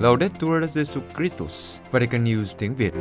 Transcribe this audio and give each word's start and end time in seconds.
Laudetur 0.00 0.64
Jesu 0.74 1.00
Christus, 1.16 1.78
Vatican 1.90 2.24
News 2.24 2.44
tiếng 2.58 2.74
Việt. 2.74 2.92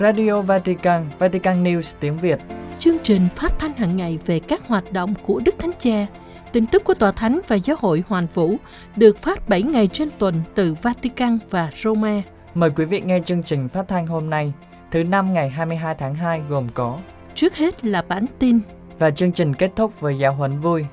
Radio 0.00 0.42
Vatican, 0.42 1.10
Vatican 1.18 1.64
News 1.64 1.96
tiếng 2.00 2.18
Việt. 2.18 2.38
Chương 2.78 2.96
trình 3.02 3.28
phát 3.36 3.52
thanh 3.58 3.72
hàng 3.72 3.96
ngày 3.96 4.18
về 4.26 4.40
các 4.40 4.68
hoạt 4.68 4.92
động 4.92 5.14
của 5.22 5.40
Đức 5.44 5.54
Thánh 5.58 5.70
Cha, 5.78 6.06
tin 6.52 6.66
tức 6.66 6.84
của 6.84 6.94
Tòa 6.94 7.12
Thánh 7.12 7.40
và 7.48 7.56
Giáo 7.56 7.76
hội 7.80 8.04
Hoàn 8.08 8.26
Vũ 8.34 8.56
được 8.96 9.18
phát 9.18 9.48
7 9.48 9.62
ngày 9.62 9.88
trên 9.92 10.10
tuần 10.18 10.42
từ 10.54 10.74
Vatican 10.82 11.38
và 11.50 11.70
Roma. 11.76 12.22
Mời 12.54 12.70
quý 12.76 12.84
vị 12.84 13.00
nghe 13.00 13.20
chương 13.20 13.42
trình 13.42 13.68
phát 13.68 13.88
thanh 13.88 14.06
hôm 14.06 14.30
nay, 14.30 14.52
thứ 14.90 15.04
năm 15.04 15.32
ngày 15.32 15.50
22 15.50 15.94
tháng 15.94 16.14
2 16.14 16.42
gồm 16.48 16.68
có 16.74 16.98
Trước 17.34 17.56
hết 17.56 17.84
là 17.84 18.02
bản 18.02 18.26
tin. 18.38 18.60
Và 18.98 19.10
chương 19.10 19.32
trình 19.32 19.54
kết 19.54 19.72
thúc 19.76 20.00
với 20.00 20.18
giáo 20.18 20.34
huấn 20.34 20.60
vui. 20.60 20.86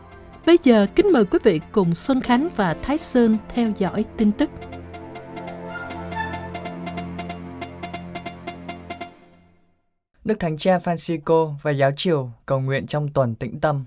Bây 0.46 0.58
giờ 0.64 0.88
kính 0.96 1.12
mời 1.12 1.26
quý 1.26 1.40
vị 1.44 1.62
cùng 1.72 1.96
Xuân 1.96 2.22
Khánh 2.22 2.48
và 2.56 2.74
Thái 2.82 2.98
Sơn 2.98 3.38
theo 3.50 3.72
dõi 3.78 4.06
tin 4.18 4.32
tức. 4.32 4.50
Đức 10.26 10.40
Thánh 10.40 10.58
Cha 10.58 10.78
Francisco 10.78 11.54
và 11.62 11.72
giáo 11.72 11.92
triều 11.98 12.30
cầu 12.46 12.60
nguyện 12.60 12.88
trong 12.88 13.10
tuần 13.14 13.36
tĩnh 13.36 13.60
tâm. 13.60 13.86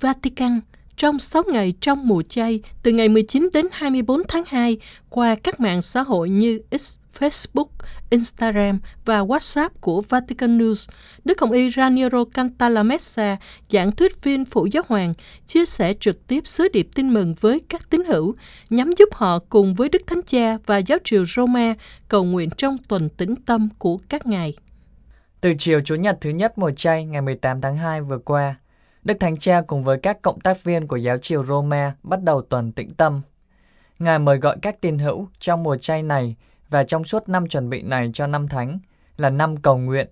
Vatican 0.00 0.60
trong 1.00 1.18
6 1.18 1.42
ngày 1.52 1.72
trong 1.80 2.08
mùa 2.08 2.22
chay 2.22 2.60
từ 2.82 2.92
ngày 2.92 3.08
19 3.08 3.48
đến 3.52 3.66
24 3.72 4.22
tháng 4.28 4.44
2 4.46 4.78
qua 5.08 5.36
các 5.42 5.60
mạng 5.60 5.82
xã 5.82 6.02
hội 6.02 6.30
như 6.30 6.60
X, 6.78 6.98
Facebook, 7.18 7.68
Instagram 8.10 8.80
và 9.04 9.20
WhatsApp 9.20 9.68
của 9.80 10.00
Vatican 10.00 10.58
News, 10.58 10.90
Đức 11.24 11.40
Hồng 11.40 11.52
Y 11.52 11.70
Raniero 11.70 12.24
Cantalamessa, 12.24 13.36
giảng 13.68 13.92
thuyết 13.92 14.22
viên 14.22 14.44
phụ 14.44 14.66
giáo 14.66 14.82
hoàng, 14.88 15.14
chia 15.46 15.64
sẻ 15.64 15.94
trực 16.00 16.26
tiếp 16.26 16.46
sứ 16.46 16.68
điệp 16.72 16.88
tin 16.94 17.14
mừng 17.14 17.34
với 17.40 17.60
các 17.68 17.90
tín 17.90 18.04
hữu, 18.04 18.34
nhằm 18.70 18.90
giúp 18.98 19.08
họ 19.12 19.38
cùng 19.48 19.74
với 19.74 19.88
Đức 19.88 20.02
Thánh 20.06 20.22
Cha 20.22 20.58
và 20.66 20.78
giáo 20.78 20.98
triều 21.04 21.24
Roma 21.26 21.74
cầu 22.08 22.24
nguyện 22.24 22.50
trong 22.56 22.76
tuần 22.88 23.08
tĩnh 23.08 23.34
tâm 23.46 23.68
của 23.78 23.98
các 24.08 24.26
ngài. 24.26 24.54
Từ 25.40 25.52
chiều 25.58 25.80
Chủ 25.80 25.94
nhật 25.94 26.18
thứ 26.20 26.30
nhất 26.30 26.58
mùa 26.58 26.70
chay 26.70 27.04
ngày 27.04 27.22
18 27.22 27.60
tháng 27.60 27.76
2 27.76 28.02
vừa 28.02 28.18
qua, 28.18 28.54
Đức 29.04 29.14
Thánh 29.20 29.36
Cha 29.36 29.60
cùng 29.66 29.84
với 29.84 29.98
các 29.98 30.22
cộng 30.22 30.40
tác 30.40 30.64
viên 30.64 30.86
của 30.86 30.96
giáo 30.96 31.18
triều 31.18 31.44
Roma 31.44 31.94
bắt 32.02 32.22
đầu 32.22 32.42
tuần 32.42 32.72
tĩnh 32.72 32.94
tâm. 32.94 33.22
Ngài 33.98 34.18
mời 34.18 34.38
gọi 34.38 34.56
các 34.62 34.80
tín 34.80 34.98
hữu 34.98 35.28
trong 35.38 35.62
mùa 35.62 35.76
chay 35.76 36.02
này 36.02 36.36
và 36.68 36.84
trong 36.84 37.04
suốt 37.04 37.28
năm 37.28 37.48
chuẩn 37.48 37.70
bị 37.70 37.82
này 37.82 38.10
cho 38.14 38.26
năm 38.26 38.48
thánh 38.48 38.78
là 39.16 39.30
năm 39.30 39.56
cầu 39.56 39.78
nguyện, 39.78 40.08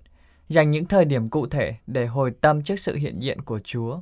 dành 0.48 0.70
những 0.70 0.84
thời 0.84 1.05
điểm 1.05 1.28
cụ 1.28 1.47
thể 1.47 1.75
để 1.86 2.06
hồi 2.06 2.33
tâm 2.41 2.62
trước 2.62 2.77
sự 2.77 2.97
hiện 2.97 3.19
diện 3.19 3.41
của 3.41 3.61
Chúa. 3.64 4.00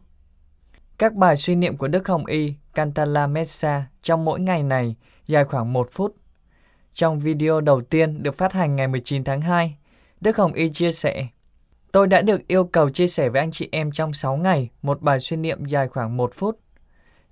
Các 0.98 1.14
bài 1.14 1.37
suy 1.37 1.55
niệm 1.55 1.77
của 1.77 1.89
Đức 1.89 2.09
Hồng 2.09 2.27
Y 2.27 2.55
Cantala 2.75 3.27
Messa 3.27 3.87
trong 4.03 4.25
mỗi 4.25 4.41
ngày 4.41 4.62
này 4.62 4.95
dài 5.27 5.45
khoảng 5.45 5.73
một 5.73 5.89
phút. 5.92 6.17
Trong 6.92 7.19
video 7.19 7.61
đầu 7.61 7.81
tiên 7.81 8.23
được 8.23 8.39
phát 8.39 8.53
hành 8.53 8.77
ngày 8.77 8.89
19 8.89 9.25
tháng 9.25 9.41
2, 9.41 9.77
Đức 10.20 10.37
Hồng 10.37 10.53
Y 10.53 10.69
chia 10.73 10.92
sẻ 10.92 11.27
Tôi 11.92 12.06
đã 12.06 12.23
được 12.23 12.47
yêu 12.47 12.65
cầu 12.65 12.91
chia 12.91 13.06
sẻ 13.06 13.29
với 13.29 13.41
anh 13.41 13.51
chị 13.51 13.69
em 13.73 13.92
trong 13.92 14.12
6 14.12 14.37
ngày 14.37 14.70
một 14.83 15.03
bài 15.03 15.20
suy 15.20 15.37
niệm 15.37 15.65
dài 15.65 15.89
khoảng 15.89 16.17
một 16.17 16.34
phút. 16.34 16.59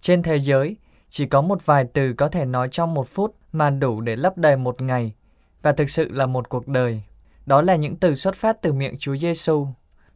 Trên 0.00 0.22
thế 0.22 0.36
giới, 0.36 0.76
chỉ 1.08 1.26
có 1.26 1.42
một 1.42 1.66
vài 1.66 1.84
từ 1.92 2.12
có 2.12 2.28
thể 2.28 2.44
nói 2.44 2.68
trong 2.70 2.94
một 2.94 3.08
phút 3.08 3.34
mà 3.52 3.70
đủ 3.70 4.00
để 4.00 4.16
lấp 4.16 4.38
đầy 4.38 4.56
một 4.56 4.82
ngày 4.82 5.14
và 5.62 5.72
thực 5.72 5.90
sự 5.90 6.08
là 6.12 6.26
một 6.26 6.48
cuộc 6.48 6.68
đời. 6.68 7.02
Đó 7.46 7.62
là 7.62 7.76
những 7.76 7.96
từ 7.96 8.14
xuất 8.14 8.34
phát 8.34 8.62
từ 8.62 8.72
miệng 8.72 8.96
Chúa 8.98 9.16
Giêsu. 9.16 9.66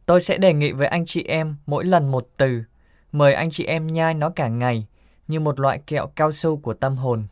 Tôi 0.05 0.21
sẽ 0.21 0.37
đề 0.37 0.53
nghị 0.53 0.71
với 0.71 0.87
anh 0.87 1.05
chị 1.05 1.23
em 1.23 1.55
mỗi 1.65 1.85
lần 1.85 2.11
một 2.11 2.27
từ, 2.37 2.63
mời 3.11 3.33
anh 3.33 3.49
chị 3.51 3.65
em 3.65 3.87
nhai 3.87 4.13
nó 4.13 4.29
cả 4.29 4.47
ngày 4.47 4.87
như 5.27 5.39
một 5.39 5.59
loại 5.59 5.81
kẹo 5.87 6.07
cao 6.07 6.31
su 6.31 6.57
của 6.57 6.73
tâm 6.73 6.95
hồn. 6.95 7.27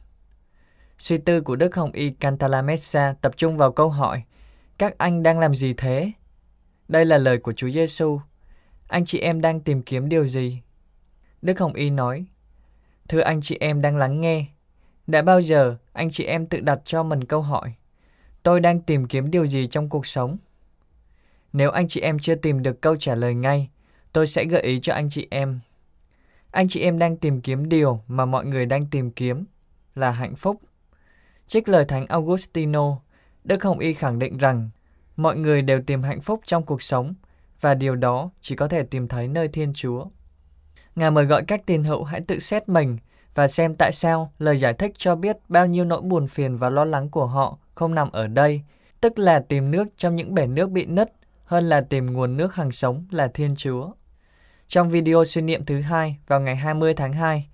Suy 0.97 1.17
tư 1.17 1.41
của 1.41 1.55
Đức 1.55 1.75
Hồng 1.75 1.91
Y 1.91 2.09
Cantalamessa 2.09 3.15
tập 3.21 3.31
trung 3.37 3.57
vào 3.57 3.71
câu 3.71 3.89
hỏi 3.89 4.23
Các 4.77 4.97
anh 4.97 5.23
đang 5.23 5.39
làm 5.39 5.55
gì 5.55 5.73
thế? 5.73 6.11
Đây 6.87 7.05
là 7.05 7.17
lời 7.17 7.37
của 7.37 7.53
Chúa 7.53 7.69
Giêsu. 7.69 8.19
Anh 8.87 9.05
chị 9.05 9.19
em 9.19 9.41
đang 9.41 9.59
tìm 9.59 9.81
kiếm 9.81 10.09
điều 10.09 10.27
gì? 10.27 10.61
Đức 11.41 11.59
Hồng 11.59 11.73
Y 11.73 11.89
nói, 11.89 12.25
Thưa 13.09 13.19
anh 13.19 13.41
chị 13.41 13.57
em 13.59 13.81
đang 13.81 13.97
lắng 13.97 14.21
nghe, 14.21 14.45
đã 15.07 15.21
bao 15.21 15.41
giờ 15.41 15.77
anh 15.93 16.09
chị 16.09 16.23
em 16.23 16.45
tự 16.45 16.59
đặt 16.59 16.79
cho 16.83 17.03
mình 17.03 17.25
câu 17.25 17.41
hỏi, 17.41 17.73
tôi 18.43 18.59
đang 18.59 18.81
tìm 18.81 19.07
kiếm 19.07 19.31
điều 19.31 19.47
gì 19.47 19.67
trong 19.67 19.89
cuộc 19.89 20.05
sống? 20.05 20.37
Nếu 21.53 21.71
anh 21.71 21.87
chị 21.87 22.01
em 22.01 22.19
chưa 22.19 22.35
tìm 22.35 22.63
được 22.63 22.81
câu 22.81 22.95
trả 22.95 23.15
lời 23.15 23.33
ngay, 23.33 23.69
tôi 24.13 24.27
sẽ 24.27 24.45
gợi 24.45 24.61
ý 24.61 24.79
cho 24.79 24.93
anh 24.93 25.09
chị 25.09 25.27
em. 25.31 25.59
Anh 26.51 26.67
chị 26.69 26.81
em 26.81 26.99
đang 26.99 27.17
tìm 27.17 27.41
kiếm 27.41 27.69
điều 27.69 28.03
mà 28.07 28.25
mọi 28.25 28.45
người 28.45 28.65
đang 28.65 28.87
tìm 28.87 29.11
kiếm 29.11 29.45
là 29.95 30.11
hạnh 30.11 30.35
phúc. 30.35 30.61
Trích 31.45 31.69
lời 31.69 31.85
Thánh 31.85 32.05
Augustino, 32.05 32.99
Đức 33.43 33.63
Hồng 33.63 33.79
Y 33.79 33.93
khẳng 33.93 34.19
định 34.19 34.37
rằng 34.37 34.69
mọi 35.17 35.37
người 35.37 35.61
đều 35.61 35.81
tìm 35.81 36.01
hạnh 36.01 36.21
phúc 36.21 36.41
trong 36.45 36.65
cuộc 36.65 36.81
sống 36.81 37.13
và 37.61 37.73
điều 37.73 37.95
đó 37.95 38.29
chỉ 38.41 38.55
có 38.55 38.67
thể 38.67 38.83
tìm 38.83 39.07
thấy 39.07 39.27
nơi 39.27 39.47
Thiên 39.47 39.73
Chúa. 39.73 40.05
Ngài 40.95 41.11
mời 41.11 41.25
gọi 41.25 41.43
các 41.47 41.65
tín 41.65 41.83
hữu 41.83 42.03
hãy 42.03 42.21
tự 42.21 42.39
xét 42.39 42.69
mình 42.69 42.97
và 43.35 43.47
xem 43.47 43.75
tại 43.75 43.91
sao 43.91 44.31
lời 44.39 44.57
giải 44.57 44.73
thích 44.73 44.91
cho 44.97 45.15
biết 45.15 45.37
bao 45.49 45.65
nhiêu 45.65 45.85
nỗi 45.85 46.01
buồn 46.01 46.27
phiền 46.27 46.57
và 46.57 46.69
lo 46.69 46.85
lắng 46.85 47.09
của 47.09 47.25
họ 47.25 47.57
không 47.75 47.95
nằm 47.95 48.11
ở 48.11 48.27
đây, 48.27 48.61
tức 49.01 49.19
là 49.19 49.39
tìm 49.39 49.71
nước 49.71 49.87
trong 49.97 50.15
những 50.15 50.35
bể 50.35 50.47
nước 50.47 50.69
bị 50.69 50.85
nứt 50.85 51.11
hơn 51.45 51.69
là 51.69 51.81
tìm 51.81 52.13
nguồn 52.13 52.37
nước 52.37 52.55
hàng 52.55 52.71
sống 52.71 53.05
là 53.11 53.27
Thiên 53.27 53.55
Chúa. 53.55 53.91
Trong 54.67 54.89
video 54.89 55.25
suy 55.25 55.41
niệm 55.41 55.65
thứ 55.65 55.79
hai 55.81 56.17
vào 56.27 56.39
ngày 56.39 56.55
20 56.55 56.93
tháng 56.93 57.13
2, 57.13 57.47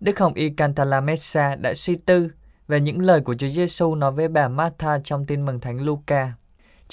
Đức 0.00 0.18
Hồng 0.18 0.34
Y 0.34 0.50
Cantalamessa 0.50 1.56
đã 1.56 1.74
suy 1.74 1.96
tư 1.96 2.30
về 2.68 2.80
những 2.80 3.00
lời 3.00 3.20
của 3.20 3.34
Chúa 3.34 3.48
Giêsu 3.48 3.94
nói 3.94 4.12
với 4.12 4.28
bà 4.28 4.48
Martha 4.48 4.98
trong 5.04 5.26
tin 5.26 5.44
mừng 5.44 5.60
Thánh 5.60 5.80
Luca. 5.80 6.32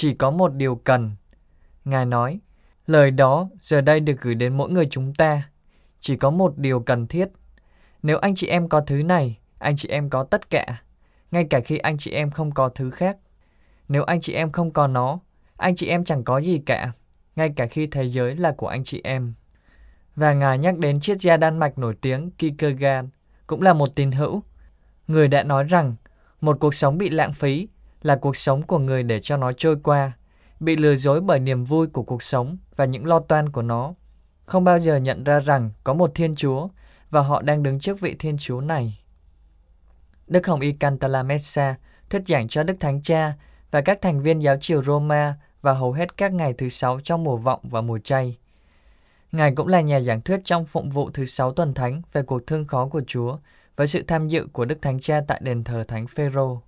Chỉ 0.02 0.14
có 0.14 0.32
một 0.32 0.54
điều 0.54 0.76
cần. 0.76 1.12
Ngài 1.86 2.06
nói, 2.06 2.40
lời 2.88 3.12
đó 3.12 3.50
giờ 3.62 3.82
đây 3.82 4.00
được 4.00 4.22
gửi 4.22 4.36
đến 4.36 4.58
mỗi 4.58 4.70
người 4.70 4.88
chúng 4.90 5.14
ta. 5.14 5.50
Chỉ 6.00 6.18
có 6.18 6.30
một 6.30 6.58
điều 6.58 6.80
cần 6.80 7.08
thiết. 7.08 7.30
Nếu 8.04 8.18
anh 8.18 8.36
chị 8.36 8.48
em 8.48 8.70
có 8.70 8.82
thứ 8.82 9.04
này, 9.04 9.40
anh 9.60 9.76
chị 9.76 9.90
em 9.90 10.10
có 10.10 10.24
tất 10.24 10.50
cả, 10.50 10.66
ngay 11.32 11.48
cả 11.50 11.60
khi 11.60 11.78
anh 11.78 11.98
chị 11.98 12.12
em 12.12 12.32
không 12.32 12.52
có 12.52 12.70
thứ 12.70 12.90
khác. 12.90 13.18
Nếu 13.88 14.04
anh 14.04 14.22
chị 14.22 14.34
em 14.34 14.52
không 14.52 14.72
có 14.72 14.88
nó, 14.88 15.20
anh 15.58 15.76
chị 15.76 15.88
em 15.88 16.06
chẳng 16.06 16.24
có 16.24 16.42
gì 16.42 16.60
cả, 16.66 16.92
ngay 17.36 17.54
cả 17.56 17.66
khi 17.66 17.88
thế 17.88 18.08
giới 18.08 18.36
là 18.36 18.52
của 18.52 18.68
anh 18.68 18.84
chị 18.84 19.02
em. 19.04 19.34
Và 20.16 20.34
Ngài 20.34 20.58
nhắc 20.58 20.78
đến 20.78 21.00
triết 21.00 21.22
gia 21.22 21.38
Đan 21.38 21.58
Mạch 21.58 21.78
nổi 21.78 21.94
tiếng 22.02 22.32
Kierkegaard, 22.32 23.08
cũng 23.48 23.62
là 23.62 23.74
một 23.74 23.96
tín 23.96 24.12
hữu. 24.12 24.44
Người 25.08 25.28
đã 25.28 25.44
nói 25.44 25.64
rằng, 25.64 25.96
một 26.42 26.58
cuộc 26.60 26.76
sống 26.76 26.98
bị 26.98 27.10
lãng 27.10 27.34
phí 27.34 27.68
là 28.02 28.16
cuộc 28.16 28.36
sống 28.36 28.62
của 28.62 28.80
người 28.80 29.04
để 29.04 29.20
cho 29.20 29.38
nó 29.38 29.52
trôi 29.52 29.76
qua, 29.84 30.12
bị 30.60 30.76
lừa 30.76 30.96
dối 30.96 31.22
bởi 31.22 31.40
niềm 31.40 31.64
vui 31.64 31.88
của 31.88 32.04
cuộc 32.04 32.24
sống 32.24 32.58
và 32.76 32.86
những 32.86 33.06
lo 33.06 33.20
toan 33.20 33.50
của 33.50 33.62
nó. 33.62 33.94
Không 34.46 34.64
bao 34.64 34.80
giờ 34.80 34.98
nhận 34.98 35.24
ra 35.24 35.40
rằng 35.40 35.72
có 35.84 35.94
một 35.94 36.12
Thiên 36.16 36.36
Chúa 36.36 36.68
và 37.10 37.22
họ 37.22 37.42
đang 37.42 37.64
đứng 37.64 37.80
trước 37.80 38.00
vị 38.00 38.16
Thiên 38.20 38.38
Chúa 38.38 38.62
này. 38.62 39.00
Đức 40.28 40.48
Hồng 40.48 40.60
Y 40.60 40.74
Cantalamessa 40.74 41.76
thuyết 42.10 42.28
giảng 42.28 42.48
cho 42.48 42.64
Đức 42.64 42.76
Thánh 42.80 43.02
Cha 43.02 43.34
và 43.72 43.82
các 43.82 44.02
thành 44.02 44.22
viên 44.22 44.40
giáo 44.40 44.58
triều 44.58 44.84
Roma 44.84 45.36
vào 45.62 45.76
hầu 45.76 45.92
hết 45.92 46.18
các 46.18 46.34
ngày 46.34 46.54
thứ 46.54 46.70
sáu 46.70 47.00
trong 47.04 47.24
mùa 47.24 47.38
vọng 47.38 47.60
và 47.64 47.82
mùa 47.82 48.00
chay. 48.00 48.38
Ngài 49.32 49.56
cũng 49.56 49.68
là 49.68 49.82
nhà 49.82 50.00
giảng 50.00 50.22
thuyết 50.22 50.40
trong 50.44 50.66
phụng 50.66 50.90
vụ 50.90 51.10
thứ 51.12 51.26
sáu 51.26 51.54
tuần 51.54 51.74
thánh 51.74 52.02
về 52.14 52.22
cuộc 52.22 52.48
thương 52.48 52.68
khó 52.68 52.88
của 52.88 53.02
Chúa 53.08 53.38
với 53.76 53.88
sự 53.88 54.04
tham 54.08 54.28
dự 54.28 54.48
của 54.54 54.66
Đức 54.66 54.82
Thánh 54.82 55.00
Cha 55.00 55.22
tại 55.28 55.40
đền 55.44 55.64
thờ 55.64 55.84
Thánh 55.88 56.08
Phêrô. 56.08 56.62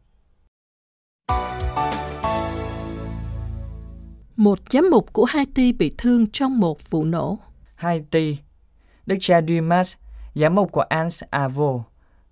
Một 4.35 4.59
giám 4.69 4.89
mục 4.91 5.13
của 5.13 5.25
Haiti 5.25 5.73
bị 5.73 5.95
thương 5.97 6.31
trong 6.31 6.59
một 6.59 6.89
vụ 6.89 7.05
nổ. 7.05 7.39
Haiti, 7.75 8.37
Đức 9.05 9.15
cha 9.19 9.41
Dumas, 9.47 9.95
giám 10.35 10.55
mục 10.55 10.71
của 10.71 10.81
Ans 10.81 11.23
Avo 11.29 11.83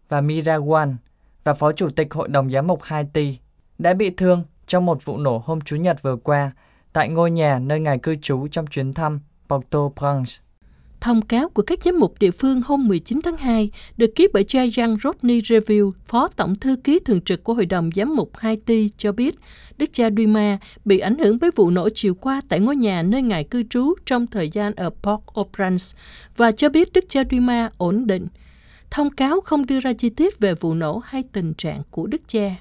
và 0.10 0.22
Mirawan 0.22 0.96
và 1.44 1.54
phó 1.54 1.72
chủ 1.72 1.90
tịch 1.90 2.14
hội 2.14 2.28
đồng 2.28 2.52
giám 2.52 2.68
mục 2.68 2.84
Haiti 2.84 3.40
đã 3.78 3.94
bị 3.94 4.10
thương 4.10 4.44
trong 4.68 4.86
một 4.86 5.06
vụ 5.06 5.18
nổ 5.18 5.42
hôm 5.46 5.62
Chủ 5.62 5.76
nhật 5.76 6.02
vừa 6.02 6.16
qua 6.16 6.52
tại 6.94 7.10
ngôi 7.10 7.32
nhà 7.32 7.60
nơi 7.60 7.80
ngài 7.80 7.98
cư 7.98 8.16
trú 8.16 8.48
trong 8.48 8.68
chuyến 8.68 8.94
thăm 8.94 9.20
Port-au-Prince. 9.50 10.42
Thông 11.02 11.22
cáo 11.22 11.50
của 11.50 11.62
các 11.62 11.80
giám 11.86 12.00
mục 12.00 12.20
địa 12.20 12.32
phương 12.32 12.62
hôm 12.66 12.88
19 12.88 13.20
tháng 13.24 13.38
2 13.38 13.72
được 13.98 14.16
ký 14.16 14.28
bởi 14.34 14.44
cha 14.44 14.62
Rodney 15.04 15.40
Review, 15.40 15.92
Phó 16.06 16.28
Tổng 16.28 16.56
Thư 16.56 16.76
ký 16.84 17.00
Thường 17.00 17.22
trực 17.22 17.44
của 17.44 17.54
Hội 17.54 17.66
đồng 17.66 17.90
Giám 17.96 18.16
mục 18.16 18.38
Haiti 18.38 18.90
cho 18.98 19.12
biết 19.12 19.36
Đức 19.78 19.94
cha 19.94 20.10
Duima 20.18 20.58
bị 20.86 21.00
ảnh 21.00 21.18
hưởng 21.18 21.38
bởi 21.42 21.52
vụ 21.56 21.70
nổ 21.70 21.90
chiều 21.96 22.16
qua 22.16 22.42
tại 22.50 22.60
ngôi 22.60 22.76
nhà 22.76 23.02
nơi 23.02 23.22
ngài 23.22 23.44
cư 23.44 23.64
trú 23.64 23.94
trong 24.06 24.28
thời 24.28 24.50
gian 24.50 24.74
ở 24.76 24.90
Port-au-Prince 25.04 25.98
và 26.38 26.52
cho 26.52 26.70
biết 26.70 26.94
Đức 26.94 27.06
cha 27.10 27.24
Duima 27.32 27.70
ổn 27.78 28.08
định. 28.08 28.28
Thông 28.92 29.10
cáo 29.10 29.42
không 29.42 29.66
đưa 29.66 29.80
ra 29.80 29.94
chi 29.94 30.10
tiết 30.10 30.40
về 30.40 30.54
vụ 30.54 30.74
nổ 30.74 31.02
hay 31.06 31.24
tình 31.32 31.54
trạng 31.54 31.82
của 31.92 32.08
Đức 32.08 32.22
cha. 32.28 32.56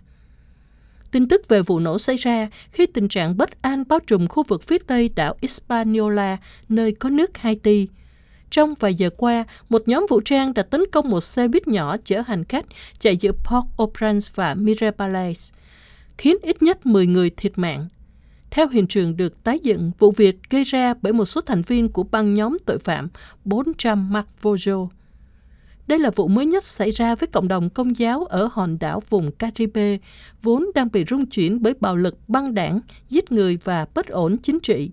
Tin 1.10 1.28
tức 1.28 1.48
về 1.48 1.62
vụ 1.62 1.78
nổ 1.78 1.98
xảy 1.98 2.16
ra 2.16 2.48
khi 2.72 2.86
tình 2.86 3.08
trạng 3.08 3.36
bất 3.36 3.62
an 3.62 3.84
bao 3.88 4.00
trùm 4.06 4.26
khu 4.26 4.42
vực 4.42 4.62
phía 4.62 4.78
tây 4.78 5.10
đảo 5.14 5.36
Hispaniola, 5.42 6.36
nơi 6.68 6.92
có 6.92 7.10
nước 7.10 7.38
Haiti. 7.38 7.88
Trong 8.50 8.74
vài 8.80 8.94
giờ 8.94 9.10
qua, 9.16 9.44
một 9.68 9.82
nhóm 9.88 10.06
vũ 10.08 10.20
trang 10.20 10.54
đã 10.54 10.62
tấn 10.62 10.80
công 10.92 11.10
một 11.10 11.20
xe 11.20 11.48
buýt 11.48 11.68
nhỏ 11.68 11.96
chở 12.04 12.22
hành 12.26 12.44
khách 12.44 12.64
chạy 12.98 13.16
giữa 13.16 13.32
Port-au-Prince 13.44 14.30
và 14.34 14.54
Mirabales, 14.54 15.52
khiến 16.18 16.36
ít 16.42 16.62
nhất 16.62 16.86
10 16.86 17.06
người 17.06 17.30
thiệt 17.30 17.52
mạng. 17.56 17.88
Theo 18.50 18.68
hiện 18.68 18.86
trường 18.86 19.16
được 19.16 19.44
tái 19.44 19.58
dựng, 19.62 19.90
vụ 19.98 20.10
việc 20.10 20.38
gây 20.50 20.64
ra 20.64 20.94
bởi 21.02 21.12
một 21.12 21.24
số 21.24 21.40
thành 21.40 21.62
viên 21.62 21.88
của 21.88 22.02
băng 22.02 22.34
nhóm 22.34 22.56
tội 22.66 22.78
phạm 22.78 23.08
400 23.44 24.12
Mark 24.12 24.28
Vojo. 24.42 24.88
Đây 25.86 25.98
là 25.98 26.10
vụ 26.10 26.28
mới 26.28 26.46
nhất 26.46 26.64
xảy 26.64 26.90
ra 26.90 27.14
với 27.14 27.26
cộng 27.26 27.48
đồng 27.48 27.70
công 27.70 27.98
giáo 27.98 28.24
ở 28.24 28.48
hòn 28.52 28.78
đảo 28.78 29.02
vùng 29.08 29.32
Caribe, 29.32 29.98
vốn 30.42 30.66
đang 30.74 30.88
bị 30.92 31.04
rung 31.10 31.26
chuyển 31.26 31.62
bởi 31.62 31.74
bạo 31.80 31.96
lực 31.96 32.28
băng 32.28 32.54
đảng, 32.54 32.80
giết 33.08 33.32
người 33.32 33.58
và 33.64 33.86
bất 33.94 34.06
ổn 34.06 34.38
chính 34.38 34.60
trị. 34.60 34.90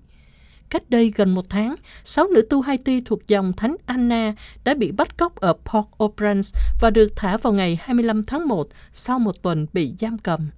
Cách 0.70 0.90
đây 0.90 1.14
gần 1.16 1.34
một 1.34 1.50
tháng, 1.50 1.76
sáu 2.04 2.28
nữ 2.28 2.42
tu 2.42 2.62
Haiti 2.62 3.02
thuộc 3.02 3.28
dòng 3.28 3.54
Thánh 3.54 3.76
Anna 3.86 4.34
đã 4.64 4.74
bị 4.74 4.92
bắt 4.92 5.18
cóc 5.18 5.36
ở 5.36 5.54
Port-au-Prince 5.66 6.58
và 6.82 6.90
được 6.90 7.16
thả 7.16 7.38
vào 7.38 7.54
ngày 7.54 7.80
25 7.82 8.24
tháng 8.24 8.48
1 8.48 8.68
sau 8.92 9.20
một 9.20 9.42
tuần 9.42 9.68
bị 9.74 9.94
giam 10.00 10.18
cầm. 10.18 10.50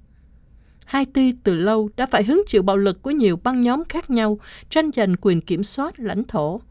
Haiti 0.85 1.33
từ 1.43 1.55
lâu 1.55 1.89
đã 1.97 2.05
phải 2.05 2.23
hứng 2.23 2.43
chịu 2.47 2.61
bạo 2.61 2.77
lực 2.77 3.01
của 3.01 3.11
nhiều 3.11 3.39
băng 3.43 3.61
nhóm 3.61 3.83
khác 3.89 4.09
nhau 4.09 4.39
tranh 4.69 4.91
giành 4.95 5.15
quyền 5.21 5.41
kiểm 5.41 5.63
soát 5.63 5.99
lãnh 5.99 6.23
thổ. 6.23 6.61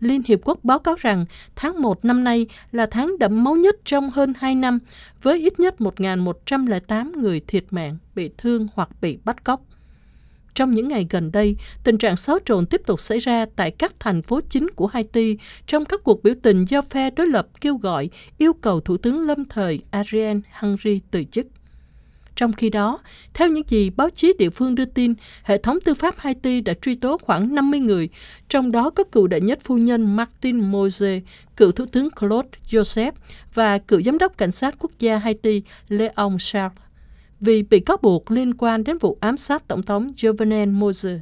Liên 0.00 0.22
Hiệp 0.26 0.40
Quốc 0.44 0.64
báo 0.64 0.78
cáo 0.78 0.94
rằng 0.98 1.24
tháng 1.56 1.82
1 1.82 2.04
năm 2.04 2.24
nay 2.24 2.46
là 2.72 2.86
tháng 2.86 3.18
đẫm 3.18 3.44
máu 3.44 3.56
nhất 3.56 3.76
trong 3.84 4.10
hơn 4.10 4.32
2 4.36 4.54
năm, 4.54 4.78
với 5.22 5.38
ít 5.38 5.60
nhất 5.60 5.74
1.108 5.78 7.20
người 7.20 7.40
thiệt 7.46 7.64
mạng, 7.70 7.98
bị 8.14 8.30
thương 8.38 8.66
hoặc 8.74 8.88
bị 9.00 9.18
bắt 9.24 9.44
cóc. 9.44 9.62
Trong 10.56 10.70
những 10.70 10.88
ngày 10.88 11.06
gần 11.10 11.32
đây, 11.32 11.56
tình 11.84 11.98
trạng 11.98 12.16
xáo 12.16 12.38
trộn 12.44 12.66
tiếp 12.66 12.82
tục 12.86 13.00
xảy 13.00 13.18
ra 13.18 13.46
tại 13.56 13.70
các 13.70 13.94
thành 14.00 14.22
phố 14.22 14.40
chính 14.48 14.70
của 14.70 14.86
Haiti 14.86 15.36
trong 15.66 15.84
các 15.84 16.00
cuộc 16.04 16.22
biểu 16.22 16.34
tình 16.42 16.64
do 16.64 16.82
phe 16.82 17.10
đối 17.10 17.26
lập 17.26 17.46
kêu 17.60 17.76
gọi 17.76 18.10
yêu 18.38 18.52
cầu 18.52 18.80
Thủ 18.80 18.96
tướng 18.96 19.26
lâm 19.26 19.44
thời 19.44 19.82
Ariel 19.90 20.38
Henry 20.50 21.00
từ 21.10 21.24
chức. 21.24 21.46
Trong 22.36 22.52
khi 22.52 22.70
đó, 22.70 22.98
theo 23.34 23.48
những 23.48 23.64
gì 23.68 23.90
báo 23.90 24.10
chí 24.10 24.32
địa 24.38 24.50
phương 24.50 24.74
đưa 24.74 24.84
tin, 24.84 25.14
hệ 25.42 25.58
thống 25.58 25.78
tư 25.84 25.94
pháp 25.94 26.14
Haiti 26.18 26.60
đã 26.60 26.74
truy 26.82 26.94
tố 26.94 27.18
khoảng 27.18 27.54
50 27.54 27.80
người, 27.80 28.08
trong 28.48 28.72
đó 28.72 28.90
có 28.90 29.04
cựu 29.04 29.26
đệ 29.26 29.40
nhất 29.40 29.58
phu 29.64 29.78
nhân 29.78 30.16
Martin 30.16 30.60
Moise, 30.60 31.20
cựu 31.56 31.72
thủ 31.72 31.86
tướng 31.86 32.10
Claude 32.10 32.48
Joseph 32.68 33.12
và 33.54 33.78
cựu 33.78 34.02
giám 34.02 34.18
đốc 34.18 34.38
cảnh 34.38 34.52
sát 34.52 34.74
quốc 34.78 34.90
gia 34.98 35.18
Haiti 35.18 35.62
Leon 35.88 36.36
Charles, 36.38 36.85
vì 37.40 37.62
bị 37.62 37.80
cáo 37.80 37.96
buộc 38.02 38.30
liên 38.30 38.54
quan 38.54 38.84
đến 38.84 38.98
vụ 38.98 39.18
ám 39.20 39.36
sát 39.36 39.68
Tổng 39.68 39.82
thống 39.82 40.12
Jovenel 40.16 40.72
Moise. 40.72 41.20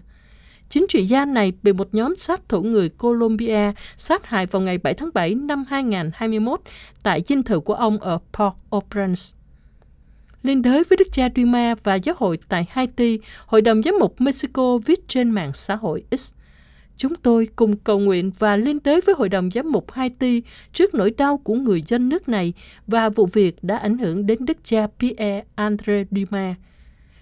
Chính 0.69 0.87
trị 0.89 1.05
gia 1.05 1.25
này 1.25 1.53
bị 1.63 1.73
một 1.73 1.89
nhóm 1.93 2.17
sát 2.17 2.49
thủ 2.49 2.63
người 2.63 2.89
Colombia 2.89 3.73
sát 3.97 4.27
hại 4.27 4.47
vào 4.47 4.63
ngày 4.63 4.79
7 4.79 4.95
tháng 4.95 5.11
7 5.15 5.35
năm 5.35 5.65
2021 5.69 6.61
tại 7.03 7.23
dinh 7.27 7.43
thự 7.43 7.61
của 7.61 7.75
ông 7.75 7.99
ở 7.99 8.19
Port-au-Prince 8.33 9.35
liên 10.45 10.63
đới 10.63 10.85
với 10.85 10.97
Đức 10.97 11.13
cha 11.13 11.29
Duma 11.37 11.75
và 11.83 11.95
giáo 11.95 12.15
hội 12.19 12.39
tại 12.49 12.67
Haiti, 12.71 13.19
Hội 13.47 13.63
đồng 13.63 13.83
Giám 13.83 13.95
mục 14.01 14.21
Mexico 14.21 14.79
viết 14.79 15.09
trên 15.09 15.31
mạng 15.31 15.53
xã 15.53 15.77
hội 15.77 16.05
X. 16.17 16.33
Chúng 16.97 17.15
tôi 17.15 17.49
cùng 17.57 17.77
cầu 17.77 17.99
nguyện 17.99 18.31
và 18.39 18.57
liên 18.57 18.79
đới 18.85 19.01
với 19.01 19.15
Hội 19.19 19.29
đồng 19.29 19.51
Giám 19.51 19.73
mục 19.73 19.93
Haiti 19.93 20.43
trước 20.73 20.95
nỗi 20.95 21.11
đau 21.11 21.37
của 21.37 21.55
người 21.55 21.83
dân 21.83 22.09
nước 22.09 22.29
này 22.29 22.53
và 22.87 23.09
vụ 23.09 23.27
việc 23.27 23.65
đã 23.65 23.77
ảnh 23.77 23.99
hưởng 23.99 24.27
đến 24.27 24.45
Đức 24.45 24.57
cha 24.65 24.87
Pierre 24.99 25.45
André 25.55 26.05
Dumas. 26.11 26.57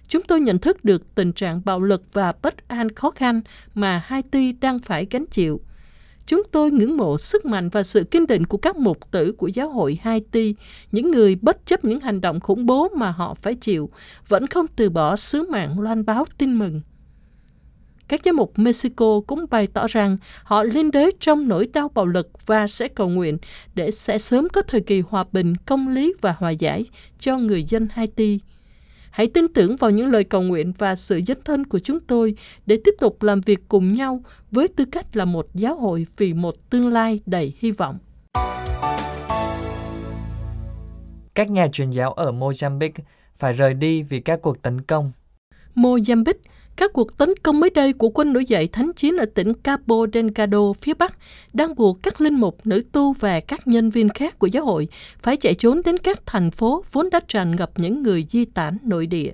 Chúng 0.08 0.22
tôi 0.22 0.40
nhận 0.40 0.58
thức 0.58 0.84
được 0.84 1.14
tình 1.14 1.32
trạng 1.32 1.60
bạo 1.64 1.80
lực 1.80 2.02
và 2.12 2.32
bất 2.42 2.68
an 2.68 2.94
khó 2.94 3.10
khăn 3.10 3.40
mà 3.74 4.02
Haiti 4.04 4.52
đang 4.52 4.78
phải 4.78 5.06
gánh 5.10 5.26
chịu– 5.26 5.60
Chúng 6.26 6.42
tôi 6.50 6.70
ngưỡng 6.70 6.96
mộ 6.96 7.18
sức 7.18 7.44
mạnh 7.44 7.68
và 7.68 7.82
sự 7.82 8.04
kiên 8.04 8.26
định 8.26 8.46
của 8.46 8.58
các 8.58 8.76
mục 8.76 9.10
tử 9.10 9.32
của 9.32 9.46
giáo 9.46 9.68
hội 9.68 9.98
Haiti, 10.02 10.54
những 10.92 11.10
người 11.10 11.34
bất 11.34 11.66
chấp 11.66 11.84
những 11.84 12.00
hành 12.00 12.20
động 12.20 12.40
khủng 12.40 12.66
bố 12.66 12.88
mà 12.88 13.10
họ 13.10 13.34
phải 13.34 13.54
chịu, 13.54 13.90
vẫn 14.28 14.46
không 14.46 14.66
từ 14.76 14.90
bỏ 14.90 15.16
sứ 15.16 15.50
mạng 15.50 15.80
loan 15.80 16.04
báo 16.04 16.24
tin 16.38 16.58
mừng. 16.58 16.80
Các 18.08 18.20
giám 18.24 18.36
mục 18.36 18.52
Mexico 18.58 19.20
cũng 19.26 19.44
bày 19.50 19.66
tỏ 19.66 19.86
rằng 19.88 20.16
họ 20.42 20.62
liên 20.62 20.90
đới 20.90 21.10
trong 21.20 21.48
nỗi 21.48 21.68
đau 21.72 21.88
bạo 21.94 22.06
lực 22.06 22.46
và 22.46 22.66
sẽ 22.66 22.88
cầu 22.88 23.08
nguyện 23.08 23.38
để 23.74 23.90
sẽ 23.90 24.18
sớm 24.18 24.48
có 24.52 24.62
thời 24.62 24.80
kỳ 24.80 25.00
hòa 25.00 25.24
bình, 25.32 25.56
công 25.66 25.88
lý 25.88 26.14
và 26.20 26.34
hòa 26.38 26.50
giải 26.50 26.84
cho 27.18 27.38
người 27.38 27.64
dân 27.64 27.88
Haiti. 27.92 28.40
Hãy 29.10 29.26
tin 29.26 29.48
tưởng 29.48 29.76
vào 29.76 29.90
những 29.90 30.10
lời 30.10 30.24
cầu 30.24 30.42
nguyện 30.42 30.72
và 30.78 30.94
sự 30.94 31.20
dấn 31.26 31.38
thân 31.44 31.66
của 31.66 31.78
chúng 31.78 32.00
tôi 32.00 32.34
để 32.66 32.78
tiếp 32.84 32.94
tục 33.00 33.22
làm 33.22 33.40
việc 33.40 33.60
cùng 33.68 33.92
nhau 33.92 34.24
với 34.50 34.68
tư 34.68 34.84
cách 34.92 35.16
là 35.16 35.24
một 35.24 35.46
giáo 35.54 35.76
hội 35.76 36.06
vì 36.16 36.34
một 36.34 36.70
tương 36.70 36.88
lai 36.88 37.20
đầy 37.26 37.52
hy 37.58 37.70
vọng. 37.70 37.98
Các 41.34 41.50
nhà 41.50 41.68
truyền 41.72 41.90
giáo 41.90 42.12
ở 42.12 42.32
Mozambique 42.32 43.02
phải 43.36 43.52
rời 43.52 43.74
đi 43.74 44.02
vì 44.02 44.20
các 44.20 44.42
cuộc 44.42 44.62
tấn 44.62 44.80
công. 44.80 45.12
Mozambique 45.74 46.34
các 46.76 46.92
cuộc 46.92 47.18
tấn 47.18 47.34
công 47.42 47.60
mới 47.60 47.70
đây 47.70 47.92
của 47.92 48.08
quân 48.08 48.32
nổi 48.32 48.44
dậy 48.44 48.68
thánh 48.72 48.92
chiến 48.96 49.16
ở 49.16 49.26
tỉnh 49.34 49.54
Cabo 49.54 49.96
Delgado 50.12 50.72
phía 50.80 50.94
Bắc 50.94 51.14
đang 51.52 51.74
buộc 51.74 52.02
các 52.02 52.20
linh 52.20 52.34
mục, 52.34 52.58
nữ 52.64 52.82
tu 52.92 53.12
và 53.12 53.40
các 53.40 53.66
nhân 53.66 53.90
viên 53.90 54.08
khác 54.08 54.38
của 54.38 54.46
giáo 54.46 54.64
hội 54.64 54.88
phải 55.22 55.36
chạy 55.36 55.54
trốn 55.54 55.80
đến 55.84 55.98
các 55.98 56.20
thành 56.26 56.50
phố 56.50 56.84
vốn 56.92 57.10
đã 57.10 57.20
tràn 57.28 57.56
ngập 57.56 57.70
những 57.76 58.02
người 58.02 58.26
di 58.30 58.44
tản 58.44 58.78
nội 58.82 59.06
địa. 59.06 59.32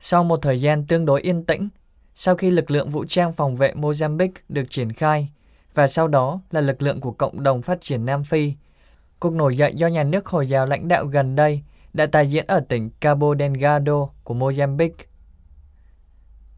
Sau 0.00 0.24
một 0.24 0.36
thời 0.42 0.60
gian 0.60 0.86
tương 0.86 1.06
đối 1.06 1.20
yên 1.20 1.44
tĩnh, 1.44 1.68
sau 2.14 2.34
khi 2.34 2.50
lực 2.50 2.70
lượng 2.70 2.90
vũ 2.90 3.04
trang 3.04 3.32
phòng 3.32 3.56
vệ 3.56 3.72
Mozambique 3.72 4.30
được 4.48 4.70
triển 4.70 4.92
khai, 4.92 5.28
và 5.74 5.88
sau 5.88 6.08
đó 6.08 6.40
là 6.50 6.60
lực 6.60 6.82
lượng 6.82 7.00
của 7.00 7.12
Cộng 7.12 7.42
đồng 7.42 7.62
Phát 7.62 7.80
triển 7.80 8.06
Nam 8.06 8.24
Phi, 8.24 8.52
cuộc 9.20 9.32
nổi 9.32 9.56
dậy 9.56 9.72
do 9.76 9.86
nhà 9.86 10.04
nước 10.04 10.26
Hồi 10.26 10.46
giáo 10.46 10.66
lãnh 10.66 10.88
đạo 10.88 11.04
gần 11.04 11.36
đây 11.36 11.62
đã 11.92 12.06
tái 12.06 12.30
diễn 12.30 12.46
ở 12.46 12.60
tỉnh 12.60 12.90
Cabo 13.00 13.34
Delgado 13.38 14.08
của 14.24 14.34
Mozambique 14.34 14.90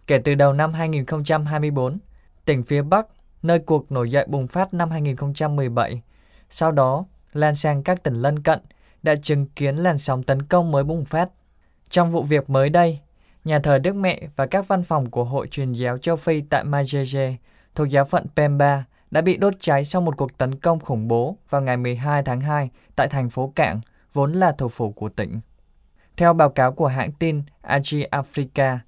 Kể 0.07 0.19
từ 0.19 0.35
đầu 0.35 0.53
năm 0.53 0.73
2024, 0.73 1.99
tỉnh 2.45 2.63
phía 2.63 2.83
Bắc, 2.83 3.07
nơi 3.43 3.59
cuộc 3.59 3.93
nổi 3.93 4.11
dậy 4.11 4.27
bùng 4.29 4.47
phát 4.47 4.75
năm 4.75 4.91
2017, 4.91 6.03
sau 6.51 6.73
đó 6.73 7.05
lan 7.33 7.55
sang 7.55 7.83
các 7.83 8.03
tỉnh 8.03 8.15
lân 8.15 8.43
cận, 8.43 8.59
đã 9.03 9.15
chứng 9.23 9.47
kiến 9.47 9.77
làn 9.77 9.99
sóng 9.99 10.23
tấn 10.23 10.43
công 10.43 10.71
mới 10.71 10.85
bùng 10.85 11.05
phát. 11.05 11.29
Trong 11.89 12.11
vụ 12.11 12.23
việc 12.23 12.51
mới 12.51 12.71
đây, 12.71 12.99
nhà 13.45 13.59
thờ 13.59 13.79
Đức 13.79 13.97
Mẹ 13.97 14.21
và 14.37 14.47
các 14.47 14.69
văn 14.69 14.83
phòng 14.83 15.11
của 15.11 15.25
Hội 15.25 15.47
truyền 15.47 15.73
giáo 15.73 15.99
châu 15.99 16.17
Phi 16.17 16.41
tại 16.41 16.65
Majeje 16.65 17.35
thuộc 17.75 17.89
giáo 17.89 18.05
phận 18.05 18.27
Pemba 18.37 18.85
đã 19.11 19.21
bị 19.21 19.37
đốt 19.37 19.55
cháy 19.61 19.85
sau 19.85 20.03
một 20.03 20.17
cuộc 20.17 20.39
tấn 20.39 20.55
công 20.55 20.81
khủng 20.81 21.09
bố 21.09 21.37
vào 21.51 21.61
ngày 21.61 21.77
12 21.77 22.23
tháng 22.23 22.41
2 22.41 22.71
tại 22.97 23.09
thành 23.09 23.31
phố 23.31 23.53
Cảng, 23.55 23.81
vốn 24.13 24.33
là 24.33 24.53
thủ 24.53 24.69
phủ 24.69 24.93
của 24.93 25.09
tỉnh. 25.09 25.41
Theo 26.17 26.33
báo 26.33 26.51
cáo 26.51 26.73
của 26.73 26.87
hãng 26.87 27.13
tin 27.13 27.43
Agi 27.61 28.05
Africa, 28.11 28.79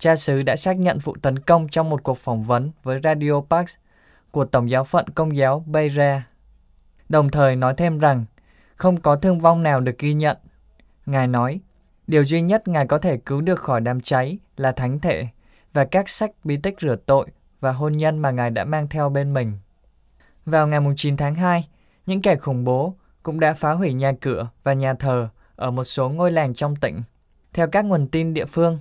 cha 0.00 0.16
xứ 0.16 0.42
đã 0.42 0.56
xác 0.56 0.78
nhận 0.78 0.98
vụ 0.98 1.14
tấn 1.22 1.38
công 1.38 1.68
trong 1.68 1.90
một 1.90 2.02
cuộc 2.02 2.18
phỏng 2.18 2.42
vấn 2.42 2.70
với 2.82 3.00
Radio 3.04 3.40
Pax 3.50 3.74
của 4.30 4.44
Tổng 4.44 4.70
giáo 4.70 4.84
phận 4.84 5.08
Công 5.08 5.36
giáo 5.36 5.64
Beira. 5.66 6.26
Đồng 7.08 7.28
thời 7.28 7.56
nói 7.56 7.74
thêm 7.76 7.98
rằng 7.98 8.24
không 8.76 9.00
có 9.00 9.16
thương 9.16 9.38
vong 9.38 9.62
nào 9.62 9.80
được 9.80 9.98
ghi 9.98 10.14
nhận. 10.14 10.36
Ngài 11.06 11.26
nói, 11.26 11.60
điều 12.06 12.24
duy 12.24 12.40
nhất 12.40 12.68
Ngài 12.68 12.86
có 12.86 12.98
thể 12.98 13.16
cứu 13.16 13.40
được 13.40 13.60
khỏi 13.60 13.80
đám 13.80 14.00
cháy 14.00 14.38
là 14.56 14.72
thánh 14.72 14.98
thể 14.98 15.26
và 15.72 15.84
các 15.84 16.08
sách 16.08 16.30
bí 16.44 16.56
tích 16.56 16.74
rửa 16.80 16.96
tội 17.06 17.26
và 17.60 17.72
hôn 17.72 17.92
nhân 17.92 18.18
mà 18.18 18.30
Ngài 18.30 18.50
đã 18.50 18.64
mang 18.64 18.88
theo 18.88 19.08
bên 19.08 19.34
mình. 19.34 19.52
Vào 20.46 20.66
ngày 20.66 20.80
9 20.96 21.16
tháng 21.16 21.34
2, 21.34 21.68
những 22.06 22.22
kẻ 22.22 22.36
khủng 22.36 22.64
bố 22.64 22.94
cũng 23.22 23.40
đã 23.40 23.54
phá 23.54 23.72
hủy 23.72 23.92
nhà 23.92 24.12
cửa 24.20 24.48
và 24.62 24.72
nhà 24.72 24.94
thờ 24.94 25.28
ở 25.56 25.70
một 25.70 25.84
số 25.84 26.08
ngôi 26.08 26.32
làng 26.32 26.54
trong 26.54 26.76
tỉnh. 26.76 27.02
Theo 27.52 27.68
các 27.68 27.84
nguồn 27.84 28.08
tin 28.08 28.34
địa 28.34 28.44
phương, 28.44 28.78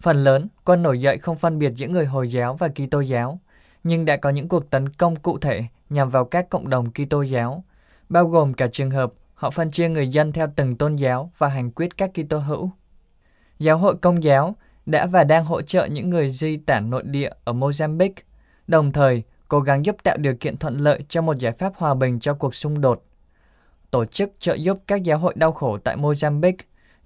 Phần 0.00 0.24
lớn, 0.24 0.48
quân 0.64 0.82
nổi 0.82 1.00
dậy 1.00 1.18
không 1.18 1.36
phân 1.36 1.58
biệt 1.58 1.72
giữa 1.76 1.88
người 1.88 2.06
Hồi 2.06 2.30
giáo 2.30 2.54
và 2.54 2.68
Kitô 2.68 3.00
giáo, 3.00 3.38
nhưng 3.84 4.04
đã 4.04 4.16
có 4.16 4.30
những 4.30 4.48
cuộc 4.48 4.70
tấn 4.70 4.88
công 4.88 5.16
cụ 5.16 5.38
thể 5.38 5.64
nhằm 5.90 6.08
vào 6.10 6.24
các 6.24 6.50
cộng 6.50 6.68
đồng 6.68 6.92
Kitô 6.92 7.22
giáo, 7.22 7.64
bao 8.08 8.26
gồm 8.26 8.54
cả 8.54 8.66
trường 8.72 8.90
hợp 8.90 9.12
họ 9.34 9.50
phân 9.50 9.70
chia 9.70 9.88
người 9.88 10.08
dân 10.08 10.32
theo 10.32 10.46
từng 10.56 10.76
tôn 10.76 10.96
giáo 10.96 11.30
và 11.38 11.48
hành 11.48 11.70
quyết 11.70 11.96
các 11.96 12.10
Kitô 12.14 12.38
hữu. 12.38 12.70
Giáo 13.58 13.78
hội 13.78 13.96
Công 13.96 14.24
giáo 14.24 14.56
đã 14.86 15.06
và 15.06 15.24
đang 15.24 15.44
hỗ 15.44 15.62
trợ 15.62 15.86
những 15.86 16.10
người 16.10 16.30
di 16.30 16.56
tản 16.56 16.90
nội 16.90 17.02
địa 17.02 17.30
ở 17.44 17.52
Mozambique, 17.52 18.22
đồng 18.66 18.92
thời 18.92 19.22
cố 19.48 19.60
gắng 19.60 19.86
giúp 19.86 19.96
tạo 20.02 20.16
điều 20.16 20.34
kiện 20.40 20.56
thuận 20.56 20.78
lợi 20.78 21.04
cho 21.08 21.22
một 21.22 21.38
giải 21.38 21.52
pháp 21.52 21.72
hòa 21.76 21.94
bình 21.94 22.20
cho 22.20 22.34
cuộc 22.34 22.54
xung 22.54 22.80
đột. 22.80 23.04
Tổ 23.90 24.04
chức 24.04 24.32
trợ 24.38 24.54
giúp 24.54 24.78
các 24.86 25.02
giáo 25.02 25.18
hội 25.18 25.32
đau 25.36 25.52
khổ 25.52 25.78
tại 25.78 25.96
Mozambique 25.96 26.56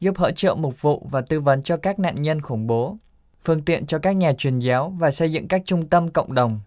giúp 0.01 0.19
hỗ 0.19 0.31
trợ 0.31 0.55
mục 0.55 0.83
vụ 0.83 1.07
và 1.11 1.21
tư 1.21 1.41
vấn 1.41 1.63
cho 1.63 1.77
các 1.77 1.99
nạn 1.99 2.23
nhân 2.23 2.41
khủng 2.41 2.67
bố, 2.67 2.97
phương 3.45 3.63
tiện 3.63 3.87
cho 3.87 3.99
các 3.99 4.17
nhà 4.17 4.33
truyền 4.33 4.59
giáo 4.59 4.95
và 4.99 5.11
xây 5.11 5.33
dựng 5.33 5.49
các 5.49 5.63
trung 5.65 5.89
tâm 5.89 6.11
cộng 6.11 6.35
đồng. 6.35 6.61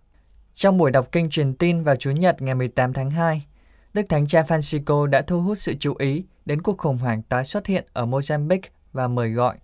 Trong 0.53 0.77
buổi 0.77 0.91
đọc 0.91 1.07
kinh 1.11 1.29
truyền 1.29 1.53
tin 1.53 1.83
vào 1.83 1.95
Chủ 1.95 2.11
nhật 2.11 2.41
ngày 2.41 2.55
18 2.55 2.93
tháng 2.93 3.11
2, 3.11 3.45
Đức 3.93 4.01
Thánh 4.09 4.27
Cha 4.27 4.41
Francisco 4.41 5.05
đã 5.05 5.21
thu 5.21 5.41
hút 5.41 5.57
sự 5.57 5.73
chú 5.79 5.95
ý 5.99 6.23
đến 6.45 6.61
cuộc 6.61 6.77
khủng 6.77 6.97
hoảng 6.97 7.21
tái 7.21 7.45
xuất 7.45 7.67
hiện 7.67 7.85
ở 7.93 8.05
Mozambique 8.05 8.69
và 8.93 9.07
mời 9.07 9.29
gọi 9.29 9.57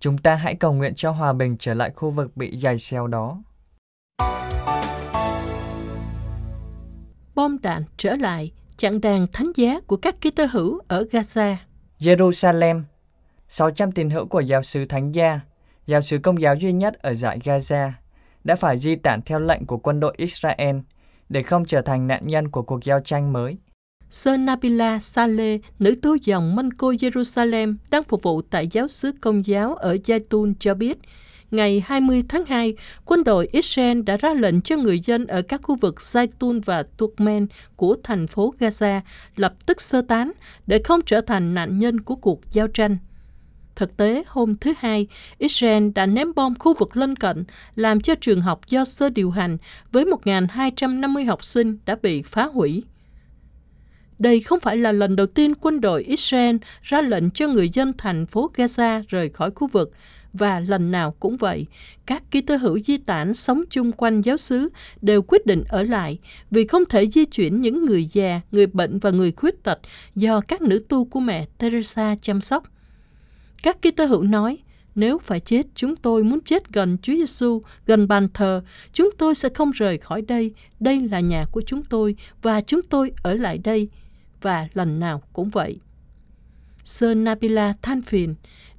Chúng 0.00 0.18
ta 0.18 0.34
hãy 0.34 0.54
cầu 0.54 0.72
nguyện 0.72 0.94
cho 0.94 1.10
hòa 1.10 1.32
bình 1.32 1.56
trở 1.58 1.74
lại 1.74 1.90
khu 1.90 2.10
vực 2.10 2.36
bị 2.36 2.56
dày 2.56 2.78
xéo 2.78 3.06
đó. 3.06 3.42
bom 7.34 7.58
đạn 7.62 7.82
trở 7.96 8.16
lại 8.16 8.52
chặn 8.76 9.00
đàn 9.00 9.26
thánh 9.32 9.52
giá 9.56 9.80
của 9.86 9.96
các 9.96 10.16
Kitô 10.20 10.46
hữu 10.52 10.78
ở 10.88 11.06
Gaza. 11.10 11.56
Jerusalem 11.98 12.82
600 13.54 13.92
tín 13.92 14.10
hữu 14.10 14.26
của 14.26 14.40
giáo 14.40 14.62
sứ 14.62 14.84
Thánh 14.84 15.12
Gia, 15.12 15.40
giáo 15.86 16.02
sứ 16.02 16.18
công 16.18 16.40
giáo 16.40 16.54
duy 16.54 16.72
nhất 16.72 16.94
ở 16.94 17.14
dải 17.14 17.38
Gaza, 17.38 17.90
đã 18.44 18.56
phải 18.56 18.78
di 18.78 18.96
tản 18.96 19.22
theo 19.22 19.40
lệnh 19.40 19.66
của 19.66 19.76
quân 19.76 20.00
đội 20.00 20.14
Israel 20.16 20.76
để 21.28 21.42
không 21.42 21.64
trở 21.64 21.80
thành 21.82 22.06
nạn 22.06 22.26
nhân 22.26 22.48
của 22.48 22.62
cuộc 22.62 22.84
giao 22.84 23.00
tranh 23.00 23.32
mới. 23.32 23.56
Sơ 24.10 24.36
Nabila 24.36 24.98
Saleh, 24.98 25.60
nữ 25.78 25.94
tu 26.02 26.14
dòng 26.14 26.56
Mân 26.56 26.72
Cô 26.72 26.92
Jerusalem 26.92 27.76
đang 27.90 28.04
phục 28.04 28.22
vụ 28.22 28.42
tại 28.42 28.68
giáo 28.68 28.88
sứ 28.88 29.12
công 29.20 29.46
giáo 29.46 29.74
ở 29.74 29.94
Jaitun 29.94 30.54
cho 30.60 30.74
biết, 30.74 30.98
ngày 31.50 31.82
20 31.86 32.22
tháng 32.28 32.44
2, 32.46 32.74
quân 33.04 33.24
đội 33.24 33.48
Israel 33.52 34.02
đã 34.02 34.16
ra 34.16 34.34
lệnh 34.34 34.60
cho 34.60 34.76
người 34.76 35.00
dân 35.00 35.26
ở 35.26 35.42
các 35.42 35.60
khu 35.62 35.74
vực 35.74 35.94
Zaitun 35.96 36.60
và 36.64 36.82
Turkmen 36.96 37.46
của 37.76 37.96
thành 38.02 38.26
phố 38.26 38.54
Gaza 38.58 39.00
lập 39.36 39.54
tức 39.66 39.80
sơ 39.80 40.02
tán 40.02 40.32
để 40.66 40.80
không 40.84 41.00
trở 41.06 41.20
thành 41.20 41.54
nạn 41.54 41.78
nhân 41.78 42.00
của 42.00 42.16
cuộc 42.16 42.40
giao 42.52 42.68
tranh. 42.68 42.96
Thực 43.76 43.96
tế, 43.96 44.22
hôm 44.26 44.54
thứ 44.54 44.72
Hai, 44.78 45.06
Israel 45.38 45.88
đã 45.94 46.06
ném 46.06 46.34
bom 46.34 46.54
khu 46.58 46.74
vực 46.74 46.96
lân 46.96 47.16
cận, 47.16 47.44
làm 47.76 48.00
cho 48.00 48.14
trường 48.14 48.40
học 48.40 48.60
do 48.68 48.84
sơ 48.84 49.08
điều 49.08 49.30
hành 49.30 49.58
với 49.92 50.04
1.250 50.04 51.26
học 51.26 51.44
sinh 51.44 51.78
đã 51.86 51.96
bị 52.02 52.22
phá 52.22 52.44
hủy. 52.44 52.84
Đây 54.18 54.40
không 54.40 54.60
phải 54.60 54.76
là 54.76 54.92
lần 54.92 55.16
đầu 55.16 55.26
tiên 55.26 55.54
quân 55.54 55.80
đội 55.80 56.02
Israel 56.02 56.56
ra 56.82 57.00
lệnh 57.00 57.30
cho 57.30 57.48
người 57.48 57.68
dân 57.68 57.92
thành 57.98 58.26
phố 58.26 58.50
Gaza 58.54 59.02
rời 59.08 59.28
khỏi 59.28 59.50
khu 59.54 59.68
vực, 59.68 59.92
và 60.32 60.60
lần 60.60 60.90
nào 60.90 61.14
cũng 61.20 61.36
vậy, 61.36 61.66
các 62.06 62.22
ký 62.30 62.40
tơ 62.40 62.56
hữu 62.56 62.78
di 62.78 62.98
tản 62.98 63.34
sống 63.34 63.62
chung 63.70 63.92
quanh 63.92 64.20
giáo 64.20 64.36
xứ 64.36 64.68
đều 65.00 65.22
quyết 65.22 65.46
định 65.46 65.64
ở 65.68 65.82
lại 65.82 66.18
vì 66.50 66.66
không 66.66 66.84
thể 66.84 67.06
di 67.06 67.24
chuyển 67.24 67.60
những 67.60 67.84
người 67.84 68.04
già, 68.04 68.40
người 68.52 68.66
bệnh 68.66 68.98
và 68.98 69.10
người 69.10 69.32
khuyết 69.32 69.62
tật 69.62 69.80
do 70.14 70.40
các 70.40 70.62
nữ 70.62 70.84
tu 70.88 71.04
của 71.04 71.20
mẹ 71.20 71.46
Teresa 71.58 72.14
chăm 72.20 72.40
sóc. 72.40 72.64
Các 73.62 73.78
Kitô 73.82 74.04
hữu 74.04 74.22
nói, 74.22 74.58
nếu 74.94 75.18
phải 75.18 75.40
chết, 75.40 75.66
chúng 75.74 75.96
tôi 75.96 76.24
muốn 76.24 76.40
chết 76.40 76.72
gần 76.72 76.98
Chúa 77.02 77.12
Giêsu, 77.12 77.62
gần 77.86 78.08
bàn 78.08 78.28
thờ, 78.34 78.62
chúng 78.92 79.10
tôi 79.18 79.34
sẽ 79.34 79.48
không 79.48 79.70
rời 79.70 79.98
khỏi 79.98 80.22
đây. 80.22 80.52
Đây 80.80 81.08
là 81.10 81.20
nhà 81.20 81.44
của 81.52 81.62
chúng 81.66 81.84
tôi 81.84 82.16
và 82.42 82.60
chúng 82.60 82.82
tôi 82.82 83.12
ở 83.22 83.34
lại 83.34 83.58
đây. 83.58 83.88
Và 84.40 84.68
lần 84.74 85.00
nào 85.00 85.22
cũng 85.32 85.48
vậy. 85.48 85.78
Sơ 86.84 87.14
Nabila 87.14 87.74
than 87.82 88.02
phiền, 88.02 88.34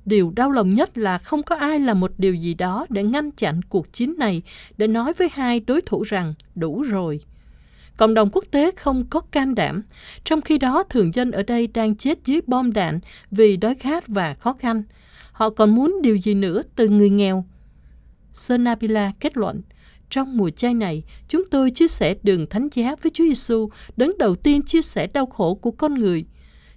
điều 0.05 0.33
đau 0.35 0.51
lòng 0.51 0.73
nhất 0.73 0.97
là 0.97 1.17
không 1.17 1.43
có 1.43 1.55
ai 1.55 1.79
làm 1.79 1.99
một 1.99 2.11
điều 2.17 2.33
gì 2.33 2.53
đó 2.53 2.85
để 2.89 3.03
ngăn 3.03 3.31
chặn 3.31 3.61
cuộc 3.61 3.93
chiến 3.93 4.15
này, 4.17 4.41
để 4.77 4.87
nói 4.87 5.13
với 5.13 5.29
hai 5.33 5.59
đối 5.59 5.81
thủ 5.81 6.03
rằng 6.03 6.33
đủ 6.55 6.81
rồi. 6.81 7.19
Cộng 7.97 8.13
đồng 8.13 8.29
quốc 8.31 8.43
tế 8.51 8.71
không 8.71 9.05
có 9.09 9.19
can 9.19 9.55
đảm, 9.55 9.83
trong 10.23 10.41
khi 10.41 10.57
đó 10.57 10.83
thường 10.89 11.13
dân 11.13 11.31
ở 11.31 11.43
đây 11.43 11.67
đang 11.67 11.95
chết 11.95 12.19
dưới 12.25 12.41
bom 12.47 12.73
đạn 12.73 12.99
vì 13.31 13.57
đói 13.57 13.75
khát 13.75 14.07
và 14.07 14.33
khó 14.33 14.53
khăn. 14.53 14.83
Họ 15.31 15.49
còn 15.49 15.75
muốn 15.75 16.01
điều 16.01 16.15
gì 16.15 16.33
nữa 16.33 16.61
từ 16.75 16.87
người 16.87 17.09
nghèo? 17.09 17.45
Sonabila 18.33 19.11
kết 19.19 19.37
luận, 19.37 19.61
trong 20.09 20.37
mùa 20.37 20.49
chay 20.49 20.73
này, 20.73 21.03
chúng 21.27 21.43
tôi 21.51 21.71
chia 21.71 21.87
sẻ 21.87 22.15
đường 22.23 22.47
thánh 22.49 22.67
giá 22.73 22.95
với 23.01 23.09
Chúa 23.09 23.23
Giêsu, 23.23 23.69
đấng 23.97 24.17
đầu 24.17 24.35
tiên 24.35 24.61
chia 24.61 24.81
sẻ 24.81 25.07
đau 25.07 25.25
khổ 25.25 25.55
của 25.55 25.71
con 25.71 25.93
người. 25.93 26.25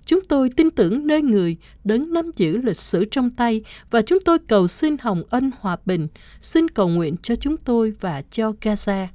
Chúng 0.04 0.20
tôi 0.28 0.50
tin 0.56 0.70
tưởng 0.70 1.06
nơi 1.06 1.22
người 1.22 1.56
đấng 1.84 2.12
nắm 2.12 2.30
giữ 2.36 2.56
lịch 2.56 2.76
sử 2.76 3.04
trong 3.04 3.30
tay 3.30 3.62
và 3.90 4.02
chúng 4.02 4.18
tôi 4.24 4.38
cầu 4.38 4.66
xin 4.66 4.96
hồng 5.00 5.22
ân 5.30 5.50
hòa 5.60 5.76
bình, 5.86 6.08
xin 6.40 6.68
cầu 6.68 6.88
nguyện 6.88 7.16
cho 7.22 7.36
chúng 7.36 7.56
tôi 7.56 7.92
và 8.00 8.22
cho 8.30 8.52
Gaza. 8.60 9.06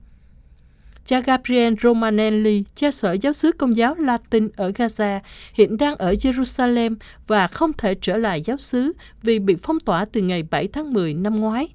Cha 1.11 1.19
Gabriel 1.19 1.73
Romanelli, 1.81 2.63
cha 2.75 2.91
sở 2.91 3.13
giáo 3.13 3.33
sứ 3.33 3.51
công 3.51 3.75
giáo 3.75 3.95
Latin 3.95 4.49
ở 4.55 4.69
Gaza, 4.69 5.19
hiện 5.53 5.77
đang 5.77 5.95
ở 5.95 6.13
Jerusalem 6.13 6.95
và 7.27 7.47
không 7.47 7.73
thể 7.73 7.95
trở 8.01 8.17
lại 8.17 8.41
giáo 8.41 8.57
sứ 8.57 8.93
vì 9.21 9.39
bị 9.39 9.55
phong 9.63 9.79
tỏa 9.79 10.05
từ 10.05 10.21
ngày 10.21 10.43
7 10.43 10.67
tháng 10.67 10.93
10 10.93 11.13
năm 11.13 11.35
ngoái, 11.35 11.67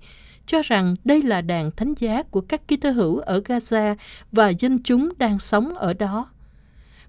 cho 0.47 0.63
rằng 0.63 0.97
đây 1.05 1.23
là 1.23 1.41
đàn 1.41 1.71
thánh 1.71 1.95
giá 1.99 2.23
của 2.23 2.41
các 2.41 2.61
Kitô 2.69 2.91
hữu 2.91 3.19
ở 3.19 3.41
Gaza 3.45 3.95
và 4.33 4.49
dân 4.49 4.83
chúng 4.83 5.09
đang 5.19 5.39
sống 5.39 5.75
ở 5.75 5.93
đó. 5.93 6.29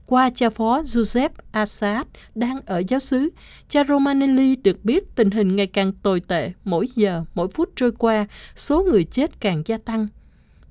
Qua 0.05 0.29
cha 0.29 0.49
phó 0.49 0.81
Joseph 0.81 1.29
Assad 1.51 2.07
đang 2.35 2.61
ở 2.65 2.83
giáo 2.87 2.99
xứ, 2.99 3.29
cha 3.69 3.83
Romanelli 3.83 4.55
được 4.55 4.85
biết 4.85 5.15
tình 5.15 5.31
hình 5.31 5.55
ngày 5.55 5.67
càng 5.67 5.91
tồi 6.03 6.19
tệ, 6.19 6.51
mỗi 6.63 6.89
giờ, 6.95 7.23
mỗi 7.35 7.47
phút 7.47 7.69
trôi 7.75 7.91
qua, 7.91 8.27
số 8.55 8.83
người 8.83 9.03
chết 9.03 9.39
càng 9.39 9.61
gia 9.65 9.77
tăng. 9.77 10.07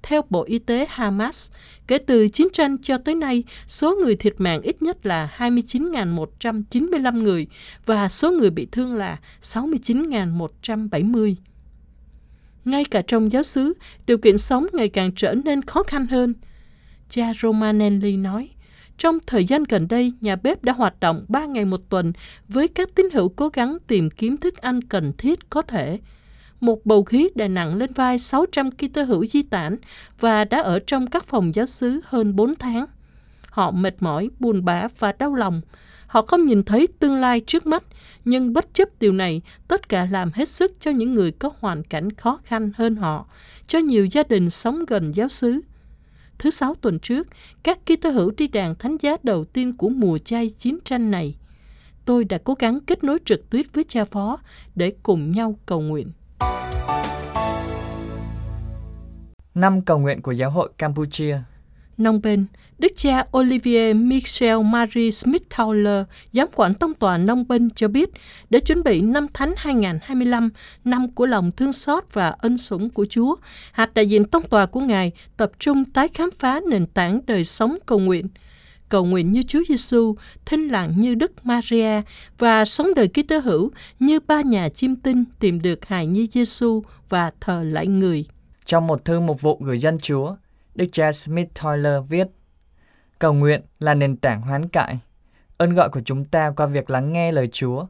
Theo 0.06 0.22
Bộ 0.30 0.44
Y 0.44 0.58
tế 0.58 0.86
Hamas, 0.88 1.52
kể 1.86 1.98
từ 1.98 2.28
chiến 2.28 2.48
tranh 2.52 2.78
cho 2.82 2.98
tới 2.98 3.14
nay, 3.14 3.44
số 3.66 3.96
người 3.96 4.16
thiệt 4.16 4.34
mạng 4.38 4.62
ít 4.62 4.82
nhất 4.82 5.06
là 5.06 5.30
29.195 5.36 7.22
người 7.22 7.46
và 7.86 8.08
số 8.08 8.30
người 8.30 8.50
bị 8.50 8.66
thương 8.72 8.94
là 8.94 9.18
69.170. 9.40 11.34
Ngay 12.64 12.84
cả 12.84 13.02
trong 13.06 13.32
giáo 13.32 13.42
xứ, 13.42 13.72
điều 14.06 14.18
kiện 14.18 14.38
sống 14.38 14.66
ngày 14.72 14.88
càng 14.88 15.10
trở 15.16 15.34
nên 15.44 15.62
khó 15.62 15.82
khăn 15.82 16.06
hơn. 16.06 16.34
Cha 17.08 17.32
Romanelli 17.42 18.16
nói, 18.16 18.48
trong 18.98 19.18
thời 19.26 19.44
gian 19.44 19.64
gần 19.64 19.88
đây, 19.88 20.12
nhà 20.20 20.36
bếp 20.36 20.64
đã 20.64 20.72
hoạt 20.72 21.00
động 21.00 21.24
3 21.28 21.46
ngày 21.46 21.64
một 21.64 21.80
tuần 21.88 22.12
với 22.48 22.68
các 22.68 22.88
tín 22.94 23.06
hữu 23.12 23.28
cố 23.28 23.48
gắng 23.48 23.76
tìm 23.86 24.10
kiếm 24.10 24.36
thức 24.36 24.56
ăn 24.56 24.82
cần 24.82 25.12
thiết 25.18 25.50
có 25.50 25.62
thể– 25.62 25.98
một 26.60 26.86
bầu 26.86 27.04
khí 27.04 27.28
đè 27.34 27.48
nặng 27.48 27.76
lên 27.76 27.92
vai 27.92 28.18
600 28.18 28.70
Kitô 28.70 29.02
hữu 29.02 29.26
di 29.26 29.42
tản 29.42 29.76
và 30.20 30.44
đã 30.44 30.62
ở 30.62 30.78
trong 30.78 31.06
các 31.06 31.24
phòng 31.24 31.54
giáo 31.54 31.66
xứ 31.66 32.00
hơn 32.04 32.36
4 32.36 32.54
tháng. 32.54 32.86
Họ 33.50 33.70
mệt 33.70 33.94
mỏi, 34.00 34.30
buồn 34.38 34.64
bã 34.64 34.88
và 34.98 35.12
đau 35.12 35.34
lòng. 35.34 35.60
Họ 36.06 36.22
không 36.22 36.44
nhìn 36.44 36.62
thấy 36.62 36.88
tương 36.98 37.14
lai 37.14 37.40
trước 37.40 37.66
mắt, 37.66 37.84
nhưng 38.24 38.52
bất 38.52 38.74
chấp 38.74 38.88
điều 39.00 39.12
này, 39.12 39.42
tất 39.68 39.88
cả 39.88 40.08
làm 40.10 40.30
hết 40.34 40.48
sức 40.48 40.72
cho 40.80 40.90
những 40.90 41.14
người 41.14 41.30
có 41.30 41.50
hoàn 41.58 41.82
cảnh 41.82 42.12
khó 42.12 42.40
khăn 42.44 42.72
hơn 42.76 42.96
họ, 42.96 43.26
cho 43.66 43.78
nhiều 43.78 44.06
gia 44.06 44.22
đình 44.22 44.50
sống 44.50 44.84
gần 44.86 45.12
giáo 45.12 45.28
xứ. 45.28 45.60
Thứ 46.38 46.50
sáu 46.50 46.74
tuần 46.74 46.98
trước, 46.98 47.28
các 47.62 47.78
Kitô 47.86 48.10
hữu 48.10 48.30
đi 48.36 48.48
đàn 48.48 48.74
thánh 48.74 48.96
giá 49.00 49.16
đầu 49.22 49.44
tiên 49.44 49.76
của 49.76 49.88
mùa 49.88 50.18
chay 50.18 50.48
chiến 50.48 50.78
tranh 50.84 51.10
này. 51.10 51.36
Tôi 52.04 52.24
đã 52.24 52.38
cố 52.38 52.54
gắng 52.58 52.80
kết 52.80 53.04
nối 53.04 53.18
trực 53.24 53.50
tuyến 53.50 53.66
với 53.72 53.84
cha 53.84 54.04
phó 54.04 54.38
để 54.74 54.92
cùng 55.02 55.32
nhau 55.32 55.58
cầu 55.66 55.80
nguyện. 55.80 56.12
Năm 59.54 59.82
cầu 59.82 59.98
nguyện 59.98 60.22
của 60.22 60.32
Giáo 60.32 60.50
hội 60.50 60.70
Campuchia. 60.78 61.38
Nông 61.96 62.20
Bên, 62.22 62.46
Đức 62.78 62.92
cha 62.96 63.24
Olivier 63.38 63.96
Michel 63.96 64.62
Marie 64.62 65.10
Smith 65.10 65.42
Towler, 65.56 66.04
giám 66.32 66.48
quản 66.54 66.74
tông 66.74 66.94
tòa 66.94 67.18
Nông 67.18 67.48
Bên 67.48 67.70
cho 67.70 67.88
biết, 67.88 68.10
để 68.50 68.60
chuẩn 68.60 68.82
bị 68.82 69.00
năm 69.00 69.26
Thánh 69.34 69.54
2025, 69.56 70.50
năm 70.84 71.12
của 71.12 71.26
lòng 71.26 71.50
thương 71.52 71.72
xót 71.72 72.04
và 72.12 72.28
ân 72.28 72.58
sủng 72.58 72.90
của 72.90 73.06
Chúa, 73.10 73.36
hạt 73.72 73.94
đại 73.94 74.08
diện 74.08 74.24
tông 74.24 74.48
tòa 74.48 74.66
của 74.66 74.80
Ngài 74.80 75.12
tập 75.36 75.52
trung 75.58 75.84
tái 75.84 76.08
khám 76.08 76.30
phá 76.38 76.60
nền 76.68 76.86
tảng 76.86 77.20
đời 77.26 77.44
sống 77.44 77.76
cầu 77.86 77.98
nguyện– 77.98 78.28
cầu 78.88 79.04
nguyện 79.04 79.32
như 79.32 79.42
Chúa 79.42 79.62
Giêsu, 79.68 80.14
thinh 80.44 80.68
lặng 80.68 80.92
như 80.96 81.14
Đức 81.14 81.46
Maria 81.46 82.02
và 82.38 82.64
sống 82.64 82.94
đời 82.94 83.08
ký 83.08 83.22
Kitô 83.22 83.38
hữu 83.38 83.70
như 83.98 84.20
ba 84.20 84.42
nhà 84.42 84.68
chim 84.68 84.96
tinh 84.96 85.24
tìm 85.38 85.62
được 85.62 85.84
hài 85.84 86.06
nhi 86.06 86.26
Giêsu 86.32 86.82
và 87.08 87.32
thờ 87.40 87.62
lại 87.64 87.86
người. 87.86 88.24
Trong 88.64 88.86
một 88.86 89.04
thư 89.04 89.20
mục 89.20 89.40
vụ 89.40 89.58
gửi 89.62 89.78
dân 89.78 89.98
Chúa, 89.98 90.36
Đức 90.74 90.86
cha 90.92 91.12
Smith 91.12 91.48
Toiler 91.62 92.02
viết, 92.08 92.26
Cầu 93.18 93.32
nguyện 93.32 93.60
là 93.78 93.94
nền 93.94 94.16
tảng 94.16 94.42
hoán 94.42 94.68
cải, 94.68 94.98
ơn 95.58 95.74
gọi 95.74 95.88
của 95.88 96.00
chúng 96.04 96.24
ta 96.24 96.50
qua 96.50 96.66
việc 96.66 96.90
lắng 96.90 97.12
nghe 97.12 97.32
lời 97.32 97.48
Chúa, 97.52 97.86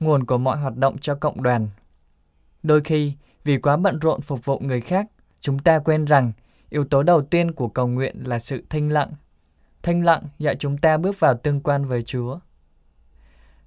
nguồn 0.00 0.24
của 0.24 0.38
mọi 0.38 0.58
hoạt 0.58 0.76
động 0.76 0.98
cho 0.98 1.14
cộng 1.14 1.42
đoàn. 1.42 1.68
Đôi 2.62 2.80
khi, 2.80 3.12
vì 3.44 3.58
quá 3.58 3.76
bận 3.76 3.98
rộn 3.98 4.20
phục 4.20 4.44
vụ 4.44 4.58
người 4.58 4.80
khác, 4.80 5.06
chúng 5.40 5.58
ta 5.58 5.78
quên 5.78 6.04
rằng 6.04 6.32
yếu 6.70 6.84
tố 6.84 7.02
đầu 7.02 7.22
tiên 7.22 7.52
của 7.52 7.68
cầu 7.68 7.86
nguyện 7.86 8.22
là 8.24 8.38
sự 8.38 8.62
thinh 8.70 8.92
lặng 8.92 9.10
thanh 9.82 10.04
lặng 10.04 10.22
dạy 10.38 10.56
chúng 10.56 10.78
ta 10.78 10.96
bước 10.96 11.20
vào 11.20 11.34
tương 11.34 11.60
quan 11.60 11.84
với 11.84 12.02
Chúa. 12.02 12.38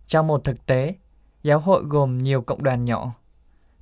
Trong 0.08 0.27
một 0.27 0.43
thực 0.43 0.65
tế, 0.65 0.96
giáo 1.43 1.60
hội 1.60 1.84
gồm 1.84 2.17
nhiều 2.17 2.41
cộng 2.41 2.63
đoàn 2.63 2.86
nhỏ. 2.86 3.13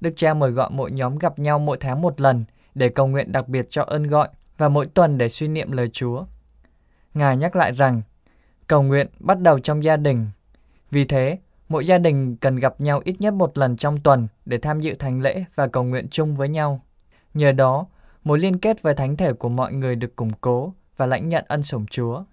Đức 0.02 0.14
cha 0.16 0.34
mời 0.34 0.52
gọi 0.52 0.70
mỗi 0.74 0.92
nhóm 0.92 1.18
gặp 1.18 1.40
nhau 1.40 1.60
mỗi 1.60 1.78
tháng 1.80 2.02
một 2.02 2.22
lần 2.22 2.46
để 2.76 2.90
cầu 2.90 3.08
nguyện 3.08 3.32
đặc 3.32 3.48
biệt 3.48 3.66
cho 3.70 3.84
ơn 3.84 4.08
gọi 4.08 4.30
và 4.58 4.70
mỗi 4.70 4.86
tuần 4.86 5.18
để 5.18 5.30
suy 5.30 5.48
niệm 5.48 5.72
lời 5.72 5.90
Chúa. 5.94 6.26
Ngài 7.14 7.38
nhắc 7.38 7.56
lại 7.56 7.72
rằng, 7.72 8.02
cầu 8.68 8.82
nguyện 8.84 9.08
bắt 9.20 9.42
đầu 9.42 9.60
trong 9.60 9.84
gia 9.84 9.98
đình. 9.98 10.28
Vì 10.92 11.06
thế, 11.06 11.38
mỗi 11.70 11.86
gia 11.86 11.98
đình 11.98 12.38
cần 12.38 12.56
gặp 12.56 12.82
nhau 12.82 13.02
ít 13.04 13.16
nhất 13.22 13.34
một 13.34 13.58
lần 13.58 13.76
trong 13.76 13.98
tuần 13.98 14.28
để 14.46 14.58
tham 14.58 14.82
dự 14.82 14.94
thánh 14.94 15.22
lễ 15.22 15.44
và 15.56 15.68
cầu 15.68 15.84
nguyện 15.84 16.08
chung 16.12 16.36
với 16.36 16.50
nhau. 16.50 16.82
Nhờ 17.34 17.52
đó, 17.52 17.86
mối 18.24 18.40
liên 18.40 18.60
kết 18.60 18.82
với 18.82 18.94
thánh 18.94 19.18
thể 19.18 19.34
của 19.34 19.50
mọi 19.50 19.74
người 19.74 19.96
được 19.96 20.16
củng 20.16 20.32
cố 20.42 20.74
và 21.02 21.08
lãnh 21.08 21.30
nhận 21.30 21.46
ân 21.48 21.64
sủng 21.64 21.86
Chúa. 21.86 22.24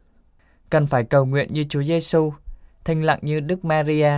Cần 0.70 0.86
phải 0.86 1.04
cầu 1.04 1.26
nguyện 1.26 1.48
như 1.50 1.64
Chúa 1.68 1.82
Giêsu, 1.82 2.32
thanh 2.84 3.02
lặng 3.02 3.18
như 3.22 3.40
Đức 3.40 3.64
Maria 3.64 4.12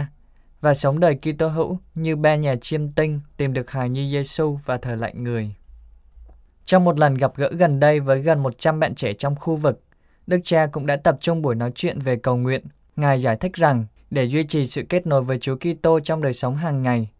và 0.61 0.75
sống 0.75 1.01
đời 1.01 1.19
Kitô 1.23 1.49
hữu 1.49 1.79
như 1.95 2.17
ba 2.17 2.37
nhà 2.37 2.55
chiêm 2.61 2.93
tinh 2.93 3.21
tìm 3.37 3.53
được 3.53 3.71
hài 3.71 3.89
nhi 3.89 4.11
Giêsu 4.11 4.59
và 4.65 4.77
thờ 4.77 4.97
lạnh 4.97 5.25
người. 5.25 5.55
Trong 6.65 6.85
một 6.85 6.99
lần 6.99 7.15
gặp 7.15 7.33
gỡ 7.37 7.51
gần 7.53 7.81
đây 7.81 8.01
với 8.01 8.21
gần 8.21 8.43
100 8.43 8.81
bạn 8.81 8.95
trẻ 8.95 9.13
trong 9.13 9.37
khu 9.37 9.57
vực, 9.57 9.83
Đức 10.27 10.41
cha 10.45 10.67
cũng 10.67 10.87
đã 10.87 10.97
tập 10.97 11.17
trung 11.21 11.43
buổi 11.43 11.55
nói 11.55 11.73
chuyện 11.75 11.99
về 11.99 12.17
cầu 12.17 12.37
nguyện. 12.37 12.65
Ngài 12.97 13.23
giải 13.23 13.37
thích 13.37 13.53
rằng 13.53 13.85
để 14.11 14.25
duy 14.25 14.45
trì 14.45 14.67
sự 14.67 14.83
kết 14.89 15.07
nối 15.07 15.23
với 15.23 15.39
Chúa 15.39 15.57
Kitô 15.57 16.01
trong 16.01 16.23
đời 16.23 16.33
sống 16.33 16.57
hàng 16.57 16.83
ngày, 16.83 17.11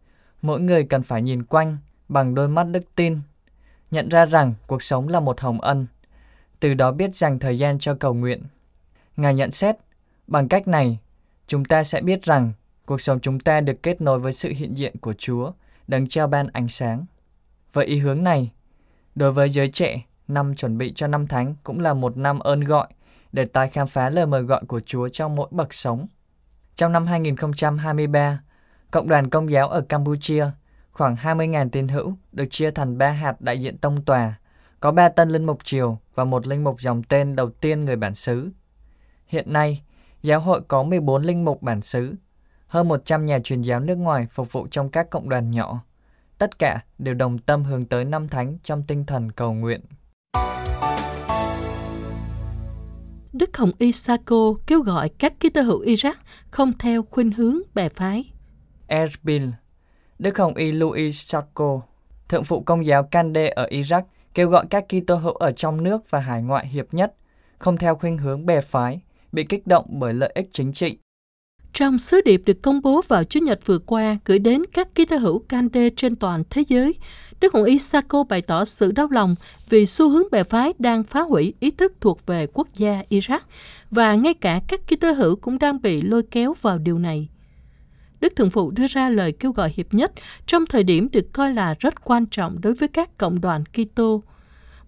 mỗi 0.41 0.59
người 0.59 0.83
cần 0.83 1.03
phải 1.03 1.21
nhìn 1.21 1.43
quanh 1.43 1.77
bằng 2.09 2.35
đôi 2.35 2.47
mắt 2.47 2.63
đức 2.63 2.95
tin, 2.95 3.19
nhận 3.91 4.09
ra 4.09 4.25
rằng 4.25 4.53
cuộc 4.67 4.83
sống 4.83 5.07
là 5.07 5.19
một 5.19 5.39
hồng 5.39 5.61
ân, 5.61 5.87
từ 6.61 6.73
đó 6.73 6.91
biết 6.91 7.15
dành 7.15 7.39
thời 7.39 7.57
gian 7.57 7.79
cho 7.79 7.93
cầu 7.93 8.13
nguyện. 8.13 8.43
Ngài 9.17 9.33
nhận 9.33 9.51
xét, 9.51 9.75
bằng 10.27 10.47
cách 10.47 10.67
này, 10.67 10.99
chúng 11.47 11.65
ta 11.65 11.83
sẽ 11.83 12.01
biết 12.01 12.23
rằng 12.23 12.51
cuộc 12.85 13.01
sống 13.01 13.19
chúng 13.19 13.39
ta 13.39 13.61
được 13.61 13.83
kết 13.83 14.01
nối 14.01 14.19
với 14.19 14.33
sự 14.33 14.49
hiện 14.49 14.77
diện 14.77 14.95
của 15.01 15.13
Chúa, 15.17 15.51
đấng 15.87 16.07
trao 16.07 16.27
ban 16.27 16.47
ánh 16.47 16.67
sáng. 16.67 17.05
Với 17.73 17.85
ý 17.85 17.99
hướng 17.99 18.23
này, 18.23 18.51
đối 19.15 19.31
với 19.31 19.49
giới 19.49 19.67
trẻ, 19.67 20.01
năm 20.27 20.55
chuẩn 20.55 20.77
bị 20.77 20.93
cho 20.93 21.07
năm 21.07 21.27
thánh 21.27 21.55
cũng 21.63 21.79
là 21.79 21.93
một 21.93 22.17
năm 22.17 22.39
ơn 22.39 22.59
gọi 22.59 22.87
để 23.31 23.45
tái 23.45 23.69
khám 23.69 23.87
phá 23.87 24.09
lời 24.09 24.25
mời 24.25 24.41
gọi 24.41 24.61
của 24.67 24.81
Chúa 24.81 25.09
trong 25.09 25.35
mỗi 25.35 25.47
bậc 25.51 25.73
sống. 25.73 26.07
Trong 26.75 26.91
năm 26.91 27.05
2023, 27.05 28.43
Cộng 28.91 29.07
đoàn 29.07 29.29
Công 29.29 29.51
giáo 29.51 29.69
ở 29.69 29.81
Campuchia, 29.81 30.45
khoảng 30.91 31.15
20.000 31.15 31.69
tín 31.69 31.87
hữu 31.87 32.17
được 32.31 32.45
chia 32.49 32.71
thành 32.71 32.97
ba 32.97 33.09
hạt 33.09 33.41
đại 33.41 33.61
diện 33.61 33.77
tông 33.77 34.05
tòa, 34.05 34.39
có 34.81 34.91
ba 34.91 35.09
tân 35.09 35.29
linh 35.29 35.45
mục 35.45 35.63
triều 35.63 35.97
và 36.15 36.23
một 36.23 36.47
linh 36.47 36.63
mục 36.63 36.81
dòng 36.81 37.03
tên 37.03 37.35
đầu 37.35 37.49
tiên 37.49 37.85
người 37.85 37.95
bản 37.95 38.15
xứ. 38.15 38.49
Hiện 39.27 39.53
nay, 39.53 39.83
giáo 40.21 40.39
hội 40.39 40.61
có 40.67 40.83
14 40.83 41.23
linh 41.23 41.45
mục 41.45 41.61
bản 41.61 41.81
xứ, 41.81 42.15
hơn 42.67 42.87
100 42.87 43.25
nhà 43.25 43.39
truyền 43.39 43.61
giáo 43.61 43.79
nước 43.79 43.95
ngoài 43.95 44.27
phục 44.31 44.51
vụ 44.51 44.67
trong 44.71 44.89
các 44.89 45.09
cộng 45.09 45.29
đoàn 45.29 45.51
nhỏ. 45.51 45.83
Tất 46.37 46.59
cả 46.59 46.83
đều 46.97 47.13
đồng 47.13 47.39
tâm 47.39 47.63
hướng 47.63 47.85
tới 47.85 48.05
năm 48.05 48.27
thánh 48.27 48.57
trong 48.63 48.83
tinh 48.87 49.05
thần 49.05 49.31
cầu 49.31 49.53
nguyện. 49.53 49.81
Đức 53.33 53.57
Hồng 53.57 53.71
Y 53.77 53.91
Sako 53.91 54.53
kêu 54.67 54.81
gọi 54.81 55.09
các 55.09 55.39
ký 55.39 55.49
tơ 55.49 55.61
hữu 55.61 55.81
Iraq 55.81 56.13
không 56.51 56.73
theo 56.79 57.03
khuynh 57.03 57.31
hướng 57.31 57.59
bè 57.73 57.89
phái. 57.89 58.31
Erbil, 58.87 59.49
Đức 60.19 60.37
Hồng 60.37 60.55
Y 60.55 60.71
Louis 60.71 61.31
Sako, 61.31 61.81
thượng 62.29 62.43
phụ 62.43 62.61
công 62.61 62.85
giáo 62.85 63.03
Kande 63.03 63.47
ở 63.47 63.67
Iraq, 63.71 64.03
kêu 64.33 64.49
gọi 64.49 64.65
các 64.69 64.85
Kitô 64.89 65.15
hữu 65.15 65.33
ở 65.33 65.51
trong 65.51 65.83
nước 65.83 66.11
và 66.11 66.19
hải 66.19 66.41
ngoại 66.41 66.67
hiệp 66.67 66.93
nhất, 66.93 67.13
không 67.57 67.77
theo 67.77 67.95
khuynh 67.95 68.17
hướng 68.17 68.45
bè 68.45 68.61
phái, 68.61 69.01
bị 69.31 69.43
kích 69.43 69.67
động 69.67 69.85
bởi 69.89 70.13
lợi 70.13 70.31
ích 70.35 70.47
chính 70.51 70.73
trị. 70.73 70.97
Trong 71.73 71.99
sứ 71.99 72.21
điệp 72.25 72.41
được 72.45 72.61
công 72.61 72.81
bố 72.81 73.01
vào 73.07 73.23
Chủ 73.23 73.39
nhật 73.39 73.59
vừa 73.65 73.79
qua 73.79 74.17
gửi 74.25 74.39
đến 74.39 74.65
các 74.73 74.87
Kitô 74.95 75.17
hữu 75.17 75.39
Kande 75.39 75.89
trên 75.89 76.15
toàn 76.15 76.43
thế 76.49 76.63
giới, 76.67 76.95
Đức 77.41 77.53
Hồng 77.53 77.63
Y 77.63 77.79
Sako 77.79 78.23
bày 78.23 78.41
tỏ 78.41 78.65
sự 78.65 78.91
đau 78.91 79.07
lòng 79.11 79.35
vì 79.69 79.85
xu 79.85 80.09
hướng 80.09 80.31
bè 80.31 80.43
phái 80.43 80.73
đang 80.79 81.03
phá 81.03 81.21
hủy 81.21 81.53
ý 81.59 81.71
thức 81.71 81.93
thuộc 82.01 82.25
về 82.25 82.47
quốc 82.53 82.67
gia 82.73 83.01
Iraq 83.09 83.39
và 83.91 84.15
ngay 84.15 84.33
cả 84.33 84.61
các 84.67 84.81
Kitô 84.87 85.11
hữu 85.11 85.35
cũng 85.35 85.59
đang 85.59 85.81
bị 85.81 86.01
lôi 86.01 86.23
kéo 86.23 86.53
vào 86.61 86.77
điều 86.77 86.99
này. 86.99 87.29
Đức 88.21 88.35
Thượng 88.35 88.49
Phụ 88.49 88.71
đưa 88.71 88.87
ra 88.87 89.09
lời 89.09 89.31
kêu 89.31 89.51
gọi 89.51 89.71
hiệp 89.75 89.93
nhất 89.93 90.11
trong 90.45 90.65
thời 90.65 90.83
điểm 90.83 91.09
được 91.11 91.33
coi 91.33 91.53
là 91.53 91.75
rất 91.79 92.03
quan 92.03 92.25
trọng 92.25 92.61
đối 92.61 92.73
với 92.73 92.87
các 92.87 93.17
cộng 93.17 93.41
đoàn 93.41 93.63
Kitô. 93.65 94.23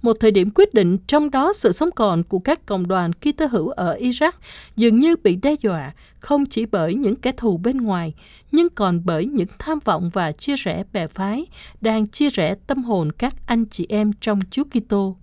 Một 0.01 0.17
thời 0.19 0.31
điểm 0.31 0.49
quyết 0.55 0.73
định 0.73 0.97
trong 1.07 1.31
đó 1.31 1.53
sự 1.53 1.71
sống 1.71 1.89
còn 1.95 2.23
của 2.23 2.39
các 2.39 2.65
cộng 2.65 2.87
đoàn 2.87 3.11
Kitô 3.13 3.45
hữu 3.45 3.69
ở 3.69 3.97
Iraq 3.99 4.31
dường 4.75 4.99
như 4.99 5.15
bị 5.15 5.35
đe 5.35 5.55
dọa 5.61 5.93
không 6.19 6.45
chỉ 6.45 6.65
bởi 6.65 6.95
những 6.95 7.15
kẻ 7.15 7.31
thù 7.37 7.57
bên 7.57 7.77
ngoài, 7.77 8.13
nhưng 8.51 8.69
còn 8.69 9.01
bởi 9.05 9.25
những 9.25 9.47
tham 9.59 9.79
vọng 9.85 10.09
và 10.13 10.31
chia 10.31 10.55
rẽ 10.55 10.83
bè 10.93 11.07
phái 11.07 11.45
đang 11.81 12.07
chia 12.07 12.29
rẽ 12.29 12.55
tâm 12.67 12.83
hồn 12.83 13.11
các 13.11 13.33
anh 13.45 13.65
chị 13.65 13.85
em 13.89 14.11
trong 14.21 14.39
Chúa 14.51 14.63
Kitô. 14.63 15.17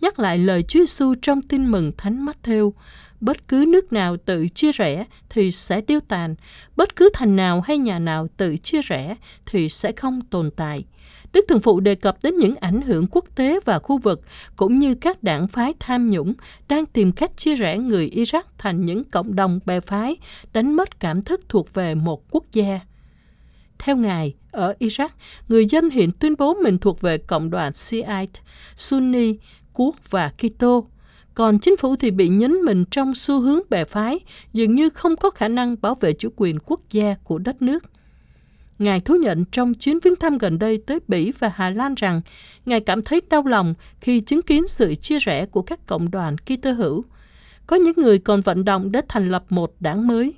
Nhắc 0.00 0.18
lại 0.18 0.38
lời 0.38 0.62
Chúa 0.62 0.78
Giêsu 0.78 1.14
trong 1.22 1.42
Tin 1.42 1.70
mừng 1.70 1.92
Thánh 1.96 2.26
Matthew, 2.26 2.72
bất 3.24 3.48
cứ 3.48 3.64
nước 3.68 3.92
nào 3.92 4.16
tự 4.16 4.48
chia 4.48 4.72
rẽ 4.72 5.04
thì 5.30 5.50
sẽ 5.50 5.80
điêu 5.80 6.00
tàn, 6.00 6.34
bất 6.76 6.96
cứ 6.96 7.10
thành 7.14 7.36
nào 7.36 7.60
hay 7.60 7.78
nhà 7.78 7.98
nào 7.98 8.28
tự 8.36 8.56
chia 8.56 8.82
rẽ 8.82 9.16
thì 9.46 9.68
sẽ 9.68 9.92
không 9.92 10.20
tồn 10.20 10.50
tại. 10.56 10.84
Đức 11.32 11.44
Thường 11.48 11.60
Phụ 11.60 11.80
đề 11.80 11.94
cập 11.94 12.16
đến 12.22 12.36
những 12.36 12.54
ảnh 12.56 12.82
hưởng 12.82 13.06
quốc 13.10 13.24
tế 13.34 13.60
và 13.64 13.78
khu 13.78 13.98
vực, 13.98 14.20
cũng 14.56 14.78
như 14.78 14.94
các 14.94 15.22
đảng 15.22 15.48
phái 15.48 15.74
tham 15.80 16.06
nhũng 16.06 16.34
đang 16.68 16.86
tìm 16.86 17.12
cách 17.12 17.36
chia 17.36 17.54
rẽ 17.54 17.78
người 17.78 18.10
Iraq 18.14 18.42
thành 18.58 18.86
những 18.86 19.04
cộng 19.04 19.36
đồng 19.36 19.60
bè 19.66 19.80
phái, 19.80 20.16
đánh 20.52 20.76
mất 20.76 21.00
cảm 21.00 21.22
thức 21.22 21.40
thuộc 21.48 21.74
về 21.74 21.94
một 21.94 22.22
quốc 22.30 22.44
gia. 22.52 22.80
Theo 23.78 23.96
Ngài, 23.96 24.34
ở 24.50 24.74
Iraq, 24.80 25.08
người 25.48 25.66
dân 25.66 25.90
hiện 25.90 26.12
tuyên 26.12 26.34
bố 26.38 26.54
mình 26.54 26.78
thuộc 26.78 27.00
về 27.00 27.18
cộng 27.18 27.50
đoàn 27.50 27.72
Shiite, 27.72 28.40
Sunni, 28.76 29.34
Quốc 29.72 30.10
và 30.10 30.32
Kitô. 30.38 30.86
Còn 31.34 31.58
chính 31.58 31.76
phủ 31.76 31.96
thì 31.96 32.10
bị 32.10 32.28
nhấn 32.28 32.52
mình 32.52 32.84
trong 32.90 33.14
xu 33.14 33.40
hướng 33.40 33.60
bè 33.70 33.84
phái, 33.84 34.20
dường 34.52 34.74
như 34.74 34.90
không 34.90 35.16
có 35.16 35.30
khả 35.30 35.48
năng 35.48 35.76
bảo 35.82 35.94
vệ 35.94 36.12
chủ 36.12 36.28
quyền 36.36 36.58
quốc 36.58 36.80
gia 36.90 37.14
của 37.24 37.38
đất 37.38 37.62
nước. 37.62 37.84
Ngài 38.78 39.00
thú 39.00 39.14
nhận 39.14 39.44
trong 39.44 39.74
chuyến 39.74 39.98
viếng 40.00 40.16
thăm 40.16 40.38
gần 40.38 40.58
đây 40.58 40.82
tới 40.86 40.98
Bỉ 41.08 41.32
và 41.38 41.52
Hà 41.54 41.70
Lan 41.70 41.94
rằng 41.94 42.20
Ngài 42.66 42.80
cảm 42.80 43.02
thấy 43.02 43.22
đau 43.30 43.42
lòng 43.46 43.74
khi 44.00 44.20
chứng 44.20 44.42
kiến 44.42 44.66
sự 44.66 44.94
chia 44.94 45.18
rẽ 45.18 45.46
của 45.46 45.62
các 45.62 45.86
cộng 45.86 46.10
đoàn 46.10 46.38
Kitô 46.38 46.72
hữu. 46.72 47.04
Có 47.66 47.76
những 47.76 47.96
người 47.96 48.18
còn 48.18 48.40
vận 48.40 48.64
động 48.64 48.92
để 48.92 49.00
thành 49.08 49.30
lập 49.30 49.44
một 49.48 49.74
đảng 49.80 50.06
mới. 50.06 50.34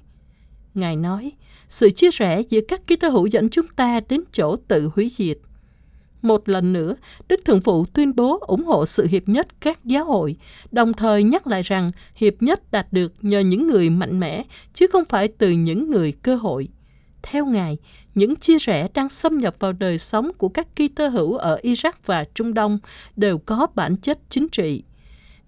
Ngài 0.74 0.96
nói, 0.96 1.32
sự 1.68 1.90
chia 1.90 2.10
rẽ 2.10 2.40
giữa 2.40 2.60
các 2.68 2.80
Kitô 2.86 3.08
hữu 3.08 3.26
dẫn 3.26 3.50
chúng 3.50 3.68
ta 3.68 4.00
đến 4.08 4.20
chỗ 4.32 4.56
tự 4.68 4.90
hủy 4.94 5.08
diệt. 5.08 5.38
Một 6.26 6.48
lần 6.48 6.72
nữa, 6.72 6.94
Đức 7.28 7.44
Thượng 7.44 7.60
Phụ 7.60 7.84
tuyên 7.84 8.16
bố 8.16 8.38
ủng 8.40 8.64
hộ 8.64 8.86
sự 8.86 9.06
hiệp 9.06 9.28
nhất 9.28 9.60
các 9.60 9.84
giáo 9.84 10.04
hội, 10.04 10.36
đồng 10.72 10.92
thời 10.92 11.22
nhắc 11.22 11.46
lại 11.46 11.62
rằng 11.62 11.90
hiệp 12.14 12.42
nhất 12.42 12.70
đạt 12.70 12.92
được 12.92 13.12
nhờ 13.22 13.40
những 13.40 13.66
người 13.66 13.90
mạnh 13.90 14.20
mẽ, 14.20 14.44
chứ 14.74 14.86
không 14.92 15.04
phải 15.08 15.28
từ 15.28 15.50
những 15.50 15.90
người 15.90 16.12
cơ 16.12 16.36
hội. 16.36 16.68
Theo 17.22 17.46
Ngài, 17.46 17.78
những 18.14 18.36
chia 18.36 18.58
rẽ 18.58 18.88
đang 18.94 19.08
xâm 19.08 19.38
nhập 19.38 19.56
vào 19.58 19.72
đời 19.72 19.98
sống 19.98 20.30
của 20.38 20.48
các 20.48 20.66
Kitô 20.76 21.08
hữu 21.08 21.36
ở 21.36 21.58
Iraq 21.62 21.92
và 22.04 22.24
Trung 22.34 22.54
Đông 22.54 22.78
đều 23.16 23.38
có 23.38 23.66
bản 23.74 23.96
chất 23.96 24.18
chính 24.30 24.48
trị. 24.48 24.82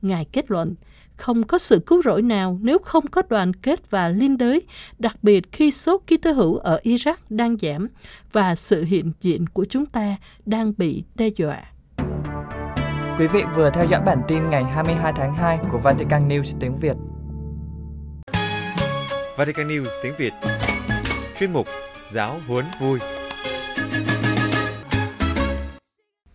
Ngài 0.02 0.24
kết 0.24 0.50
luận, 0.50 0.74
không 1.18 1.46
có 1.46 1.58
sự 1.58 1.78
cứu 1.86 2.02
rỗi 2.02 2.22
nào 2.22 2.58
nếu 2.62 2.78
không 2.78 3.06
có 3.06 3.22
đoàn 3.28 3.54
kết 3.54 3.90
và 3.90 4.08
liên 4.08 4.38
đới, 4.38 4.62
đặc 4.98 5.16
biệt 5.22 5.52
khi 5.52 5.70
số 5.70 5.98
Kitô 5.98 6.32
hữu 6.32 6.56
ở 6.56 6.80
Iraq 6.84 7.14
đang 7.30 7.56
giảm 7.62 7.88
và 8.32 8.54
sự 8.54 8.84
hiện 8.84 9.12
diện 9.20 9.46
của 9.46 9.64
chúng 9.64 9.86
ta 9.86 10.16
đang 10.46 10.72
bị 10.76 11.04
đe 11.14 11.28
dọa. 11.28 11.62
Quý 13.18 13.26
vị 13.26 13.42
vừa 13.56 13.70
theo 13.70 13.84
dõi 13.84 14.00
bản 14.06 14.22
tin 14.28 14.50
ngày 14.50 14.64
22 14.64 15.12
tháng 15.16 15.34
2 15.34 15.58
của 15.70 15.78
Vatican 15.78 16.28
News 16.28 16.56
tiếng 16.60 16.78
Việt. 16.78 16.96
Vatican 19.36 19.68
News 19.68 19.88
tiếng 20.02 20.14
Việt 20.18 20.32
Chuyên 21.38 21.52
mục 21.52 21.66
Giáo 22.12 22.40
huấn 22.46 22.64
vui 22.80 22.98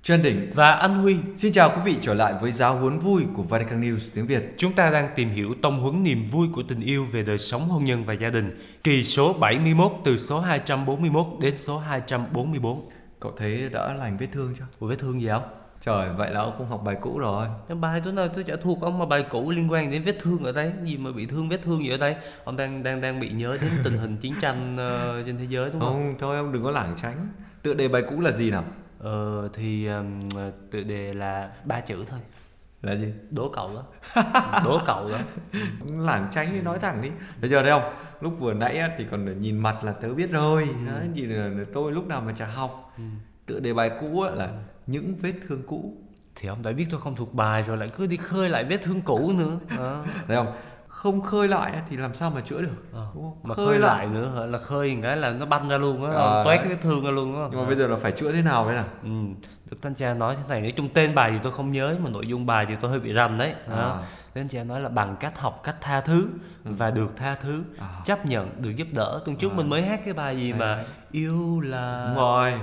Trần 0.03 0.21
Đỉnh 0.21 0.49
và 0.53 0.71
Anh 0.71 0.99
Huy. 0.99 1.17
Xin 1.37 1.53
chào 1.53 1.69
quý 1.69 1.81
vị 1.85 1.97
trở 2.01 2.13
lại 2.13 2.33
với 2.41 2.51
giáo 2.51 2.77
huấn 2.77 2.99
vui 2.99 3.23
của 3.33 3.43
Vatican 3.43 3.81
News 3.81 4.09
tiếng 4.15 4.27
Việt. 4.27 4.53
Chúng 4.57 4.73
ta 4.73 4.89
đang 4.89 5.09
tìm 5.15 5.29
hiểu 5.29 5.55
tông 5.61 5.79
huấn 5.79 6.03
niềm 6.03 6.25
vui 6.31 6.47
của 6.53 6.63
tình 6.63 6.81
yêu 6.81 7.05
về 7.11 7.23
đời 7.23 7.37
sống 7.37 7.69
hôn 7.69 7.85
nhân 7.85 8.05
và 8.05 8.13
gia 8.13 8.29
đình, 8.29 8.59
kỳ 8.83 9.03
số 9.03 9.33
71 9.33 9.91
từ 10.05 10.17
số 10.17 10.39
241 10.39 11.25
đến 11.41 11.57
số 11.57 11.77
244. 11.77 12.89
Cậu 13.19 13.31
thấy 13.37 13.69
đã 13.69 13.93
lành 13.93 14.17
vết 14.17 14.27
thương 14.31 14.53
chưa? 14.57 14.65
Ủa 14.79 14.87
vết 14.87 14.95
thương 14.99 15.21
gì 15.21 15.27
không? 15.27 15.43
Trời, 15.81 16.09
vậy 16.17 16.31
là 16.31 16.39
ông 16.39 16.53
không 16.57 16.69
học 16.69 16.81
bài 16.85 16.95
cũ 17.01 17.19
rồi. 17.19 17.47
Cái 17.67 17.77
bài 17.77 18.01
tối 18.03 18.13
nào 18.13 18.27
tôi 18.27 18.43
chả 18.43 18.55
thuộc 18.55 18.81
ông 18.81 18.99
mà 18.99 19.05
bài 19.05 19.25
cũ 19.29 19.51
liên 19.51 19.71
quan 19.71 19.91
đến 19.91 20.01
vết 20.01 20.17
thương 20.19 20.43
ở 20.43 20.51
đây, 20.51 20.71
gì 20.83 20.97
mà 20.97 21.11
bị 21.11 21.25
thương 21.25 21.49
vết 21.49 21.61
thương 21.63 21.83
gì 21.83 21.89
ở 21.89 21.97
đây? 21.97 22.15
Ông 22.43 22.57
đang 22.57 22.83
đang 22.83 23.01
đang 23.01 23.19
bị 23.19 23.29
nhớ 23.29 23.57
đến 23.61 23.71
tình 23.83 23.97
hình 23.97 24.17
chiến 24.17 24.33
tranh 24.41 24.75
uh, 24.75 25.25
trên 25.25 25.37
thế 25.37 25.45
giới 25.49 25.69
đúng 25.69 25.79
không? 25.79 25.93
Không, 25.93 26.15
thôi 26.19 26.37
ông 26.37 26.51
đừng 26.51 26.63
có 26.63 26.71
lảng 26.71 26.95
tránh. 27.01 27.27
Tựa 27.61 27.73
đề 27.73 27.87
bài 27.87 28.01
cũ 28.09 28.19
là 28.19 28.31
gì 28.31 28.51
nào? 28.51 28.63
Ờ 29.03 29.49
thì 29.53 29.87
um, 29.87 30.29
tựa 30.71 30.81
đề 30.81 31.13
là 31.13 31.51
ba 31.65 31.79
chữ 31.79 32.05
thôi. 32.07 32.19
Là 32.81 32.95
gì? 32.95 33.13
Đố 33.31 33.49
cậu 33.49 33.71
đó. 33.73 33.83
Đố 34.63 34.79
cậu 34.85 35.09
đó. 35.09 35.17
lảng 35.89 36.27
tránh 36.31 36.53
đi 36.53 36.61
nói 36.61 36.79
thẳng 36.79 37.01
đi. 37.01 37.09
Bây 37.41 37.49
giờ 37.49 37.61
đây 37.61 37.71
không? 37.71 37.91
Lúc 38.21 38.33
vừa 38.39 38.53
nãy 38.53 38.77
á, 38.77 38.89
thì 38.97 39.05
còn 39.11 39.41
nhìn 39.41 39.57
mặt 39.57 39.83
là 39.83 39.91
tớ 39.91 40.13
biết 40.13 40.31
rồi. 40.31 40.69
Ừ. 40.87 41.07
Nhìn 41.13 41.29
là 41.29 41.65
tôi 41.73 41.91
lúc 41.91 42.07
nào 42.07 42.21
mà 42.21 42.33
chả 42.33 42.45
học. 42.45 42.93
Ừ. 42.97 43.03
Tựa 43.45 43.59
đề 43.59 43.73
bài 43.73 43.91
cũ 44.01 44.21
á, 44.21 44.31
là 44.35 44.49
những 44.87 45.15
vết 45.15 45.33
thương 45.47 45.63
cũ 45.67 45.97
thì 46.35 46.47
ông 46.47 46.63
đã 46.63 46.71
biết 46.71 46.85
tôi 46.91 47.01
không 47.01 47.15
thuộc 47.15 47.33
bài 47.33 47.63
rồi 47.63 47.77
lại 47.77 47.89
cứ 47.97 48.07
đi 48.07 48.17
khơi 48.17 48.49
lại 48.49 48.63
vết 48.63 48.77
thương 48.83 49.01
cũ 49.01 49.31
nữa 49.37 49.59
à. 49.67 50.03
thấy 50.27 50.37
không 50.37 50.53
không 51.03 51.21
khơi 51.21 51.47
lại 51.47 51.81
thì 51.89 51.97
làm 51.97 52.13
sao 52.13 52.31
mà 52.35 52.41
chữa 52.41 52.61
được 52.61 52.93
à. 52.93 53.05
đúng 53.15 53.23
không? 53.23 53.39
mà 53.43 53.55
khơi, 53.55 53.65
khơi 53.65 53.79
lại. 53.79 53.97
lại 53.97 54.07
nữa 54.07 54.45
là 54.45 54.57
khơi 54.57 54.97
cái 55.03 55.17
là 55.17 55.29
nó 55.29 55.45
banh 55.45 55.69
ra 55.69 55.77
luôn 55.77 56.11
á 56.11 56.17
à, 56.17 56.43
toét 56.43 56.59
vết 56.69 56.75
thương 56.81 57.05
ra 57.05 57.11
luôn 57.11 57.41
á 57.41 57.47
nhưng 57.51 57.59
mà 57.59 57.65
bây 57.67 57.75
giờ 57.75 57.87
là 57.87 57.95
phải 57.95 58.11
chữa 58.11 58.31
thế 58.31 58.41
nào 58.41 58.63
vậy 58.65 58.75
nào 58.75 58.85
ừ. 59.03 59.09
Đức 59.71 59.77
Thánh 59.81 59.93
Cha 59.95 60.13
nói 60.13 60.35
thế 60.35 60.41
này, 60.49 60.61
nói 60.61 60.73
chung 60.77 60.89
tên 60.93 61.15
bài 61.15 61.31
thì 61.31 61.37
tôi 61.43 61.51
không 61.53 61.71
nhớ 61.71 61.95
mà 62.03 62.09
nội 62.09 62.27
dung 62.27 62.45
bài 62.45 62.65
thì 62.65 62.75
tôi 62.81 62.91
hơi 62.91 62.99
bị 62.99 63.13
rành 63.13 63.37
đấy. 63.37 63.53
À. 63.69 63.75
À. 63.75 63.89
Đức 64.35 64.41
Thánh 64.41 64.47
Cha 64.47 64.63
nói 64.63 64.81
là 64.81 64.89
bằng 64.89 65.15
cách 65.19 65.39
học 65.39 65.61
cách 65.63 65.75
tha 65.81 66.01
thứ 66.01 66.27
và 66.63 66.91
được 66.91 67.17
tha 67.17 67.35
thứ, 67.35 67.63
À. 67.79 67.87
chấp 68.05 68.25
nhận 68.25 68.49
được 68.61 68.71
giúp 68.75 68.87
đỡ. 68.91 69.19
Tuần 69.25 69.35
trước 69.37 69.51
À. 69.51 69.55
mình 69.57 69.69
mới 69.69 69.81
hát 69.81 69.99
cái 70.05 70.13
bài 70.13 70.37
gì 70.37 70.51
Hay 70.51 70.59
mà 70.59 70.75
đấy. 70.75 70.85
yêu 71.11 71.59
là 71.61 72.05
đúng 72.07 72.15
rồi 72.17 72.53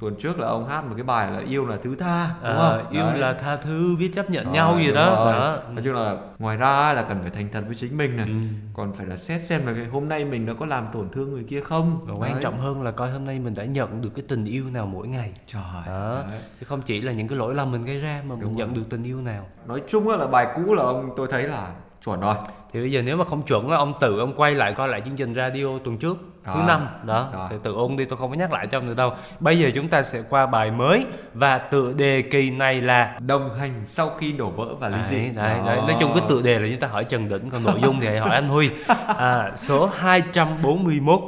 tuần 0.00 0.14
trước 0.20 0.38
là 0.38 0.46
ông 0.48 0.68
hát 0.68 0.84
một 0.84 0.92
cái 0.96 1.04
bài 1.04 1.30
là 1.32 1.38
yêu 1.48 1.66
là 1.66 1.76
thứ 1.82 1.96
tha 1.96 2.30
đúng 2.42 2.50
à, 2.52 2.56
không 2.58 2.90
yêu 2.90 3.04
Đấy. 3.04 3.18
là 3.18 3.32
tha 3.32 3.56
thứ, 3.56 3.96
biết 3.98 4.10
chấp 4.14 4.30
nhận 4.30 4.44
Rồi, 4.44 4.54
nhau 4.54 4.78
gì 4.80 4.92
đó. 4.92 5.14
rồi. 5.24 5.32
đó. 5.32 5.58
nói 5.72 5.84
chung 5.84 5.94
là 5.94 6.16
ngoài 6.38 6.56
ra 6.56 6.92
là 6.92 7.02
cần 7.02 7.18
phải 7.22 7.30
thành 7.30 7.48
thật 7.52 7.62
với 7.66 7.74
chính 7.76 7.96
mình 7.96 8.16
này 8.16 8.26
Ừ. 8.26 8.34
còn 8.74 8.92
phải 8.92 9.06
là 9.06 9.16
xét 9.16 9.44
xem 9.44 9.66
là 9.66 9.72
cái 9.74 9.84
hôm 9.84 10.08
nay 10.08 10.24
mình 10.24 10.46
đã 10.46 10.52
có 10.58 10.66
làm 10.66 10.86
tổn 10.92 11.08
thương 11.12 11.32
người 11.32 11.44
kia 11.44 11.60
không 11.60 11.98
Và 12.04 12.14
quan 12.18 12.32
Đấy. 12.32 12.42
trọng 12.42 12.60
hơn 12.60 12.82
là 12.82 12.90
coi 12.90 13.10
hôm 13.10 13.24
nay 13.24 13.38
mình 13.38 13.54
đã 13.54 13.64
nhận 13.64 14.02
được 14.02 14.10
cái 14.16 14.24
tình 14.28 14.44
yêu 14.44 14.64
nào 14.70 14.86
mỗi 14.86 15.08
ngày. 15.08 15.32
trời 15.46 15.62
Đó. 15.86 16.22
đấy. 16.30 16.40
Chứ 16.60 16.66
không 16.66 16.82
chỉ 16.82 17.00
là 17.00 17.12
những 17.12 17.28
cái 17.28 17.38
lỗi 17.38 17.54
lầm 17.54 17.72
mình 17.72 17.84
gây 17.84 17.98
ra 17.98 18.22
mà 18.26 18.34
mình 18.34 18.44
Đúng 18.44 18.56
nhận 18.56 18.68
rồi. 18.68 18.76
được 18.76 18.84
tình 18.90 19.02
yêu 19.04 19.20
nào. 19.20 19.46
nói 19.66 19.82
chung 19.88 20.08
á 20.08 20.16
là 20.16 20.26
bài 20.26 20.46
cũ 20.56 20.74
là 20.74 20.82
ông 20.82 21.10
tôi 21.16 21.28
thấy 21.30 21.42
là 21.42 21.72
chuẩn 22.04 22.20
rồi 22.20 22.34
Thì 22.72 22.80
bây 22.80 22.92
giờ 22.92 23.02
nếu 23.02 23.16
mà 23.16 23.24
không 23.24 23.42
chuẩn 23.42 23.68
á, 23.70 23.76
ông 23.76 23.92
tự 24.00 24.18
ông 24.18 24.32
quay 24.36 24.54
lại 24.54 24.74
coi 24.76 24.88
lại 24.88 25.02
chương 25.04 25.16
trình 25.16 25.34
radio 25.34 25.78
tuần 25.84 25.98
trước 25.98 26.16
thứ 26.54 26.60
năm 26.66 26.86
đó 27.04 27.28
Rồi. 27.32 27.46
thì 27.50 27.56
tự 27.62 27.74
ôn 27.74 27.96
đi 27.96 28.04
tôi 28.04 28.18
không 28.18 28.30
có 28.30 28.36
nhắc 28.36 28.52
lại 28.52 28.66
cho 28.66 28.78
ông 28.78 28.86
nữa 28.86 28.94
đâu. 28.94 29.12
Bây 29.40 29.58
giờ 29.58 29.70
chúng 29.74 29.88
ta 29.88 30.02
sẽ 30.02 30.22
qua 30.28 30.46
bài 30.46 30.70
mới 30.70 31.04
và 31.34 31.58
tựa 31.58 31.92
đề 31.92 32.22
kỳ 32.22 32.50
này 32.50 32.80
là 32.80 33.18
đồng 33.26 33.54
hành 33.54 33.82
sau 33.86 34.10
khi 34.18 34.32
đổ 34.32 34.50
vỡ 34.50 34.74
và 34.80 34.88
ly 34.88 34.98
dị 35.08 35.16
Đấy, 35.18 35.32
đấy, 35.34 35.58
Đó. 35.58 35.64
đấy. 35.66 35.76
Nói 35.76 35.96
chung 36.00 36.12
cái 36.14 36.24
tựa 36.28 36.42
đề 36.42 36.58
là 36.58 36.68
chúng 36.70 36.80
ta 36.80 36.86
hỏi 36.86 37.04
Trần 37.04 37.28
Đỉnh 37.28 37.50
Còn 37.50 37.64
nội 37.64 37.80
dung 37.82 38.00
thì 38.00 38.16
hỏi 38.16 38.30
anh 38.30 38.48
Huy 38.48 38.70
à, 39.16 39.50
Số 39.54 39.86
241 39.86 41.20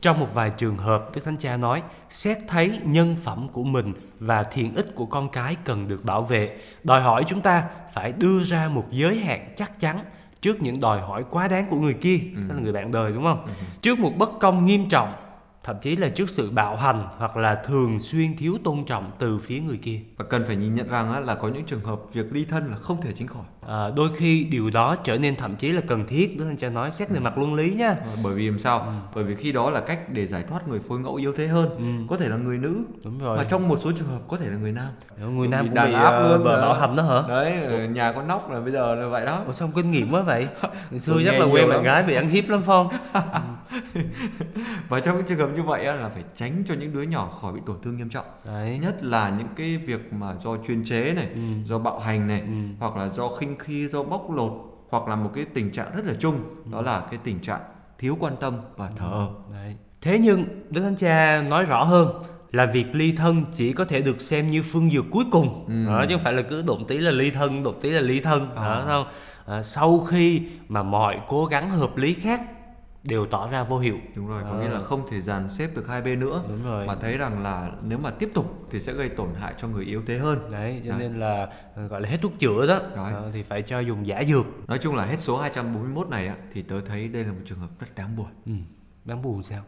Trong 0.00 0.20
một 0.20 0.34
vài 0.34 0.50
trường 0.50 0.76
hợp 0.76 1.04
Đức 1.14 1.24
Thánh 1.24 1.36
Cha 1.36 1.56
nói 1.56 1.82
Xét 2.08 2.38
thấy 2.48 2.80
nhân 2.84 3.16
phẩm 3.24 3.48
của 3.48 3.62
mình 3.62 3.92
Và 4.18 4.42
thiện 4.42 4.74
ích 4.74 4.94
của 4.94 5.06
con 5.06 5.28
cái 5.28 5.56
cần 5.64 5.88
được 5.88 6.04
bảo 6.04 6.22
vệ 6.22 6.56
Đòi 6.82 7.00
hỏi 7.00 7.24
chúng 7.26 7.40
ta 7.40 7.62
phải 7.92 8.12
đưa 8.12 8.44
ra 8.44 8.68
một 8.68 8.84
giới 8.90 9.16
hạn 9.16 9.54
chắc 9.56 9.80
chắn 9.80 9.98
Trước 10.44 10.62
những 10.62 10.80
đòi 10.80 11.00
hỏi 11.00 11.24
quá 11.30 11.48
đáng 11.48 11.66
của 11.70 11.76
người 11.76 11.94
kia 11.94 12.18
Tức 12.48 12.54
là 12.54 12.60
người 12.62 12.72
bạn 12.72 12.92
đời 12.92 13.12
đúng 13.12 13.24
không? 13.24 13.46
Trước 13.82 13.98
một 13.98 14.12
bất 14.18 14.38
công 14.40 14.66
nghiêm 14.66 14.88
trọng 14.88 15.12
Thậm 15.64 15.76
chí 15.82 15.96
là 15.96 16.08
trước 16.08 16.30
sự 16.30 16.50
bạo 16.50 16.76
hành 16.76 17.08
Hoặc 17.18 17.36
là 17.36 17.54
thường 17.54 18.00
xuyên 18.00 18.36
thiếu 18.36 18.58
tôn 18.64 18.84
trọng 18.84 19.10
từ 19.18 19.38
phía 19.38 19.60
người 19.60 19.76
kia. 19.76 20.00
Và 20.16 20.24
cần 20.24 20.44
phải 20.46 20.56
nhìn 20.56 20.74
nhận 20.74 20.88
rằng 20.88 21.24
là 21.26 21.34
có 21.34 21.48
những 21.48 21.64
trường 21.64 21.80
hợp 21.80 22.00
việc 22.12 22.32
ly 22.32 22.44
thân 22.44 22.70
là 22.70 22.76
không 22.76 23.02
thể 23.02 23.12
tránh 23.12 23.28
khỏi. 23.28 23.42
À, 23.68 23.90
đôi 23.96 24.08
khi 24.16 24.44
điều 24.44 24.70
đó 24.70 24.96
trở 25.04 25.18
nên 25.18 25.36
thậm 25.36 25.56
chí 25.56 25.72
là 25.72 25.80
cần 25.88 26.06
thiết 26.06 26.38
Đức 26.38 26.44
Thánh 26.44 26.56
Cha 26.56 26.68
nói 26.68 26.90
xét 26.90 27.10
về 27.10 27.20
mặt 27.20 27.38
luân 27.38 27.54
lý 27.54 27.74
nha. 27.74 27.88
Ờ, 27.88 28.16
bởi 28.22 28.34
vì 28.34 28.50
làm 28.50 28.58
sao? 28.58 28.92
Bởi 29.14 29.24
vì 29.24 29.34
khi 29.34 29.52
đó 29.52 29.70
là 29.70 29.80
cách 29.80 29.98
để 30.08 30.26
giải 30.26 30.42
thoát 30.48 30.68
người 30.68 30.80
phối 30.80 31.00
ngẫu 31.00 31.14
yếu 31.14 31.32
thế 31.36 31.46
hơn. 31.46 31.68
Ừ. 31.78 31.84
có 32.08 32.16
thể 32.16 32.28
là 32.28 32.36
người 32.36 32.58
nữ 32.58 32.84
đúng 33.04 33.18
rồi. 33.18 33.38
mà 33.38 33.44
trong 33.44 33.68
một 33.68 33.76
số 33.78 33.92
trường 33.92 34.08
hợp 34.08 34.20
có 34.28 34.36
thể 34.36 34.46
là 34.46 34.56
người 34.56 34.72
nam. 34.72 34.88
Người 35.36 35.48
nam 35.48 35.62
bị 35.62 35.68
cũng 35.68 35.74
đàn 35.74 35.88
bị 35.88 35.94
áp 35.94 36.20
uh, 36.20 36.30
luôn 36.30 36.44
mà. 36.44 36.60
bạo 36.60 36.74
hành 36.74 36.96
đó 36.96 37.02
hả? 37.02 37.28
Đấy 37.28 37.88
nhà 37.88 38.12
con 38.12 38.28
nóc 38.28 38.50
là 38.50 38.60
bây 38.60 38.72
giờ 38.72 38.94
là 38.94 39.06
vậy 39.06 39.26
đó. 39.26 39.42
Ủa 39.46 39.52
sao 39.52 39.68
ông 39.68 39.74
kinh 39.74 39.90
nghiệm 39.90 40.12
quá 40.12 40.22
vậy? 40.22 40.48
Ngày 40.90 40.98
xưa 40.98 41.14
chắc 41.24 41.32
nghe 41.32 41.38
là 41.38 41.44
quen 41.44 41.68
lắm. 41.68 41.70
bạn 41.70 41.82
gái 41.82 42.02
bị 42.02 42.14
ăn 42.14 42.28
hiếp 42.28 42.48
lắm 42.48 42.62
không 42.66 42.88
và 44.88 45.00
trong 45.00 45.16
những 45.16 45.26
trường 45.26 45.38
hợp 45.38 45.48
như 45.56 45.62
vậy 45.62 45.84
là 45.84 46.08
phải 46.08 46.24
tránh 46.36 46.62
cho 46.66 46.74
những 46.74 46.92
đứa 46.92 47.02
nhỏ 47.02 47.38
khỏi 47.40 47.52
bị 47.52 47.60
tổn 47.66 47.76
thương 47.82 47.96
nghiêm 47.96 48.08
trọng 48.08 48.24
Đấy 48.46 48.78
nhất 48.82 49.04
là 49.04 49.30
những 49.38 49.48
cái 49.56 49.76
việc 49.76 50.12
mà 50.12 50.34
do 50.44 50.56
chuyên 50.66 50.84
chế 50.84 51.12
này 51.16 51.28
Ừ. 51.34 51.40
do 51.64 51.78
bạo 51.78 51.98
hành 51.98 52.28
này 52.28 52.40
Ừ. 52.40 52.46
hoặc 52.78 52.96
là 52.96 53.08
do 53.16 53.28
khinh 53.28 53.56
khi 53.58 53.88
do 53.88 54.02
bóc 54.02 54.30
lột 54.30 54.52
hoặc 54.90 55.08
là 55.08 55.16
một 55.16 55.30
cái 55.34 55.44
tình 55.44 55.70
trạng 55.72 55.96
rất 55.96 56.04
là 56.04 56.14
chung 56.18 56.34
Ừ. 56.64 56.70
đó 56.72 56.80
là 56.82 57.02
cái 57.10 57.18
tình 57.24 57.38
trạng 57.40 57.60
thiếu 57.98 58.16
quan 58.20 58.36
tâm 58.40 58.54
và 58.76 58.90
thờ 58.96 59.08
ơ 59.12 59.28
Đấy. 59.52 59.74
Thế 60.00 60.18
nhưng 60.18 60.44
Đức 60.70 60.80
Thánh 60.82 60.96
Cha 60.96 61.42
nói 61.48 61.64
rõ 61.64 61.84
hơn 61.84 62.08
là 62.52 62.66
việc 62.66 62.86
ly 62.92 63.12
thân 63.16 63.44
chỉ 63.52 63.72
có 63.72 63.84
thể 63.84 64.02
được 64.02 64.22
xem 64.22 64.48
như 64.48 64.62
phương 64.62 64.90
dược 64.90 65.04
cuối 65.10 65.24
cùng 65.30 65.64
Ừ. 65.68 65.86
đó, 65.86 66.04
chứ 66.08 66.14
không 66.14 66.24
phải 66.24 66.32
là 66.32 66.42
cứ 66.42 66.62
đụng 66.62 66.84
tí 66.88 66.98
là 66.98 67.10
ly 67.10 67.30
thân 67.30 67.62
đụng 67.62 67.78
tí 67.80 67.90
là 67.90 68.00
ly 68.00 68.20
thân 68.20 68.50
À. 68.56 68.62
đó, 68.64 68.84
không 68.86 69.06
à, 69.56 69.62
sau 69.62 69.98
khi 70.00 70.42
mà 70.68 70.82
mọi 70.82 71.16
cố 71.28 71.44
gắng 71.44 71.70
hợp 71.70 71.96
lý 71.96 72.14
khác 72.14 72.42
đều 73.04 73.26
tỏ 73.26 73.48
ra 73.50 73.64
vô 73.64 73.78
hiệu. 73.78 73.96
Đúng 74.16 74.26
rồi 74.28 74.42
có 74.42 74.48
À. 74.50 74.60
nghĩa 74.60 74.68
là 74.68 74.82
không 74.82 75.08
thể 75.10 75.20
dàn 75.20 75.50
xếp 75.50 75.70
được 75.76 75.88
hai 75.88 76.02
bên 76.02 76.20
nữa. 76.20 76.42
Đúng 76.48 76.64
rồi. 76.64 76.86
Mà 76.86 76.94
thấy 76.94 77.16
rằng 77.18 77.42
là 77.42 77.72
nếu 77.82 77.98
mà 77.98 78.10
tiếp 78.10 78.30
tục 78.34 78.66
thì 78.70 78.80
sẽ 78.80 78.92
gây 78.92 79.08
tổn 79.08 79.28
hại 79.34 79.54
cho 79.58 79.68
người 79.68 79.84
yếu 79.84 80.02
thế 80.06 80.18
hơn. 80.18 80.38
Đấy 80.50 80.82
cho 80.84 80.90
Đấy. 80.90 80.98
nên 81.00 81.20
là 81.20 81.48
ờ, 81.76 81.86
gọi 81.86 82.00
là 82.00 82.08
hết 82.08 82.18
thuốc 82.22 82.32
chữa 82.38 82.66
đó. 82.66 82.78
Rồi. 82.96 83.12
Ờ, 83.12 83.30
thì 83.32 83.42
phải 83.42 83.62
cho 83.62 83.80
dùng 83.80 84.06
giả 84.06 84.22
dược. 84.28 84.46
Nói 84.68 84.78
chung 84.78 84.94
là 84.94 85.04
hết 85.04 85.20
số 85.20 85.36
241 85.38 86.08
này 86.08 86.26
á, 86.28 86.36
thì 86.52 86.62
tớ 86.62 86.80
thấy 86.80 87.08
đây 87.08 87.24
là 87.24 87.32
một 87.32 87.38
trường 87.44 87.58
hợp 87.58 87.68
rất 87.80 87.94
đáng 87.94 88.16
buồn. 88.16 88.26
Ừ. 88.46 88.52
đáng 89.04 89.22
buồn 89.22 89.42
sao? 89.42 89.62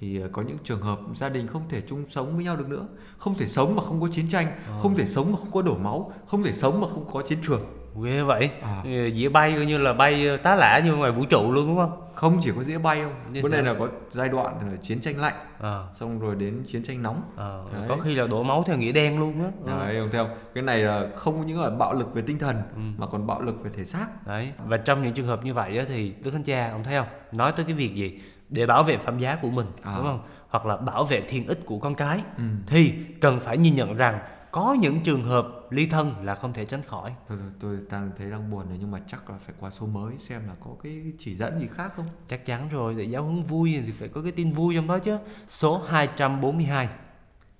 Thì 0.00 0.20
ờ, 0.20 0.28
có 0.32 0.42
những 0.42 0.56
trường 0.64 0.80
hợp 0.80 0.98
gia 1.14 1.28
đình 1.28 1.46
không 1.46 1.62
thể 1.68 1.80
chung 1.80 2.04
sống 2.08 2.34
với 2.34 2.44
nhau 2.44 2.56
được 2.56 2.68
nữa. 2.68 2.86
Không 3.18 3.34
thể 3.34 3.46
sống 3.48 3.76
mà 3.76 3.82
không 3.82 4.00
có 4.00 4.08
chiến 4.12 4.28
tranh 4.28 4.46
không 4.82 4.96
thể 4.96 5.06
sống 5.06 5.32
mà 5.32 5.38
không 5.38 5.50
có 5.52 5.62
đổ 5.62 5.78
máu 5.78 6.12
không 6.26 6.42
thể 6.42 6.52
sống 6.52 6.80
mà 6.80 6.88
không 6.88 7.06
có 7.12 7.22
chiến 7.22 7.38
trường 7.42 7.60
ghê 8.02 8.22
vậy 8.22 8.50
À. 8.62 8.82
dĩa 9.14 9.28
bay 9.28 9.52
coi 9.56 9.66
như 9.66 9.78
là 9.78 9.92
bay 9.92 10.26
ờ, 10.28 10.36
tá 10.36 10.54
lả 10.54 10.78
như 10.84 10.94
ngoài 10.94 11.12
vũ 11.12 11.24
trụ 11.24 11.52
luôn 11.52 11.66
đúng 11.66 11.76
không 11.76 12.02
không 12.14 12.38
chỉ 12.42 12.50
có 12.56 12.62
dĩa 12.62 12.78
bay 12.78 13.00
không 13.02 13.12
Như 13.32 13.42
vấn 13.42 13.52
đề 13.52 13.62
là 13.62 13.74
có 13.78 13.88
giai 14.10 14.28
đoạn 14.28 14.54
là 14.70 14.76
chiến 14.82 15.00
tranh 15.00 15.16
lạnh 15.20 15.34
à. 15.60 15.82
xong 15.94 16.18
rồi 16.20 16.34
đến 16.34 16.64
chiến 16.68 16.82
tranh 16.82 17.02
nóng 17.02 17.22
À, 17.36 17.50
Đấy. 17.72 17.84
có 17.88 17.96
khi 17.96 18.14
là 18.14 18.26
đổ 18.26 18.42
máu 18.42 18.62
theo 18.66 18.76
nghĩa 18.76 18.92
đen 18.92 19.18
luôn 19.20 19.44
á 19.44 19.50
Ừ. 19.64 19.78
đấy 19.84 19.98
ông 19.98 20.08
theo 20.12 20.28
cái 20.54 20.62
này 20.64 20.78
là 20.78 21.06
không 21.16 21.46
những 21.46 21.60
là 21.62 21.70
bạo 21.70 21.94
lực 21.94 22.14
về 22.14 22.22
tinh 22.26 22.38
thần 22.38 22.56
Ừ. 22.74 22.80
mà 22.98 23.06
còn 23.06 23.26
bạo 23.26 23.42
lực 23.42 23.62
về 23.64 23.70
thể 23.76 23.84
xác 23.84 24.26
đấy 24.26 24.52
và 24.66 24.76
trong 24.76 25.02
những 25.02 25.12
trường 25.14 25.26
hợp 25.26 25.44
như 25.44 25.54
vậy 25.54 25.84
thì 25.88 26.12
đức 26.22 26.30
thánh 26.30 26.42
cha 26.42 26.70
ông 26.72 26.84
thấy 26.84 26.96
không 26.98 27.08
nói 27.32 27.52
tới 27.52 27.64
cái 27.64 27.74
việc 27.74 27.94
gì 27.94 28.20
để 28.48 28.66
bảo 28.66 28.82
vệ 28.82 28.96
phẩm 28.96 29.18
giá 29.18 29.36
của 29.42 29.50
mình 29.50 29.66
À. 29.82 29.92
đúng 29.96 30.06
không 30.06 30.20
hoặc 30.48 30.66
là 30.66 30.76
bảo 30.76 31.04
vệ 31.04 31.20
thiên 31.28 31.46
ích 31.46 31.58
của 31.66 31.78
con 31.78 31.94
cái 31.94 32.18
ừ. 32.36 32.42
thì 32.66 32.92
cần 33.20 33.40
phải 33.40 33.58
nhìn 33.58 33.74
nhận 33.74 33.94
rằng 33.96 34.18
có 34.58 34.76
những 34.80 35.00
trường 35.00 35.22
hợp 35.22 35.46
ly 35.70 35.86
thân 35.86 36.14
là 36.24 36.34
không 36.34 36.52
thể 36.52 36.64
tránh 36.64 36.82
khỏi. 36.82 37.12
Thôi, 37.28 37.38
tôi 37.60 37.78
đang 37.90 38.10
thấy 38.18 38.30
đang 38.30 38.50
buồn 38.50 38.68
rồi 38.68 38.78
nhưng 38.80 38.90
mà 38.90 39.00
chắc 39.06 39.30
là 39.30 39.36
phải 39.46 39.54
qua 39.60 39.70
số 39.70 39.86
mới 39.86 40.14
xem 40.18 40.46
là 40.46 40.54
có 40.64 40.70
cái 40.82 41.12
chỉ 41.18 41.34
dẫn 41.34 41.60
gì 41.60 41.66
khác 41.72 41.92
không? 41.96 42.06
Chắc 42.28 42.46
chắn 42.46 42.68
rồi 42.68 42.94
để 42.94 43.04
giáo 43.04 43.22
huấn 43.24 43.42
vui 43.42 43.82
thì 43.86 43.92
phải 43.92 44.08
có 44.08 44.22
cái 44.22 44.32
tin 44.32 44.52
vui 44.52 44.74
trong 44.74 44.86
đó 44.86 44.98
chứ. 44.98 45.18
Số 45.46 45.78
242 45.78 46.88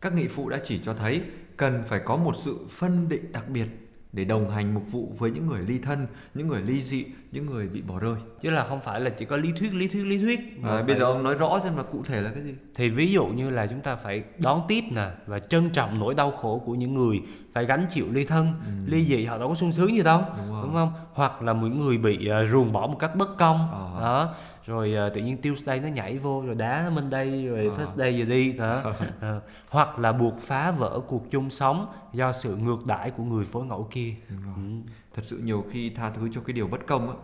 các 0.01 0.15
nghị 0.15 0.29
phụ 0.29 0.49
đã 0.49 0.59
chỉ 0.65 0.79
cho 0.79 0.95
thấy 0.95 1.23
cần 1.57 1.83
phải 1.87 2.01
có 2.05 2.17
một 2.17 2.37
sự 2.37 2.59
phân 2.71 3.09
định 3.09 3.33
đặc 3.33 3.49
biệt 3.49 3.88
để 4.13 4.25
đồng 4.25 4.51
hành 4.51 4.75
mục 4.75 4.83
vụ 4.91 5.13
với 5.19 5.31
những 5.31 5.47
người 5.47 5.61
ly 5.67 5.79
thân 5.79 6.07
những 6.35 6.49
người 6.49 6.63
ly 6.63 6.83
dị 6.83 7.05
những 7.33 7.47
người 7.47 7.69
bị 7.69 7.83
bỏ 7.83 7.99
rơi 7.99 8.15
chứ 8.41 8.51
là 8.51 8.65
không 8.65 8.81
phải 8.81 9.01
là 9.01 9.11
chỉ 9.11 9.25
có 9.25 9.37
lý 9.37 9.53
thuyết 9.53 9.75
lý 9.75 9.89
thuyết 9.89 10.05
lý 10.05 10.19
thuyết 10.19 10.59
mà 10.63 10.69
à, 10.79 10.83
bây 10.83 10.99
giờ 10.99 11.05
ông 11.05 11.23
nói 11.23 11.35
rõ 11.35 11.61
xem 11.65 11.77
là 11.77 11.83
cụ 11.83 12.03
thể 12.07 12.23
là 12.23 12.31
cái 12.35 12.43
gì 12.43 12.55
thì 12.75 12.89
ví 12.91 13.13
dụ 13.13 13.27
như 13.27 13.51
là 13.51 13.67
chúng 13.67 13.81
ta 13.81 13.97
phải 13.97 14.23
đón 14.39 14.63
tiếp 14.69 14.85
nè 14.91 15.11
và 15.27 15.39
trân 15.39 15.71
trọng 15.71 15.99
nỗi 15.99 16.15
đau 16.15 16.31
khổ 16.31 16.63
của 16.67 16.75
những 16.75 16.95
người 16.95 17.21
phải 17.55 17.65
gánh 17.65 17.87
chịu 17.91 18.07
ly 18.13 18.25
thân 18.25 18.53
ly 18.87 19.05
dị 19.05 19.25
họ 19.25 19.39
đâu 19.39 19.49
có 19.49 19.55
sung 19.55 19.73
sướng 19.73 19.97
gì 19.97 20.03
đâu 20.03 20.21
Ừ. 20.21 20.35
Đúng 20.39 20.51
rồi. 20.53 20.63
đúng 20.65 20.75
không 20.75 20.93
hoặc 21.13 21.43
là 21.43 21.53
những 21.53 21.81
người 21.81 21.99
bị 21.99 22.29
uh, 22.45 22.51
ruồng 22.51 22.73
bỏ 22.73 22.87
một 22.87 22.97
cách 22.99 23.17
bất 23.17 23.37
công 23.39 23.69
Ờ. 23.73 24.01
đó 24.01 24.35
rồi 24.69 24.95
ờ, 24.95 25.09
tự 25.09 25.21
nhiên 25.21 25.37
Tuesday 25.43 25.81
nó 25.81 25.89
nhảy 25.89 26.19
vô 26.19 26.43
rồi 26.47 26.55
đá 26.55 26.91
Monday 26.95 27.47
rồi 27.47 27.67
Ờ. 27.67 27.79
first 27.85 27.97
day 27.97 28.19
giờ 28.19 28.25
đi 28.25 28.53
đó 28.53 28.95
Ờ. 29.21 29.41
hoặc 29.71 29.99
là 29.99 30.13
buộc 30.13 30.39
phá 30.41 30.71
vỡ 30.71 31.01
cuộc 31.09 31.31
chung 31.31 31.51
sống 31.51 31.87
do 32.13 32.33
sự 32.33 32.57
ngược 32.57 32.79
đãi 32.87 33.11
của 33.11 33.23
người 33.23 33.45
phối 33.45 33.67
ngẫu 33.67 33.89
kia 33.91 34.15
ừ. 34.29 34.35
thật 35.15 35.23
sự 35.25 35.39
nhiều 35.45 35.65
khi 35.71 35.91
tha 35.91 36.11
thứ 36.11 36.29
cho 36.33 36.41
cái 36.47 36.53
điều 36.53 36.67
bất 36.69 36.87
công 36.87 37.09
á 37.11 37.15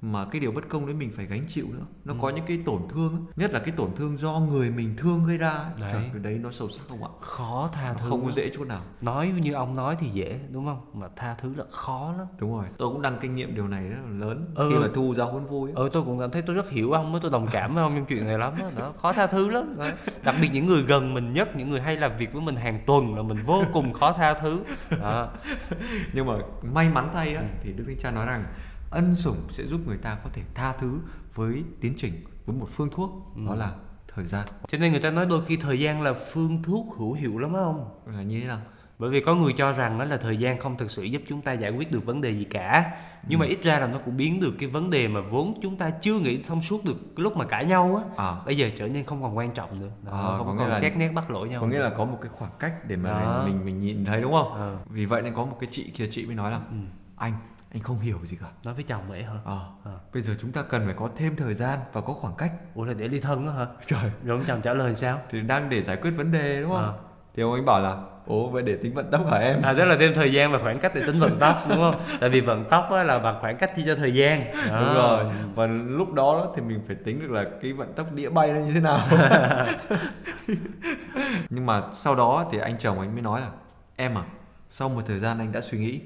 mà 0.00 0.24
cái 0.24 0.40
điều 0.40 0.52
bất 0.52 0.68
công 0.68 0.86
đấy 0.86 0.94
mình 0.94 1.10
phải 1.16 1.26
gánh 1.26 1.44
chịu 1.48 1.66
nữa. 1.72 1.86
Nó 2.04 2.14
có 2.20 2.30
những 2.30 2.44
cái 2.46 2.58
tổn 2.66 2.82
thương 2.88 3.26
nhất 3.36 3.50
là 3.52 3.58
cái 3.58 3.74
tổn 3.76 3.90
thương 3.96 4.16
do 4.16 4.32
người 4.32 4.70
mình 4.70 4.94
thương 4.96 5.24
gây 5.24 5.38
ra 5.38 5.50
ấy. 5.50 5.70
Đấy. 5.80 5.90
Trời, 5.92 6.10
cái 6.12 6.22
đấy 6.22 6.38
nó 6.42 6.50
sâu 6.50 6.68
sắc 6.68 6.82
không 6.88 7.04
ạ? 7.04 7.10
Khó 7.20 7.68
tha 7.72 7.88
Nó 7.88 7.94
thứ 7.98 8.08
không 8.10 8.24
có 8.24 8.30
dễ 8.30 8.50
chỗ 8.54 8.64
nào. 8.64 8.80
Nói 9.00 9.28
như 9.28 9.52
ông 9.52 9.76
nói 9.76 9.96
thì 9.98 10.08
dễ 10.08 10.40
đúng 10.50 10.66
không? 10.66 10.80
Mà 10.94 11.08
tha 11.16 11.34
thứ 11.34 11.54
là 11.54 11.64
khó 11.70 12.14
lắm. 12.18 12.26
Đúng 12.38 12.52
rồi. 12.56 12.64
Tôi 12.78 12.88
cũng 12.92 13.02
đăng 13.02 13.18
kinh 13.20 13.34
nghiệm 13.34 13.54
điều 13.54 13.68
này 13.68 13.88
rất 13.88 13.96
là 14.04 14.26
lớn. 14.26 14.52
Ừ. 14.54 14.70
khi 14.72 14.78
mà 14.78 14.88
thu 14.94 15.14
giáo 15.14 15.32
huấn 15.32 15.46
vui 15.46 15.70
á. 15.70 15.74
ừ 15.76 15.88
tôi 15.92 16.04
cũng 16.04 16.20
cảm 16.20 16.30
thấy 16.30 16.42
tôi 16.42 16.56
rất 16.56 16.70
hiểu 16.70 16.92
ông 16.92 17.18
tôi 17.22 17.30
đồng 17.30 17.48
cảm 17.52 17.74
với 17.74 17.82
ông 17.82 17.96
trong 17.96 18.06
chuyện 18.08 18.26
này 18.26 18.38
lắm 18.38 18.52
á. 18.56 18.70
Đó 18.78 18.92
khó 18.96 19.12
tha 19.12 19.26
thứ 19.26 19.48
lắm. 19.48 19.74
Đó. 19.78 19.88
đặc 20.22 20.34
biệt 20.40 20.48
những 20.52 20.66
người 20.66 20.82
gần 20.82 21.14
mình 21.14 21.32
nhất 21.32 21.56
những 21.56 21.70
người 21.70 21.80
hay 21.80 21.96
làm 21.96 22.12
việc 22.18 22.32
với 22.32 22.42
mình 22.42 22.56
hàng 22.56 22.80
tuần 22.86 23.14
là 23.14 23.22
mình 23.22 23.38
vô 23.46 23.62
cùng 23.72 23.92
khó 23.92 24.12
tha 24.12 24.34
thứ. 24.34 24.60
Đó. 25.00 25.28
nhưng 26.12 26.26
mà 26.26 26.34
may 26.62 26.88
mắn 26.88 27.08
thay 27.14 27.34
á, 27.34 27.42
thì 27.60 27.72
đức 27.72 27.84
thánh 27.86 27.98
cha 27.98 28.10
nói 28.10 28.26
rằng 28.26 28.44
ân 28.90 29.14
sủng 29.14 29.36
sẽ 29.50 29.64
giúp 29.66 29.80
người 29.86 29.96
ta 29.98 30.16
có 30.24 30.30
thể 30.32 30.42
tha 30.54 30.72
thứ 30.72 31.00
với 31.34 31.64
tiến 31.80 31.94
trình 31.96 32.24
với 32.46 32.56
một 32.56 32.66
phương 32.70 32.88
thuốc 32.92 33.10
đó 33.46 33.54
là 33.54 33.72
thời 34.14 34.24
gian. 34.24 34.46
Cho 34.68 34.78
nên 34.78 34.92
người 34.92 35.00
ta 35.00 35.10
nói 35.10 35.26
đôi 35.26 35.44
khi 35.44 35.56
thời 35.56 35.80
gian 35.80 36.02
là 36.02 36.12
phương 36.32 36.62
thuốc 36.62 36.86
hữu 36.98 37.12
hiệu 37.12 37.38
lắm 37.38 37.52
không? 37.52 37.90
Là 38.06 38.22
như 38.22 38.40
thế 38.40 38.46
nào? 38.46 38.60
Bởi 38.98 39.10
vì 39.10 39.20
có 39.20 39.34
người 39.34 39.52
cho 39.56 39.72
rằng 39.72 39.98
đó 39.98 40.04
là 40.04 40.16
thời 40.16 40.36
gian 40.36 40.60
không 40.60 40.76
thực 40.78 40.90
sự 40.90 41.02
giúp 41.02 41.22
chúng 41.28 41.42
ta 41.42 41.52
giải 41.52 41.70
quyết 41.70 41.92
được 41.92 42.04
vấn 42.04 42.20
đề 42.20 42.30
gì 42.30 42.44
cả. 42.44 42.96
Nhưng 43.28 43.38
mà 43.38 43.46
ít 43.46 43.62
ra 43.62 43.78
là 43.80 43.86
nó 43.86 43.98
cũng 44.04 44.16
biến 44.16 44.40
được 44.40 44.54
cái 44.58 44.68
vấn 44.68 44.90
đề 44.90 45.08
mà 45.08 45.20
vốn 45.20 45.58
chúng 45.62 45.76
ta 45.76 45.90
chưa 45.90 46.18
nghĩ 46.18 46.42
thông 46.42 46.62
suốt 46.62 46.84
được 46.84 46.96
lúc 47.18 47.36
mà 47.36 47.44
cãi 47.44 47.64
nhau 47.64 48.02
á 48.16 48.24
à. 48.24 48.36
bây 48.46 48.56
giờ 48.56 48.70
trở 48.78 48.88
nên 48.88 49.04
không 49.04 49.22
còn 49.22 49.36
quan 49.36 49.50
trọng 49.54 49.80
nữa. 49.80 49.90
Đó, 50.02 50.12
À, 50.12 50.38
không 50.38 50.46
nghĩa 50.56 50.58
còn 50.58 50.68
là- 50.68 50.80
xét 50.80 50.96
nét 50.96 51.08
bắt 51.12 51.30
lỗi 51.30 51.48
nhau 51.48 51.60
có 51.60 51.66
nghĩa 51.66 51.76
nữa. 51.76 51.82
là 51.82 51.90
có 51.90 52.04
một 52.04 52.18
cái 52.20 52.30
khoảng 52.32 52.52
cách 52.58 52.72
để 52.88 52.96
mà 52.96 53.10
Đó. 53.10 53.44
mình, 53.46 53.64
mình 53.64 53.80
nhìn 53.80 54.04
thấy 54.04 54.20
đúng 54.20 54.32
không? 54.32 54.52
Ờ. 54.54 54.76
vì 54.90 55.06
vậy 55.06 55.22
nên 55.22 55.34
có 55.34 55.44
một 55.44 55.56
cái 55.60 55.68
chị 55.72 55.90
kia 55.94 56.06
chị 56.10 56.26
mới 56.26 56.34
nói 56.34 56.50
là 56.50 56.56
Ừ. 56.56 56.76
anh 57.16 57.32
anh 57.74 57.82
không 57.82 57.98
hiểu 58.00 58.18
gì 58.24 58.36
cả. 58.40 58.46
Nói 58.64 58.74
với 58.74 58.82
chồng 58.84 59.02
vậy 59.08 59.22
hả? 59.22 59.34
Ờ, 59.44 59.58
Ờ. 59.84 59.98
bây 60.14 60.22
giờ 60.22 60.34
chúng 60.40 60.52
ta 60.52 60.62
cần 60.62 60.82
phải 60.86 60.94
có 60.94 61.08
thêm 61.16 61.36
thời 61.36 61.54
gian 61.54 61.78
và 61.92 62.00
có 62.00 62.12
khoảng 62.12 62.34
cách. 62.38 62.52
Ủa 62.74 62.84
là 62.84 62.92
để 62.94 63.08
ly 63.08 63.20
thân 63.20 63.46
đó 63.46 63.52
hả? 63.52 63.66
Trời. 63.86 64.10
Rồi 64.24 64.38
ông 64.38 64.44
chồng 64.48 64.60
trả 64.62 64.74
lời 64.74 64.94
sao? 64.94 65.20
Thì 65.30 65.40
đang 65.40 65.70
để 65.70 65.82
giải 65.82 65.96
quyết 65.96 66.10
vấn 66.10 66.32
đề 66.32 66.60
đúng 66.62 66.70
không? 66.70 66.82
Ờ. 66.82 66.98
thì 67.36 67.42
ông 67.42 67.52
ấy 67.52 67.62
bảo 67.62 67.80
là 67.80 67.96
ố 68.26 68.48
vậy 68.50 68.62
để 68.62 68.76
tính 68.82 68.94
vận 68.94 69.10
tốc 69.10 69.26
hả 69.30 69.38
em? 69.38 69.60
À 69.62 69.74
tức 69.78 69.84
là 69.84 69.96
thêm 70.00 70.14
thời 70.14 70.32
gian 70.32 70.52
và 70.52 70.58
khoảng 70.62 70.78
cách 70.78 70.92
để 70.94 71.02
tính 71.06 71.20
vận 71.20 71.38
tốc 71.38 71.64
đúng 71.68 71.78
không? 71.78 72.00
Tại 72.20 72.30
vì 72.30 72.40
vận 72.40 72.64
tốc 72.70 72.88
á, 72.90 73.04
là 73.04 73.18
bằng 73.18 73.38
khoảng 73.40 73.56
cách 73.56 73.70
chia 73.76 73.82
cho 73.86 73.94
thời 73.94 74.14
gian. 74.14 74.44
Đó. 74.68 74.80
đúng 74.86 74.94
rồi. 74.94 75.24
Và 75.54 75.66
lúc 75.66 76.12
đó 76.12 76.52
thì 76.56 76.62
mình 76.62 76.80
phải 76.86 76.96
tính 77.04 77.20
được 77.20 77.30
là 77.30 77.44
cái 77.62 77.72
vận 77.72 77.92
tốc 77.92 78.06
đĩa 78.14 78.30
bay 78.30 78.52
nó 78.52 78.60
như 78.60 78.72
thế 78.74 78.80
nào. 78.80 79.00
Nhưng 81.50 81.66
mà 81.66 81.82
sau 81.92 82.14
đó 82.14 82.48
thì 82.52 82.58
anh 82.58 82.78
chồng 82.78 83.00
anh 83.00 83.12
mới 83.12 83.22
nói 83.22 83.40
là 83.40 83.48
em 83.96 84.18
à 84.18 84.22
sau 84.70 84.88
một 84.88 85.02
thời 85.06 85.18
gian 85.18 85.38
anh 85.38 85.52
đã 85.52 85.60
suy 85.60 85.78
nghĩ 85.78 86.00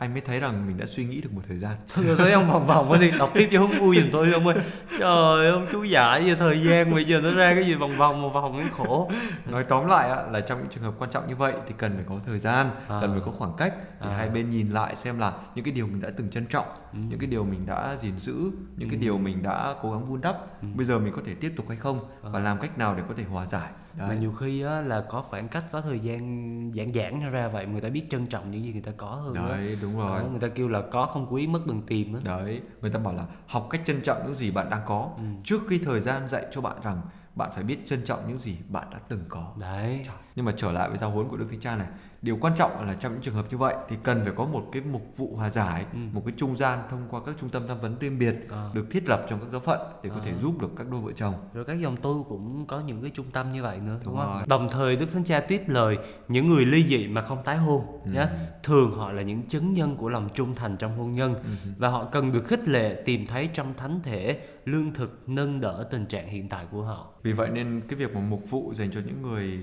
anh 0.00 0.12
mới 0.12 0.20
thấy 0.20 0.40
rằng 0.40 0.66
mình 0.66 0.76
đã 0.78 0.86
suy 0.86 1.04
nghĩ 1.04 1.20
được 1.20 1.32
một 1.32 1.42
thời 1.48 1.58
gian 1.58 1.76
thôi 1.94 2.04
rồi 2.08 2.16
thấy 2.18 2.32
ông 2.32 2.50
vòng 2.50 2.66
vòng 2.66 3.00
đi 3.00 3.10
đọc 3.18 3.30
tiếp 3.34 3.48
cho 3.52 3.58
không 3.58 3.78
vui 3.80 3.96
giùm 4.00 4.10
tôi 4.12 4.32
ông 4.32 4.46
ơi 4.46 4.56
trời 4.98 5.08
ơi 5.10 5.50
ông 5.50 5.66
chú 5.72 5.84
giải 5.84 6.24
về 6.24 6.34
thời 6.34 6.60
gian 6.64 6.94
bây 6.94 7.04
giờ 7.04 7.20
nó 7.20 7.30
ra 7.34 7.54
cái 7.54 7.64
gì 7.64 7.74
vòng 7.74 7.96
vòng 7.96 8.22
một 8.22 8.28
vòng 8.28 8.58
nó 8.58 8.64
khổ 8.72 9.10
nói 9.50 9.64
tóm 9.64 9.86
lại 9.88 10.08
là 10.32 10.40
trong 10.40 10.58
những 10.58 10.68
trường 10.70 10.82
hợp 10.84 10.94
quan 10.98 11.10
trọng 11.10 11.28
như 11.28 11.36
vậy 11.36 11.52
thì 11.68 11.74
cần 11.78 11.92
phải 11.94 12.04
có 12.08 12.14
thời 12.26 12.38
gian 12.38 12.70
À. 12.88 12.98
cần 13.00 13.10
phải 13.12 13.20
có 13.24 13.30
khoảng 13.32 13.52
cách 13.56 13.74
để 14.00 14.08
À. 14.10 14.16
hai 14.16 14.28
bên 14.28 14.50
nhìn 14.50 14.70
lại 14.70 14.96
xem 14.96 15.18
là 15.18 15.32
những 15.54 15.64
cái 15.64 15.74
điều 15.74 15.86
mình 15.86 16.00
đã 16.00 16.08
từng 16.16 16.30
trân 16.30 16.46
trọng 16.46 16.66
Ừ. 16.92 16.98
những 17.08 17.18
cái 17.18 17.26
điều 17.26 17.44
mình 17.44 17.66
đã 17.66 17.96
gìn 18.02 18.18
giữ 18.20 18.34
những 18.76 18.88
cái 18.90 18.98
Ừ. 18.98 19.02
điều 19.02 19.18
mình 19.18 19.42
đã 19.42 19.74
cố 19.82 19.92
gắng 19.92 20.04
vun 20.06 20.20
đắp 20.20 20.36
Ừ. 20.62 20.68
bây 20.74 20.86
giờ 20.86 20.98
mình 20.98 21.12
có 21.16 21.22
thể 21.26 21.34
tiếp 21.34 21.52
tục 21.56 21.66
hay 21.68 21.76
không 21.76 21.98
và 22.22 22.40
À. 22.40 22.42
làm 22.42 22.58
cách 22.58 22.78
nào 22.78 22.94
để 22.94 23.02
có 23.08 23.14
thể 23.16 23.24
hòa 23.24 23.46
giải 23.46 23.68
mà 23.98 24.08
Đấy. 24.08 24.18
nhiều 24.18 24.32
khi 24.32 24.62
á, 24.62 24.80
là 24.80 25.00
có 25.00 25.22
khoảng 25.22 25.48
cách 25.48 25.64
có 25.72 25.80
thời 25.80 26.00
gian 26.00 26.72
giãn 26.74 26.92
giãn 26.94 27.32
ra 27.32 27.48
vậy 27.48 27.66
người 27.66 27.80
ta 27.80 27.88
biết 27.88 28.06
trân 28.10 28.26
trọng 28.26 28.50
những 28.50 28.64
gì 28.64 28.72
người 28.72 28.82
ta 28.82 28.92
có 28.96 29.06
hơn 29.06 29.34
đấy 29.34 29.78
đúng 29.82 29.98
rồi. 29.98 30.20
Đó, 30.20 30.28
người 30.30 30.40
ta 30.40 30.48
kêu 30.48 30.68
là 30.68 30.82
có 30.90 31.06
không 31.06 31.26
quý 31.30 31.46
mất 31.46 31.60
đừng 31.66 31.82
tìm 31.86 32.14
á. 32.14 32.20
Đấy 32.24 32.60
người 32.80 32.90
ta 32.90 32.98
bảo 32.98 33.14
là 33.14 33.24
học 33.46 33.66
cách 33.70 33.80
trân 33.86 34.02
trọng 34.02 34.22
những 34.26 34.34
gì 34.34 34.50
bạn 34.50 34.70
đang 34.70 34.82
có. 34.86 35.10
Ừ. 35.16 35.22
trước 35.44 35.60
khi 35.68 35.78
thời 35.78 36.00
gian 36.00 36.28
dạy 36.28 36.44
cho 36.50 36.60
bạn 36.60 36.76
rằng 36.82 37.02
bạn 37.34 37.50
phải 37.54 37.64
biết 37.64 37.78
trân 37.86 38.04
trọng 38.04 38.28
những 38.28 38.38
gì 38.38 38.56
bạn 38.68 38.90
đã 38.90 38.98
từng 39.08 39.24
có. 39.28 39.52
Đấy. 39.60 40.06
Nhưng 40.36 40.44
mà 40.44 40.52
trở 40.56 40.72
lại 40.72 40.88
với 40.88 40.98
giáo 40.98 41.10
huấn 41.10 41.28
của 41.28 41.36
đức 41.36 41.46
thánh 41.50 41.60
cha 41.60 41.76
này 41.76 41.86
điều 42.22 42.36
quan 42.40 42.52
trọng 42.56 42.86
là 42.86 42.94
trong 43.00 43.12
những 43.12 43.22
trường 43.22 43.34
hợp 43.34 43.46
như 43.50 43.56
vậy 43.58 43.74
thì 43.88 43.96
cần 44.02 44.20
phải 44.24 44.32
có 44.36 44.44
một 44.44 44.68
cái 44.72 44.82
mục 44.92 45.02
vụ 45.16 45.36
hòa 45.36 45.50
giải 45.50 45.84
Ừ. 45.92 45.98
một 46.12 46.22
cái 46.26 46.34
trung 46.36 46.56
gian 46.56 46.78
thông 46.90 47.00
qua 47.10 47.20
các 47.26 47.34
trung 47.40 47.50
tâm 47.50 47.62
tham 47.68 47.80
vấn 47.80 47.98
riêng 47.98 48.18
biệt 48.18 48.34
À. 48.50 48.70
được 48.74 48.86
thiết 48.90 49.08
lập 49.08 49.26
trong 49.30 49.40
các 49.40 49.46
giáo 49.52 49.60
phận 49.60 49.80
để 50.02 50.10
có 50.10 50.16
À. 50.16 50.22
thể 50.24 50.32
giúp 50.42 50.60
được 50.60 50.68
các 50.76 50.86
đôi 50.90 51.00
vợ 51.00 51.12
chồng 51.16 51.34
rồi 51.54 51.64
các 51.64 51.80
dòng 51.80 51.96
tu 51.96 52.22
cũng 52.28 52.66
có 52.66 52.80
những 52.80 53.02
cái 53.02 53.10
trung 53.14 53.26
tâm 53.32 53.52
như 53.52 53.62
vậy 53.62 53.78
nữa 53.80 53.96
đúng, 54.04 54.14
Đúng 54.14 54.22
không 54.24 54.32
rồi. 54.34 54.42
đồng 54.46 54.68
thời 54.68 54.96
đức 54.96 55.12
thánh 55.12 55.24
cha 55.24 55.40
tiếp 55.40 55.62
lời 55.66 55.96
những 56.28 56.50
người 56.50 56.66
ly 56.66 56.84
dị 56.88 57.06
mà 57.08 57.20
không 57.22 57.42
tái 57.44 57.56
hôn 57.56 57.84
Ừ. 58.04 58.10
nhé 58.12 58.26
thường 58.62 58.90
họ 58.92 59.12
là 59.12 59.22
những 59.22 59.42
chứng 59.42 59.72
nhân 59.72 59.96
của 59.96 60.08
lòng 60.08 60.28
trung 60.34 60.54
thành 60.54 60.76
trong 60.76 60.98
hôn 60.98 61.14
nhân 61.14 61.34
Ừ. 61.34 61.70
và 61.78 61.88
họ 61.88 62.04
cần 62.04 62.32
được 62.32 62.42
khích 62.46 62.68
lệ 62.68 63.02
tìm 63.04 63.26
thấy 63.26 63.50
trong 63.54 63.74
thánh 63.76 64.00
thể 64.02 64.40
lương 64.64 64.92
thực 64.94 65.22
nâng 65.26 65.60
đỡ 65.60 65.86
tình 65.90 66.06
trạng 66.06 66.28
hiện 66.28 66.48
tại 66.48 66.66
của 66.70 66.82
họ 66.82 67.06
vì 67.22 67.32
vậy 67.32 67.48
nên 67.52 67.80
cái 67.88 67.96
việc 67.98 68.14
mà 68.14 68.20
mục 68.30 68.50
vụ 68.50 68.72
dành 68.74 68.90
cho 68.94 69.00
những 69.06 69.22
người 69.22 69.60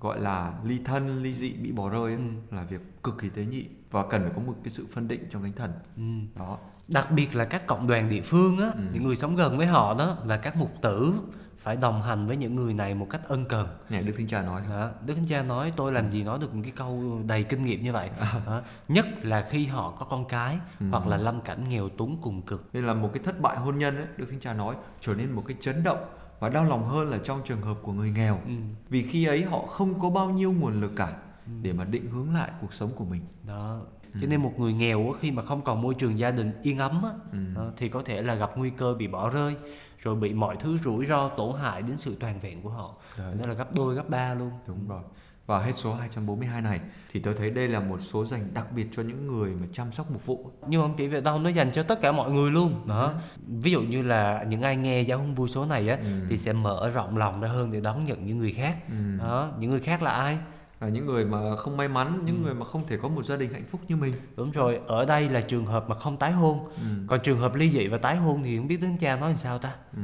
gọi 0.00 0.20
là 0.20 0.52
ly 0.64 0.78
thân 0.84 1.22
ly 1.22 1.34
dị 1.34 1.52
bị 1.52 1.72
bỏ 1.72 1.88
rơi 1.88 2.02
ấy, 2.02 2.12
Ừ. 2.16 2.56
là 2.56 2.64
việc 2.64 3.02
cực 3.02 3.18
kỳ 3.18 3.28
tế 3.28 3.44
nhị 3.44 3.64
và 3.90 4.04
cần 4.10 4.22
phải 4.22 4.32
có 4.36 4.42
một 4.46 4.54
cái 4.64 4.72
sự 4.72 4.86
phân 4.92 5.08
định 5.08 5.26
trong 5.30 5.42
thánh 5.42 5.52
thần 5.52 5.70
ừ. 5.96 6.02
đó 6.38 6.58
đặc 6.88 7.10
biệt 7.10 7.34
là 7.36 7.44
các 7.44 7.66
cộng 7.66 7.86
đoàn 7.86 8.08
địa 8.10 8.20
phương 8.20 8.58
á 8.58 8.70
Ừ. 8.74 8.80
những 8.92 9.04
người 9.04 9.16
sống 9.16 9.36
gần 9.36 9.58
với 9.58 9.66
họ 9.66 9.94
đó 9.94 10.16
và 10.24 10.36
các 10.36 10.56
mục 10.56 10.70
tử 10.82 11.14
phải 11.58 11.76
đồng 11.76 12.02
hành 12.02 12.26
với 12.26 12.36
những 12.36 12.54
người 12.56 12.74
này 12.74 12.94
một 12.94 13.06
cách 13.10 13.20
ân 13.28 13.44
cần 13.44 13.68
này 13.90 14.02
đức 14.02 14.12
thánh 14.18 14.26
cha 14.26 14.42
nói 14.42 14.62
Đó. 14.70 14.90
Đức 15.06 15.14
Thánh 15.14 15.26
Cha 15.26 15.42
nói 15.42 15.72
tôi 15.76 15.92
làm 15.92 16.08
gì 16.08 16.22
nói 16.24 16.38
được 16.38 16.54
một 16.54 16.60
cái 16.64 16.72
câu 16.76 17.20
đầy 17.26 17.42
kinh 17.44 17.64
nghiệm 17.64 17.82
như 17.84 17.92
vậy 17.92 18.10
Đó. 18.46 18.62
Nhất 18.88 19.06
là 19.22 19.46
khi 19.50 19.66
họ 19.66 19.90
có 19.98 20.04
con 20.06 20.24
cái 20.28 20.58
Ừ. 20.80 20.86
Hoặc 20.90 21.06
là 21.06 21.16
lâm 21.16 21.40
cảnh 21.40 21.68
nghèo 21.68 21.88
túng 21.88 22.18
cùng 22.22 22.42
cực 22.42 22.68
nên 22.72 22.86
là 22.86 22.94
một 22.94 23.10
cái 23.14 23.22
thất 23.24 23.40
bại 23.40 23.56
hôn 23.56 23.78
nhân 23.78 23.96
ấy, 23.96 24.06
đức 24.16 24.26
thánh 24.30 24.40
cha 24.40 24.54
nói 24.54 24.74
trở 25.00 25.14
nên 25.14 25.30
một 25.32 25.44
cái 25.46 25.56
chấn 25.60 25.82
động 25.84 25.98
và 26.40 26.48
đau 26.48 26.64
lòng 26.64 26.84
hơn 26.84 27.10
là 27.10 27.18
trong 27.24 27.40
trường 27.44 27.60
hợp 27.62 27.76
của 27.82 27.92
người 27.92 28.10
nghèo 28.10 28.40
ừ. 28.46 28.52
vì 28.88 29.02
khi 29.02 29.24
ấy 29.26 29.42
họ 29.42 29.58
không 29.66 30.00
có 30.00 30.10
bao 30.10 30.30
nhiêu 30.30 30.52
nguồn 30.52 30.80
lực 30.80 30.92
cả 30.96 31.16
Ừ. 31.46 31.52
để 31.62 31.72
mà 31.72 31.84
định 31.84 32.10
hướng 32.10 32.34
lại 32.34 32.50
cuộc 32.60 32.72
sống 32.72 32.90
của 32.96 33.04
mình 33.04 33.20
Đó 33.46 33.80
Ừ. 34.14 34.18
Cho 34.20 34.26
nên 34.26 34.42
một 34.42 34.52
người 34.58 34.72
nghèo 34.72 35.14
khi 35.20 35.30
mà 35.30 35.42
không 35.42 35.62
còn 35.62 35.82
môi 35.82 35.94
trường 35.94 36.18
gia 36.18 36.30
đình 36.30 36.52
yên 36.62 36.78
ấm 36.78 37.02
Ừ. 37.32 37.38
đó, 37.54 37.70
Thì 37.76 37.88
có 37.88 38.02
thể 38.04 38.22
là 38.22 38.34
gặp 38.34 38.50
nguy 38.56 38.70
cơ 38.70 38.94
bị 38.94 39.06
bỏ 39.08 39.30
rơi 39.30 39.56
Rồi 40.02 40.14
bị 40.16 40.32
mọi 40.34 40.56
thứ 40.60 40.78
rủi 40.84 41.06
ro 41.06 41.28
tổn 41.28 41.60
hại 41.60 41.82
đến 41.82 41.96
sự 41.96 42.16
toàn 42.20 42.40
vẹn 42.40 42.62
của 42.62 42.70
họ 42.70 42.94
Đấy. 43.18 43.34
Đó 43.40 43.46
là 43.46 43.54
gấp 43.54 43.74
đôi 43.74 43.94
gấp 43.94 44.08
ba 44.10 44.34
luôn 44.34 44.50
đúng 44.66 44.88
rồi 44.88 45.02
và 45.48 45.58
hết 45.58 45.72
số 45.76 45.94
242 45.94 46.62
này 46.62 46.80
thì 47.12 47.20
tôi 47.20 47.34
thấy 47.34 47.50
đây 47.50 47.68
là 47.68 47.80
một 47.80 47.98
số 48.00 48.24
dành 48.24 48.54
đặc 48.54 48.66
biệt 48.72 48.86
cho 48.92 49.02
những 49.02 49.26
người 49.26 49.50
mà 49.60 49.66
chăm 49.72 49.92
sóc 49.92 50.10
mục 50.10 50.26
vụ 50.26 50.50
nhưng 50.68 50.80
mà 50.80 50.86
không 50.86 50.96
chỉ 50.96 51.08
vậy 51.08 51.20
đâu 51.20 51.38
nó 51.38 51.48
dành 51.50 51.70
cho 51.72 51.82
tất 51.82 52.00
cả 52.02 52.12
mọi 52.12 52.30
người 52.30 52.50
luôn 52.50 52.86
đó 52.88 53.12
Ừ. 53.36 53.52
ví 53.62 53.70
dụ 53.72 53.80
như 53.82 54.02
là 54.02 54.44
những 54.48 54.62
ai 54.62 54.76
nghe 54.76 55.00
giáo 55.00 55.18
huấn 55.18 55.34
vui 55.34 55.48
số 55.48 55.64
này 55.64 55.88
á 55.88 55.96
Ừ. 56.02 56.08
thì 56.30 56.36
sẽ 56.36 56.52
mở 56.52 56.90
rộng 56.94 57.16
lòng 57.16 57.40
ra 57.40 57.48
hơn 57.48 57.72
để 57.72 57.80
đón 57.80 58.04
nhận 58.04 58.26
những 58.26 58.38
người 58.38 58.52
khác 58.52 58.76
Ừ. 58.88 58.94
đó 59.18 59.50
những 59.58 59.70
người 59.70 59.80
khác 59.80 60.02
là 60.02 60.10
ai 60.10 60.38
là 60.80 60.88
những 60.88 61.06
người 61.06 61.24
mà 61.24 61.56
không 61.56 61.76
may 61.76 61.88
mắn 61.88 62.22
những 62.24 62.36
Ừ. 62.36 62.44
người 62.44 62.54
mà 62.54 62.64
không 62.66 62.86
thể 62.86 62.96
có 63.02 63.08
một 63.08 63.24
gia 63.24 63.36
đình 63.36 63.52
hạnh 63.52 63.66
phúc 63.70 63.80
như 63.88 63.96
mình 63.96 64.12
đúng 64.36 64.50
rồi 64.50 64.80
ở 64.86 65.04
đây 65.04 65.28
là 65.28 65.40
trường 65.40 65.66
hợp 65.66 65.88
mà 65.88 65.94
không 65.94 66.16
tái 66.16 66.32
hôn 66.32 66.64
ừ. 66.76 66.82
còn 67.06 67.20
trường 67.22 67.38
hợp 67.38 67.54
ly 67.54 67.70
dị 67.70 67.86
và 67.88 67.98
tái 67.98 68.16
hôn 68.16 68.42
thì 68.44 68.56
không 68.58 68.68
biết 68.68 68.80
tướng 68.80 68.96
cha 68.98 69.16
nói 69.16 69.28
làm 69.30 69.36
sao 69.38 69.58
ta 69.58 69.72
Ừ. 69.96 70.02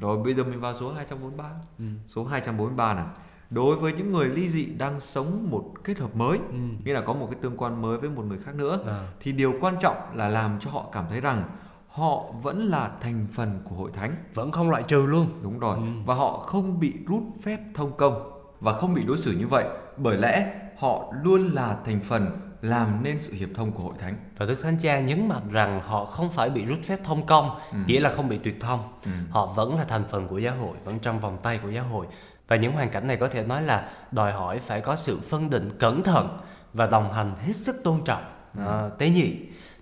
rồi 0.00 0.22
bây 0.24 0.34
giờ 0.34 0.44
mình 0.44 0.60
vào 0.60 0.74
số 0.80 0.92
243 0.92 1.44
ừ. 1.78 1.84
số 2.08 2.24
243 2.24 2.94
này 2.94 3.04
đối 3.50 3.76
với 3.76 3.92
những 3.92 4.12
người 4.12 4.28
ly 4.28 4.48
dị 4.48 4.64
đang 4.66 5.00
sống 5.00 5.46
một 5.50 5.64
kết 5.84 5.98
hợp 5.98 6.16
mới 6.16 6.38
Ừ. 6.38 6.54
nghĩa 6.84 6.92
là 6.92 7.00
có 7.00 7.12
một 7.14 7.28
cái 7.30 7.38
tương 7.42 7.56
quan 7.56 7.82
mới 7.82 7.98
với 7.98 8.10
một 8.10 8.24
người 8.24 8.38
khác 8.44 8.54
nữa 8.54 8.78
À. 8.86 9.08
thì 9.20 9.32
điều 9.32 9.54
quan 9.60 9.74
trọng 9.80 9.96
là 10.14 10.28
làm 10.28 10.58
cho 10.60 10.70
họ 10.70 10.84
cảm 10.92 11.04
thấy 11.10 11.20
rằng 11.20 11.42
họ 11.88 12.22
vẫn 12.42 12.62
là 12.62 12.90
thành 13.00 13.26
phần 13.32 13.60
của 13.64 13.74
hội 13.76 13.90
thánh 13.94 14.10
vẫn 14.34 14.50
không 14.50 14.70
loại 14.70 14.82
trừ 14.82 15.06
luôn 15.06 15.26
đúng 15.42 15.58
rồi 15.58 15.76
Ừ. 15.76 15.82
và 16.06 16.14
họ 16.14 16.32
không 16.38 16.80
bị 16.80 16.92
rút 17.08 17.22
phép 17.42 17.58
thông 17.74 17.92
công 17.96 18.32
và 18.60 18.72
không 18.72 18.94
bị 18.94 19.04
đối 19.04 19.18
xử 19.18 19.32
như 19.38 19.46
vậy 19.46 19.64
bởi 19.96 20.16
lẽ 20.16 20.54
họ 20.78 21.12
luôn 21.22 21.50
là 21.52 21.76
thành 21.84 22.00
phần 22.00 22.26
làm 22.62 23.02
nên 23.02 23.22
sự 23.22 23.32
hiệp 23.32 23.48
thông 23.54 23.72
của 23.72 23.82
hội 23.82 23.94
thánh 23.98 24.14
và 24.38 24.46
đức 24.46 24.62
thánh 24.62 24.76
cha 24.80 25.00
nhấn 25.00 25.28
mạnh 25.28 25.48
rằng 25.50 25.80
họ 25.84 26.04
không 26.04 26.28
phải 26.30 26.50
bị 26.50 26.64
rút 26.64 26.78
phép 26.84 26.98
thông 27.04 27.26
công 27.26 27.50
Ừ. 27.72 27.78
nghĩa 27.86 28.00
là 28.00 28.10
không 28.10 28.28
bị 28.28 28.38
tuyệt 28.44 28.56
thông 28.60 28.80
ừ. 29.04 29.10
họ 29.30 29.46
vẫn 29.46 29.78
là 29.78 29.84
thành 29.84 30.04
phần 30.10 30.28
của 30.28 30.38
giáo 30.38 30.56
hội 30.56 30.76
vẫn 30.84 30.98
trong 30.98 31.20
vòng 31.20 31.38
tay 31.42 31.58
của 31.62 31.70
giáo 31.70 31.84
hội 31.84 32.06
và 32.50 32.56
những 32.56 32.72
hoàn 32.72 32.90
cảnh 32.90 33.06
này 33.06 33.16
có 33.16 33.28
thể 33.28 33.44
nói 33.44 33.62
là 33.62 33.88
đòi 34.12 34.32
hỏi 34.32 34.58
phải 34.58 34.80
có 34.80 34.96
sự 34.96 35.20
phân 35.20 35.50
định 35.50 35.70
cẩn 35.78 36.02
thận 36.02 36.38
và 36.74 36.86
đồng 36.86 37.12
hành 37.12 37.32
hết 37.46 37.56
sức 37.56 37.76
tôn 37.84 38.00
trọng. 38.04 38.24
À, 38.58 38.88
tế 38.98 39.10
nhị 39.10 39.36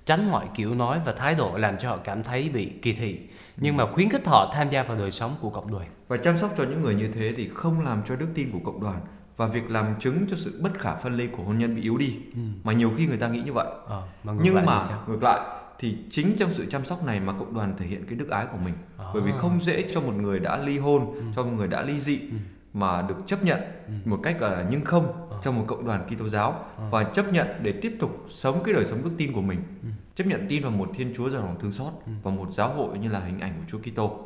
tránh 0.04 0.30
mọi 0.30 0.46
kiểu 0.54 0.74
nói 0.74 1.00
và 1.04 1.12
thái 1.12 1.34
độ 1.34 1.56
làm 1.56 1.78
cho 1.78 1.88
họ 1.90 1.96
cảm 2.04 2.22
thấy 2.22 2.48
bị 2.54 2.72
kỳ 2.82 2.92
thị. 2.92 3.20
Nhưng 3.56 3.76
mà 3.76 3.86
khuyến 3.86 4.08
khích 4.10 4.26
họ 4.26 4.50
tham 4.54 4.70
gia 4.70 4.82
vào 4.82 4.96
đời 4.98 5.10
sống 5.10 5.36
của 5.40 5.50
cộng 5.50 5.70
đoàn. 5.72 5.86
Và 6.08 6.16
chăm 6.16 6.38
sóc 6.38 6.54
cho 6.58 6.64
những 6.64 6.80
người 6.82 6.94
như 6.94 7.08
thế 7.14 7.34
thì 7.36 7.50
không 7.54 7.84
làm 7.84 8.02
cho 8.08 8.16
đức 8.16 8.26
tin 8.34 8.50
của 8.52 8.58
cộng 8.64 8.80
đoàn 8.80 9.00
và 9.36 9.46
việc 9.46 9.70
làm 9.70 9.86
chứng 10.00 10.26
cho 10.30 10.36
sự 10.36 10.60
bất 10.62 10.78
khả 10.78 10.94
phân 10.94 11.14
ly 11.14 11.26
của 11.26 11.42
hôn 11.42 11.58
nhân 11.58 11.76
bị 11.76 11.82
yếu 11.82 11.96
đi. 11.96 12.16
Ừ. 12.34 12.40
mà 12.64 12.72
nhiều 12.72 12.92
khi 12.96 13.06
người 13.06 13.16
ta 13.18 13.28
nghĩ 13.28 13.40
như 13.42 13.52
vậy. 13.52 13.66
Ờ, 13.86 14.02
mà 14.24 14.32
nhưng 14.42 14.54
mà 14.54 14.80
ngược 15.08 15.22
lại 15.22 15.40
thì 15.78 15.96
chính 16.10 16.36
trong 16.38 16.50
sự 16.50 16.66
chăm 16.70 16.84
sóc 16.84 17.04
này 17.04 17.20
mà 17.20 17.32
cộng 17.32 17.54
đoàn 17.54 17.74
thể 17.78 17.86
hiện 17.86 18.06
cái 18.06 18.14
đức 18.14 18.28
ái 18.30 18.46
của 18.52 18.58
mình. 18.64 18.74
À. 18.98 19.04
bởi 19.14 19.22
vì 19.22 19.32
không 19.38 19.60
dễ 19.60 19.84
cho 19.94 20.00
một 20.00 20.14
người 20.14 20.38
đã 20.40 20.56
ly 20.56 20.78
hôn 20.78 21.14
Ừ. 21.14 21.20
cho 21.36 21.42
một 21.44 21.50
người 21.56 21.68
đã 21.68 21.82
ly 21.82 22.00
dị. 22.00 22.18
Ừ. 22.20 22.36
mà 22.78 23.02
được 23.02 23.14
chấp 23.26 23.44
nhận 23.44 23.60
Ừ. 23.86 23.92
một 24.04 24.18
cách 24.22 24.40
gọi 24.40 24.50
là 24.50 24.66
nhưng 24.70 24.84
không 24.84 25.06
Ờ. 25.30 25.38
trong 25.42 25.56
một 25.58 25.64
cộng 25.66 25.86
đoàn 25.86 26.06
Kitô 26.06 26.28
giáo 26.28 26.64
Ờ. 26.76 26.84
và 26.90 27.04
chấp 27.04 27.32
nhận 27.32 27.46
để 27.62 27.72
tiếp 27.72 27.96
tục 28.00 28.26
sống 28.30 28.62
cái 28.64 28.74
đời 28.74 28.84
sống 28.84 28.98
đức 29.04 29.10
tin 29.18 29.32
của 29.32 29.42
mình 29.42 29.58
Ừ. 29.82 29.88
chấp 30.14 30.24
nhận 30.26 30.46
tin 30.48 30.62
vào 30.62 30.70
một 30.72 30.90
Thiên 30.94 31.14
Chúa 31.16 31.30
giàu 31.30 31.42
lòng 31.42 31.56
thương 31.60 31.72
xót 31.72 31.92
Ừ. 32.06 32.12
và 32.22 32.30
một 32.30 32.46
giáo 32.52 32.68
hội 32.68 32.98
như 32.98 33.08
là 33.08 33.18
hình 33.20 33.40
ảnh 33.40 33.52
của 33.58 33.64
Chúa 33.68 33.78
Kitô 33.90 34.20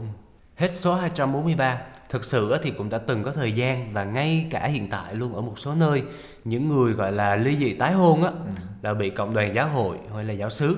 Hết 0.57 0.73
số 0.73 0.95
243, 0.95 1.79
thực 2.11 2.25
sự 2.25 2.57
thì 2.63 2.71
cũng 2.71 2.89
đã 2.91 2.99
từng 2.99 3.23
có 3.25 3.33
thời 3.33 3.53
gian 3.53 3.93
và 3.93 4.05
ngay 4.05 4.47
cả 4.51 4.67
hiện 4.67 4.89
tại 4.91 5.15
luôn 5.15 5.35
ở 5.35 5.41
một 5.41 5.59
số 5.59 5.75
nơi 5.75 6.03
những 6.45 6.69
người 6.69 6.93
gọi 6.93 7.13
là 7.13 7.37
ly 7.37 7.57
dị 7.57 7.75
tái 7.75 7.93
hôn 7.93 8.23
á 8.23 8.31
Ừ. 8.31 8.51
là 8.83 8.95
bị 8.95 9.11
cộng 9.11 9.35
đoàn 9.35 9.55
giáo 9.55 9.69
hội 9.69 9.97
hay 10.15 10.25
là 10.25 10.33
giáo 10.33 10.51
xứ 10.51 10.77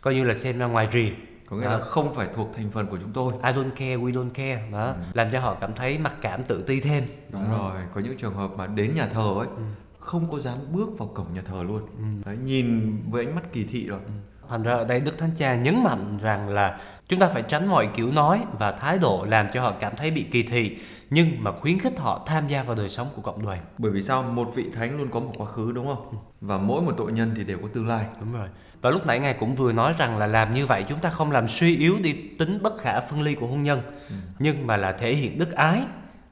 coi 0.00 0.14
như 0.14 0.24
là 0.24 0.34
xem 0.34 0.58
ra 0.58 0.66
ngoài 0.66 0.88
rìa 0.92 1.08
có 1.50 1.56
nghĩa 1.56 1.64
Đó. 1.64 1.70
là 1.70 1.78
không 1.80 2.14
phải 2.14 2.28
thuộc 2.34 2.50
thành 2.56 2.70
phần 2.70 2.86
của 2.86 2.98
chúng 3.02 3.12
tôi 3.12 3.32
I 3.32 3.52
don't 3.52 3.70
care, 3.70 3.96
we 3.96 4.12
don't 4.12 4.30
care 4.30 4.62
đó 4.72 4.84
Ừ. 4.86 4.94
làm 5.14 5.30
cho 5.30 5.40
họ 5.40 5.56
cảm 5.60 5.74
thấy 5.74 5.98
mặc 5.98 6.16
cảm 6.20 6.44
tự 6.44 6.62
ti 6.66 6.80
thêm 6.80 7.04
đúng 7.32 7.44
Đó. 7.50 7.58
rồi 7.58 7.82
có 7.94 8.00
những 8.00 8.16
trường 8.16 8.34
hợp 8.34 8.50
mà 8.56 8.66
đến 8.66 8.94
nhà 8.94 9.06
thờ 9.06 9.34
ấy 9.38 9.46
Ừ. 9.56 9.62
không 9.98 10.30
có 10.30 10.38
dám 10.40 10.56
bước 10.72 10.98
vào 10.98 11.08
cổng 11.14 11.26
nhà 11.34 11.42
thờ 11.44 11.62
luôn 11.68 11.82
Ừ. 11.98 12.04
Đấy, 12.26 12.36
nhìn 12.44 12.96
với 13.10 13.24
ánh 13.26 13.34
mắt 13.34 13.52
kỳ 13.52 13.64
thị 13.64 13.86
rồi 13.86 14.00
Thành 14.48 14.62
ra 14.62 14.72
ở 14.74 14.84
đây 14.84 15.00
Đức 15.00 15.18
Thánh 15.18 15.30
Cha 15.36 15.56
nhấn 15.56 15.84
mạnh 15.84 16.18
rằng 16.22 16.48
là 16.48 16.80
chúng 17.08 17.18
ta 17.20 17.28
phải 17.28 17.42
tránh 17.42 17.66
mọi 17.68 17.88
kiểu 17.94 18.12
nói 18.12 18.40
và 18.58 18.72
thái 18.72 18.98
độ 18.98 19.24
làm 19.28 19.46
cho 19.52 19.62
họ 19.62 19.72
cảm 19.80 19.92
thấy 19.96 20.10
bị 20.10 20.22
kỳ 20.22 20.42
thị 20.42 20.78
nhưng 21.10 21.28
mà 21.44 21.52
khuyến 21.52 21.78
khích 21.78 21.98
họ 21.98 22.22
tham 22.26 22.48
gia 22.48 22.62
vào 22.62 22.76
đời 22.76 22.88
sống 22.88 23.08
của 23.16 23.22
cộng 23.22 23.42
đoàn. 23.46 23.60
bởi 23.78 23.92
vì 23.92 24.02
sao 24.02 24.22
một 24.22 24.50
vị 24.54 24.66
thánh 24.74 24.98
luôn 24.98 25.08
có 25.10 25.20
một 25.20 25.32
quá 25.36 25.46
khứ 25.46 25.72
đúng 25.72 25.86
không 25.86 26.14
và 26.40 26.58
mỗi 26.58 26.82
một 26.82 26.92
tội 26.96 27.12
nhân 27.12 27.32
thì 27.36 27.44
đều 27.44 27.58
có 27.62 27.68
tương 27.74 27.88
lai 27.88 28.06
Đúng 28.20 28.32
rồi. 28.32 28.48
Và 28.80 28.90
lúc 28.90 29.06
nãy 29.06 29.18
ngài 29.18 29.34
cũng 29.34 29.54
vừa 29.54 29.72
nói 29.72 29.94
rằng 29.98 30.18
là 30.18 30.26
làm 30.26 30.54
như 30.54 30.66
vậy 30.66 30.84
chúng 30.88 30.98
ta 30.98 31.10
không 31.10 31.32
làm 31.32 31.48
suy 31.48 31.76
yếu 31.76 31.96
đi 32.02 32.12
tính 32.38 32.58
bất 32.62 32.78
khả 32.78 33.00
phân 33.00 33.22
ly 33.22 33.34
của 33.34 33.46
hôn 33.46 33.62
nhân, 33.62 33.80
Ừ. 34.08 34.14
nhưng 34.38 34.66
mà 34.66 34.76
là 34.76 34.92
thể 34.92 35.14
hiện 35.14 35.38
đức 35.38 35.52
ái. 35.52 35.82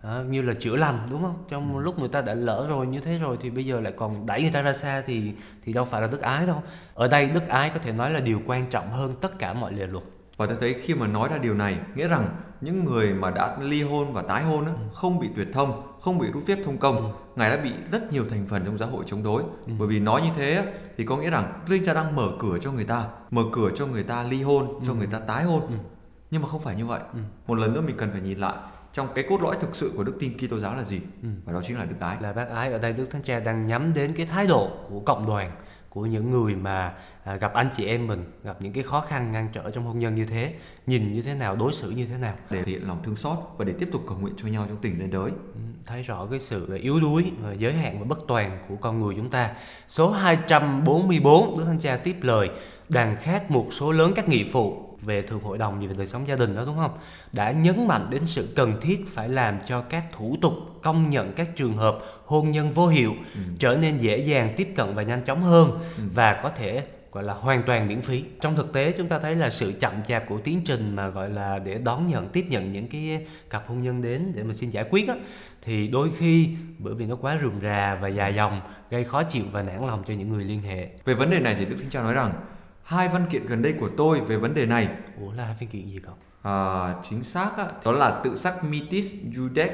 Đó, 0.02 0.22
như 0.28 0.42
là 0.42 0.54
chữa 0.58 0.76
lành 0.76 0.98
đúng 1.10 1.22
không? 1.22 1.44
Trong 1.48 1.78
lúc 1.78 1.98
người 1.98 2.08
ta 2.08 2.20
đã 2.20 2.34
lỡ 2.34 2.66
rồi 2.68 2.86
như 2.86 3.00
thế 3.00 3.18
rồi 3.18 3.36
thì 3.40 3.50
bây 3.50 3.66
giờ 3.66 3.80
lại 3.80 3.92
còn 3.96 4.26
đẩy 4.26 4.42
người 4.42 4.50
ta 4.50 4.62
ra 4.62 4.72
xa 4.72 5.02
thì 5.06 5.32
thì 5.64 5.72
đâu 5.72 5.84
phải 5.84 6.00
là 6.02 6.06
đức 6.06 6.20
ái 6.20 6.46
đâu. 6.46 6.62
Ở 6.94 7.08
đây 7.08 7.26
đức 7.26 7.48
ái 7.48 7.70
có 7.70 7.78
thể 7.82 7.92
nói 7.92 8.10
là 8.10 8.20
điều 8.20 8.40
quan 8.46 8.66
trọng 8.66 8.90
hơn 8.92 9.14
tất 9.20 9.38
cả 9.38 9.52
mọi 9.52 9.72
lề 9.72 9.86
luật. 9.86 10.04
và 10.36 10.46
tôi 10.46 10.56
thấy 10.60 10.74
khi 10.82 10.94
mà 10.94 11.06
nói 11.06 11.28
ra 11.32 11.38
điều 11.38 11.54
này 11.54 11.76
nghĩa 11.94 12.08
rằng 12.08 12.28
những 12.60 12.84
người 12.84 13.14
mà 13.14 13.30
đã 13.30 13.56
ly 13.60 13.82
hôn 13.82 14.12
và 14.12 14.22
tái 14.22 14.42
hôn 14.42 14.66
á, 14.66 14.72
không 14.94 15.18
bị 15.18 15.28
tuyệt 15.36 15.48
thông 15.52 15.82
không 16.00 16.18
bị 16.18 16.26
rút 16.32 16.42
phép 16.46 16.58
thông 16.64 16.78
công 16.78 17.12
ngài 17.36 17.50
đã 17.50 17.56
bị 17.56 17.72
rất 17.90 18.12
nhiều 18.12 18.24
thành 18.30 18.44
phần 18.48 18.64
trong 18.64 18.78
giáo 18.78 18.88
hội 18.88 19.04
chống 19.06 19.22
đối. 19.22 19.42
Bởi 19.78 19.88
vì 19.88 20.00
nói 20.00 20.22
như 20.22 20.30
thế 20.36 20.54
á, 20.54 20.64
thì 20.96 21.04
có 21.04 21.16
nghĩa 21.16 21.30
rằng 21.30 21.52
Đức 21.68 21.78
Cha 21.86 21.94
đang 21.94 22.16
mở 22.16 22.28
cửa 22.38 22.58
cho 22.60 22.72
người 22.72 22.84
ta 22.84 23.04
mở 23.30 23.42
cửa 23.52 23.70
cho 23.76 23.86
người 23.86 24.02
ta 24.02 24.22
ly 24.22 24.42
hôn 24.42 24.80
cho 24.86 24.94
người 24.94 25.06
ta 25.06 25.18
tái 25.18 25.44
hôn. 25.44 25.62
Nhưng 26.30 26.42
mà 26.42 26.48
không 26.48 26.60
phải 26.60 26.76
như 26.76 26.86
vậy. 26.86 27.00
Một 27.46 27.54
lần 27.54 27.72
nữa 27.72 27.80
mình 27.80 27.96
cần 27.98 28.10
phải 28.12 28.20
nhìn 28.20 28.38
lại 28.38 28.54
trong 28.92 29.08
cái 29.14 29.24
cốt 29.28 29.42
lõi 29.42 29.56
thực 29.60 29.76
sự 29.76 29.92
của 29.96 30.04
đức 30.04 30.16
tin 30.20 30.38
Kitô 30.38 30.58
giáo 30.58 30.76
là 30.76 30.84
gì? 30.84 31.00
Và 31.44 31.52
đó 31.52 31.60
chính 31.66 31.78
là 31.78 31.84
đức 31.84 31.96
ái. 32.00 32.16
Là 32.20 32.32
bác 32.32 32.48
ái 32.48 32.72
ở 32.72 32.78
đây 32.78 32.92
Đức 32.92 33.10
Thánh 33.10 33.22
Cha 33.22 33.40
đang 33.40 33.66
nhắm 33.66 33.94
đến 33.94 34.12
cái 34.16 34.26
thái 34.26 34.46
độ 34.46 34.70
của 34.88 35.00
cộng 35.00 35.26
đoàn 35.26 35.50
của 35.98 36.06
những 36.06 36.30
người 36.30 36.54
mà 36.54 36.94
à, 37.24 37.36
gặp 37.36 37.52
anh 37.52 37.68
chị 37.76 37.86
em 37.86 38.06
mình 38.06 38.24
gặp 38.44 38.56
những 38.60 38.72
cái 38.72 38.84
khó 38.84 39.00
khăn 39.00 39.30
ngăn 39.30 39.48
trở 39.52 39.70
trong 39.70 39.84
hôn 39.84 39.98
nhân 39.98 40.14
như 40.14 40.24
thế 40.24 40.54
nhìn 40.86 41.12
như 41.12 41.22
thế 41.22 41.34
nào 41.34 41.56
đối 41.56 41.72
xử 41.72 41.90
như 41.90 42.06
thế 42.06 42.16
nào? 42.16 42.34
Để 42.50 42.62
thể 42.62 42.72
hiện 42.72 42.88
lòng 42.88 43.00
thương 43.04 43.16
xót 43.16 43.38
và 43.56 43.64
để 43.64 43.72
tiếp 43.78 43.88
tục 43.92 44.02
cầu 44.08 44.18
nguyện 44.18 44.34
cho 44.36 44.48
nhau 44.48 44.64
trong 44.68 44.76
tình 44.76 44.98
lên 44.98 45.10
đới 45.10 45.30
Ừ, 45.30 45.60
thấy 45.86 46.02
rõ 46.02 46.26
cái 46.26 46.40
sự 46.40 46.78
yếu 46.82 47.00
đuối 47.00 47.32
và 47.42 47.52
giới 47.52 47.72
hạn 47.72 47.98
và 47.98 48.04
bất 48.04 48.18
toàn 48.28 48.58
của 48.68 48.76
con 48.76 49.00
người 49.00 49.14
chúng 49.14 49.30
ta. 49.30 49.50
Số 49.88 50.10
244 50.10 51.58
Đức 51.58 51.64
Thánh 51.64 51.78
Cha 51.78 51.96
tiếp 51.96 52.16
lời 52.22 52.50
đàn 52.88 53.16
khác 53.16 53.50
một 53.50 53.66
số 53.70 53.92
lớn 53.92 54.12
các 54.16 54.28
nghị 54.28 54.44
phụ 54.52 54.87
về 55.02 55.22
thường 55.22 55.40
hội 55.42 55.58
đồng 55.58 55.88
về 55.88 55.94
đời 55.98 56.06
sống 56.06 56.28
gia 56.28 56.36
đình 56.36 56.56
đó 56.56 56.62
đúng 56.66 56.76
không? 56.76 56.90
Đã 57.32 57.50
nhấn 57.50 57.86
mạnh 57.86 58.08
đến 58.10 58.26
sự 58.26 58.48
cần 58.56 58.80
thiết 58.80 59.04
phải 59.08 59.28
làm 59.28 59.58
cho 59.64 59.80
các 59.80 60.04
thủ 60.12 60.36
tục 60.42 60.52
công 60.82 61.10
nhận 61.10 61.32
các 61.32 61.56
trường 61.56 61.76
hợp 61.76 61.98
hôn 62.24 62.50
nhân 62.50 62.70
vô 62.70 62.86
hiệu 62.86 63.14
trở 63.58 63.76
nên 63.76 63.98
dễ 63.98 64.18
dàng 64.18 64.54
tiếp 64.56 64.68
cận 64.76 64.94
và 64.94 65.02
nhanh 65.02 65.24
chóng 65.24 65.42
hơn 65.42 65.78
và 66.14 66.40
có 66.42 66.50
thể 66.50 66.82
gọi 67.12 67.24
là 67.24 67.34
hoàn 67.34 67.62
toàn 67.62 67.88
miễn 67.88 68.00
phí. 68.00 68.24
Trong 68.40 68.56
thực 68.56 68.72
tế 68.72 68.92
chúng 68.92 69.08
ta 69.08 69.18
thấy 69.18 69.36
là 69.36 69.50
sự 69.50 69.72
chậm 69.80 69.92
chạp 70.06 70.24
của 70.28 70.38
tiến 70.38 70.60
trình 70.64 70.96
mà 70.96 71.08
gọi 71.08 71.30
là 71.30 71.58
để 71.58 71.78
đón 71.84 72.06
nhận 72.06 72.28
tiếp 72.28 72.46
nhận 72.48 72.72
những 72.72 72.88
cái 72.88 73.26
cặp 73.50 73.68
hôn 73.68 73.82
nhân 73.82 74.02
đến 74.02 74.32
để 74.34 74.42
mà 74.42 74.52
xin 74.52 74.70
giải 74.70 74.84
quyết 74.90 75.08
á 75.08 75.14
thì 75.62 75.88
đôi 75.88 76.10
khi 76.18 76.48
bởi 76.78 76.94
vì 76.94 77.06
nó 77.06 77.16
quá 77.16 77.38
rườm 77.42 77.60
rà 77.62 77.98
và 78.02 78.08
dài 78.08 78.34
dòng 78.34 78.60
gây 78.90 79.04
khó 79.04 79.22
chịu 79.22 79.44
và 79.52 79.62
nản 79.62 79.86
lòng 79.86 80.02
cho 80.06 80.14
những 80.14 80.28
người 80.28 80.44
liên 80.44 80.62
hệ. 80.62 80.88
về 81.04 81.14
vấn 81.14 81.30
đề 81.30 81.38
này 81.38 81.56
thì 81.58 81.64
đức 81.64 81.76
thánh 81.78 81.90
cha 81.90 82.02
nói 82.02 82.14
rằng 82.14 82.32
hai 82.88 83.08
văn 83.08 83.26
kiện 83.30 83.46
gần 83.46 83.62
đây 83.62 83.72
của 83.80 83.88
tôi 83.96 84.20
về 84.20 84.36
vấn 84.36 84.54
đề 84.54 84.66
này 84.66 84.88
Ủa 85.20 85.32
là 85.32 85.54
phiên 85.60 85.68
kiện 85.68 85.86
gì 85.86 85.98
cậu? 86.06 86.14
à, 86.42 86.94
chính 87.10 87.24
xác 87.24 87.50
á, 87.58 87.66
đó 87.84 87.92
là 87.92 88.20
tự 88.24 88.36
sắc 88.36 88.64
Mitis 88.64 89.14
Judex 89.32 89.70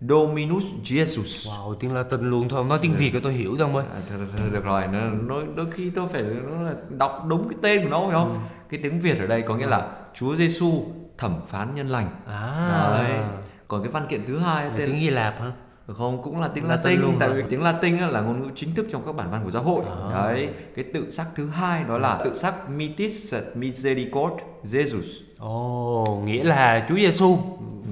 Dominus 0.00 0.64
Jesus 0.84 1.50
Wow, 1.50 1.74
tiếng 1.74 1.94
Latin 1.94 2.30
luôn 2.30 2.48
thôi, 2.48 2.64
nói 2.64 2.78
tiếng 2.82 2.94
Việt 2.94 3.10
cho 3.12 3.20
tôi 3.22 3.32
hiểu 3.32 3.56
ơi. 3.60 3.84
À, 3.94 4.00
thôi, 4.08 4.18
thôi, 4.38 4.50
được 4.52 4.64
rồi, 4.64 4.86
nó, 4.86 5.00
nó, 5.10 5.42
đôi 5.56 5.66
khi 5.70 5.90
tôi 5.90 6.08
phải 6.08 6.22
nó 6.22 6.62
là 6.62 6.74
đọc 6.98 7.24
đúng 7.28 7.48
cái 7.48 7.58
tên 7.62 7.82
của 7.82 7.88
nó 7.88 8.00
phải 8.00 8.12
không? 8.12 8.36
Cái 8.70 8.80
tiếng 8.82 9.00
Việt 9.00 9.18
ở 9.18 9.26
đây 9.26 9.42
có 9.42 9.56
nghĩa 9.56 9.66
là 9.66 9.88
Chúa 10.14 10.36
Giêsu 10.36 10.84
thẩm 11.18 11.40
phán 11.46 11.74
nhân 11.74 11.88
lành. 11.88 12.10
À, 12.26 12.88
Đấy. 12.90 13.20
Còn 13.68 13.82
cái 13.82 13.92
văn 13.92 14.06
kiện 14.08 14.26
thứ 14.26 14.38
hai 14.38 14.70
tên 14.78 14.86
tiếng 14.86 14.96
Hy 14.96 15.10
Lạp 15.10 15.40
hả? 15.40 15.52
Không 15.94 16.22
cũng 16.22 16.40
là 16.40 16.48
tiếng 16.48 16.64
Latin 16.64 16.92
Latin, 16.92 17.00
luôn 17.00 17.16
tại 17.20 17.28
vì 17.28 17.42
tiếng 17.48 17.62
Latin 17.62 17.98
á, 17.98 18.06
là 18.06 18.20
ngôn 18.20 18.40
ngữ 18.40 18.48
chính 18.54 18.74
thức 18.74 18.86
trong 18.90 19.02
các 19.06 19.16
bản 19.16 19.30
văn 19.30 19.40
của 19.44 19.50
giáo 19.50 19.62
hội. 19.62 19.84
À. 20.12 20.22
Đấy, 20.22 20.48
cái 20.76 20.84
tự 20.94 21.10
sắc 21.10 21.26
thứ 21.34 21.46
hai 21.46 21.84
đó 21.88 21.98
là 21.98 22.20
tự 22.24 22.34
sắc 22.34 22.70
Mitis 22.70 23.34
Misericord 23.54 24.34
Jesus. 24.64 25.22
Ồ, 25.38 26.22
nghĩa 26.24 26.44
là 26.44 26.86
Chúa 26.88 26.96
Giêsu. 26.96 27.38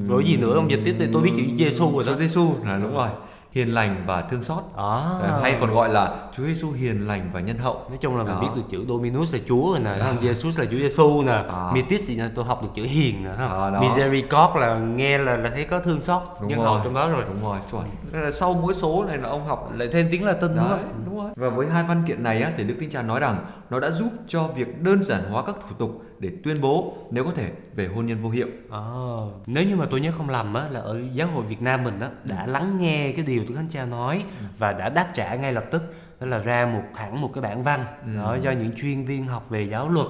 Rồi 0.08 0.24
gì 0.24 0.36
nữa 0.36 0.54
ông 0.54 0.70
dịch 0.70 0.80
tiếp 0.84 0.94
đây 0.98 1.08
tôi 1.12 1.22
biết 1.22 1.32
chữ 1.36 1.42
Giêsu 1.58 1.90
rồi 1.92 2.04
đó. 2.06 2.12
Chúa 2.12 2.18
Giêsu 2.18 2.48
là 2.64 2.78
đúng 2.78 2.94
rồi. 2.94 3.08
Hiền 3.52 3.74
lành 3.74 4.02
và 4.06 4.22
thương 4.22 4.42
xót. 4.42 4.62
À. 4.76 5.18
Đấy, 5.22 5.30
hay 5.42 5.56
còn 5.60 5.74
gọi 5.74 5.88
là 5.88 6.16
Chúa 6.32 6.44
Giêsu 6.44 6.70
hiền 6.70 7.06
lành 7.06 7.30
và 7.32 7.40
nhân 7.40 7.58
hậu. 7.58 7.74
Nói 7.88 7.98
chung 8.00 8.16
là 8.16 8.22
mình 8.24 8.32
Đó. 8.34 8.40
biết 8.40 8.48
được 8.56 8.62
chữ 8.70 8.84
Dominus 8.88 9.32
là 9.34 9.38
Chúa 9.48 9.70
rồi 9.72 9.80
nè, 9.80 9.90
à. 9.90 10.14
Jesus 10.22 10.58
là 10.60 10.64
Chúa 10.70 10.78
Giêsu 10.78 11.22
nè, 11.22 11.32
À. 11.32 11.70
Mitis 11.74 12.08
thì 12.08 12.16
là 12.16 12.30
tôi 12.34 12.44
học 12.44 12.62
được 12.62 12.68
chữ 12.74 12.82
hiền 12.82 13.24
nè, 13.24 13.30
À. 13.38 13.70
Misericord 13.80 14.56
là 14.56 14.78
nghe 14.78 15.18
là 15.18 15.36
là 15.36 15.50
thấy 15.54 15.64
có 15.64 15.78
thương 15.78 16.00
xót, 16.02 16.22
Đúng 16.40 16.48
nhân 16.50 16.58
rồi. 16.58 16.68
hậu 16.68 16.80
trong 16.84 16.94
đó 16.94 17.08
rồi. 17.08 17.24
Đúng 17.28 17.42
rồi, 17.44 17.56
chuẩn. 17.70 17.84
Là 18.24 18.30
sau 18.30 18.54
mỗi 18.62 18.74
số 18.74 19.04
này 19.04 19.18
là 19.18 19.28
ông 19.28 19.46
học 19.46 19.72
Lại 19.76 19.88
thêm 19.92 20.08
tiếng 20.10 20.24
Latin 20.24 20.48
đúng 20.48 20.56
Đấy, 20.56 20.66
không? 20.68 21.02
đúng 21.06 21.16
rồi. 21.18 21.30
Và 21.36 21.48
với 21.48 21.66
hai 21.66 21.84
văn 21.88 22.02
kiện 22.06 22.22
này 22.22 22.42
á, 22.42 22.50
thì 22.56 22.64
Đức 22.64 22.74
Thánh 22.80 22.90
Cha 22.90 23.02
nói 23.02 23.20
rằng 23.20 23.36
nó 23.70 23.80
đã 23.80 23.90
giúp 23.90 24.08
cho 24.28 24.48
việc 24.56 24.82
đơn 24.82 25.04
giản 25.04 25.20
hóa 25.30 25.42
các 25.46 25.54
thủ 25.68 25.74
tục 25.78 26.02
để 26.18 26.30
tuyên 26.44 26.56
bố 26.60 26.92
nếu 27.10 27.24
có 27.24 27.30
thể 27.30 27.50
về 27.74 27.86
hôn 27.94 28.06
nhân 28.06 28.18
vô 28.18 28.30
hiệu. 28.30 28.46
À, 28.70 28.80
nếu 29.46 29.64
như 29.64 29.76
mà 29.76 29.86
tôi 29.90 30.00
nhớ 30.00 30.12
không 30.16 30.30
lầm 30.30 30.54
á 30.54 30.64
là 30.70 30.80
ở 30.80 31.00
giáo 31.14 31.28
hội 31.34 31.44
Việt 31.44 31.62
Nam 31.62 31.84
mình 31.84 32.00
á 32.00 32.08
đã 32.24 32.46
lắng 32.46 32.78
nghe 32.80 33.12
cái 33.16 33.24
điều 33.24 33.42
Đức 33.48 33.54
Thánh 33.56 33.68
Cha 33.68 33.84
nói 33.84 34.22
và 34.58 34.72
đã 34.72 34.88
đáp 34.88 35.10
trả 35.14 35.34
ngay 35.34 35.52
lập 35.52 35.64
tức. 35.70 35.94
Đó 36.20 36.26
là 36.26 36.38
ra 36.38 36.66
một 36.66 36.82
hẳn 36.94 37.20
một 37.20 37.30
cái 37.34 37.42
bản 37.42 37.62
văn 37.62 37.84
đó 38.16 38.36
do 38.42 38.50
những 38.50 38.72
chuyên 38.76 39.04
viên 39.04 39.26
học 39.26 39.50
về 39.50 39.62
giáo 39.62 39.88
luật 39.88 40.06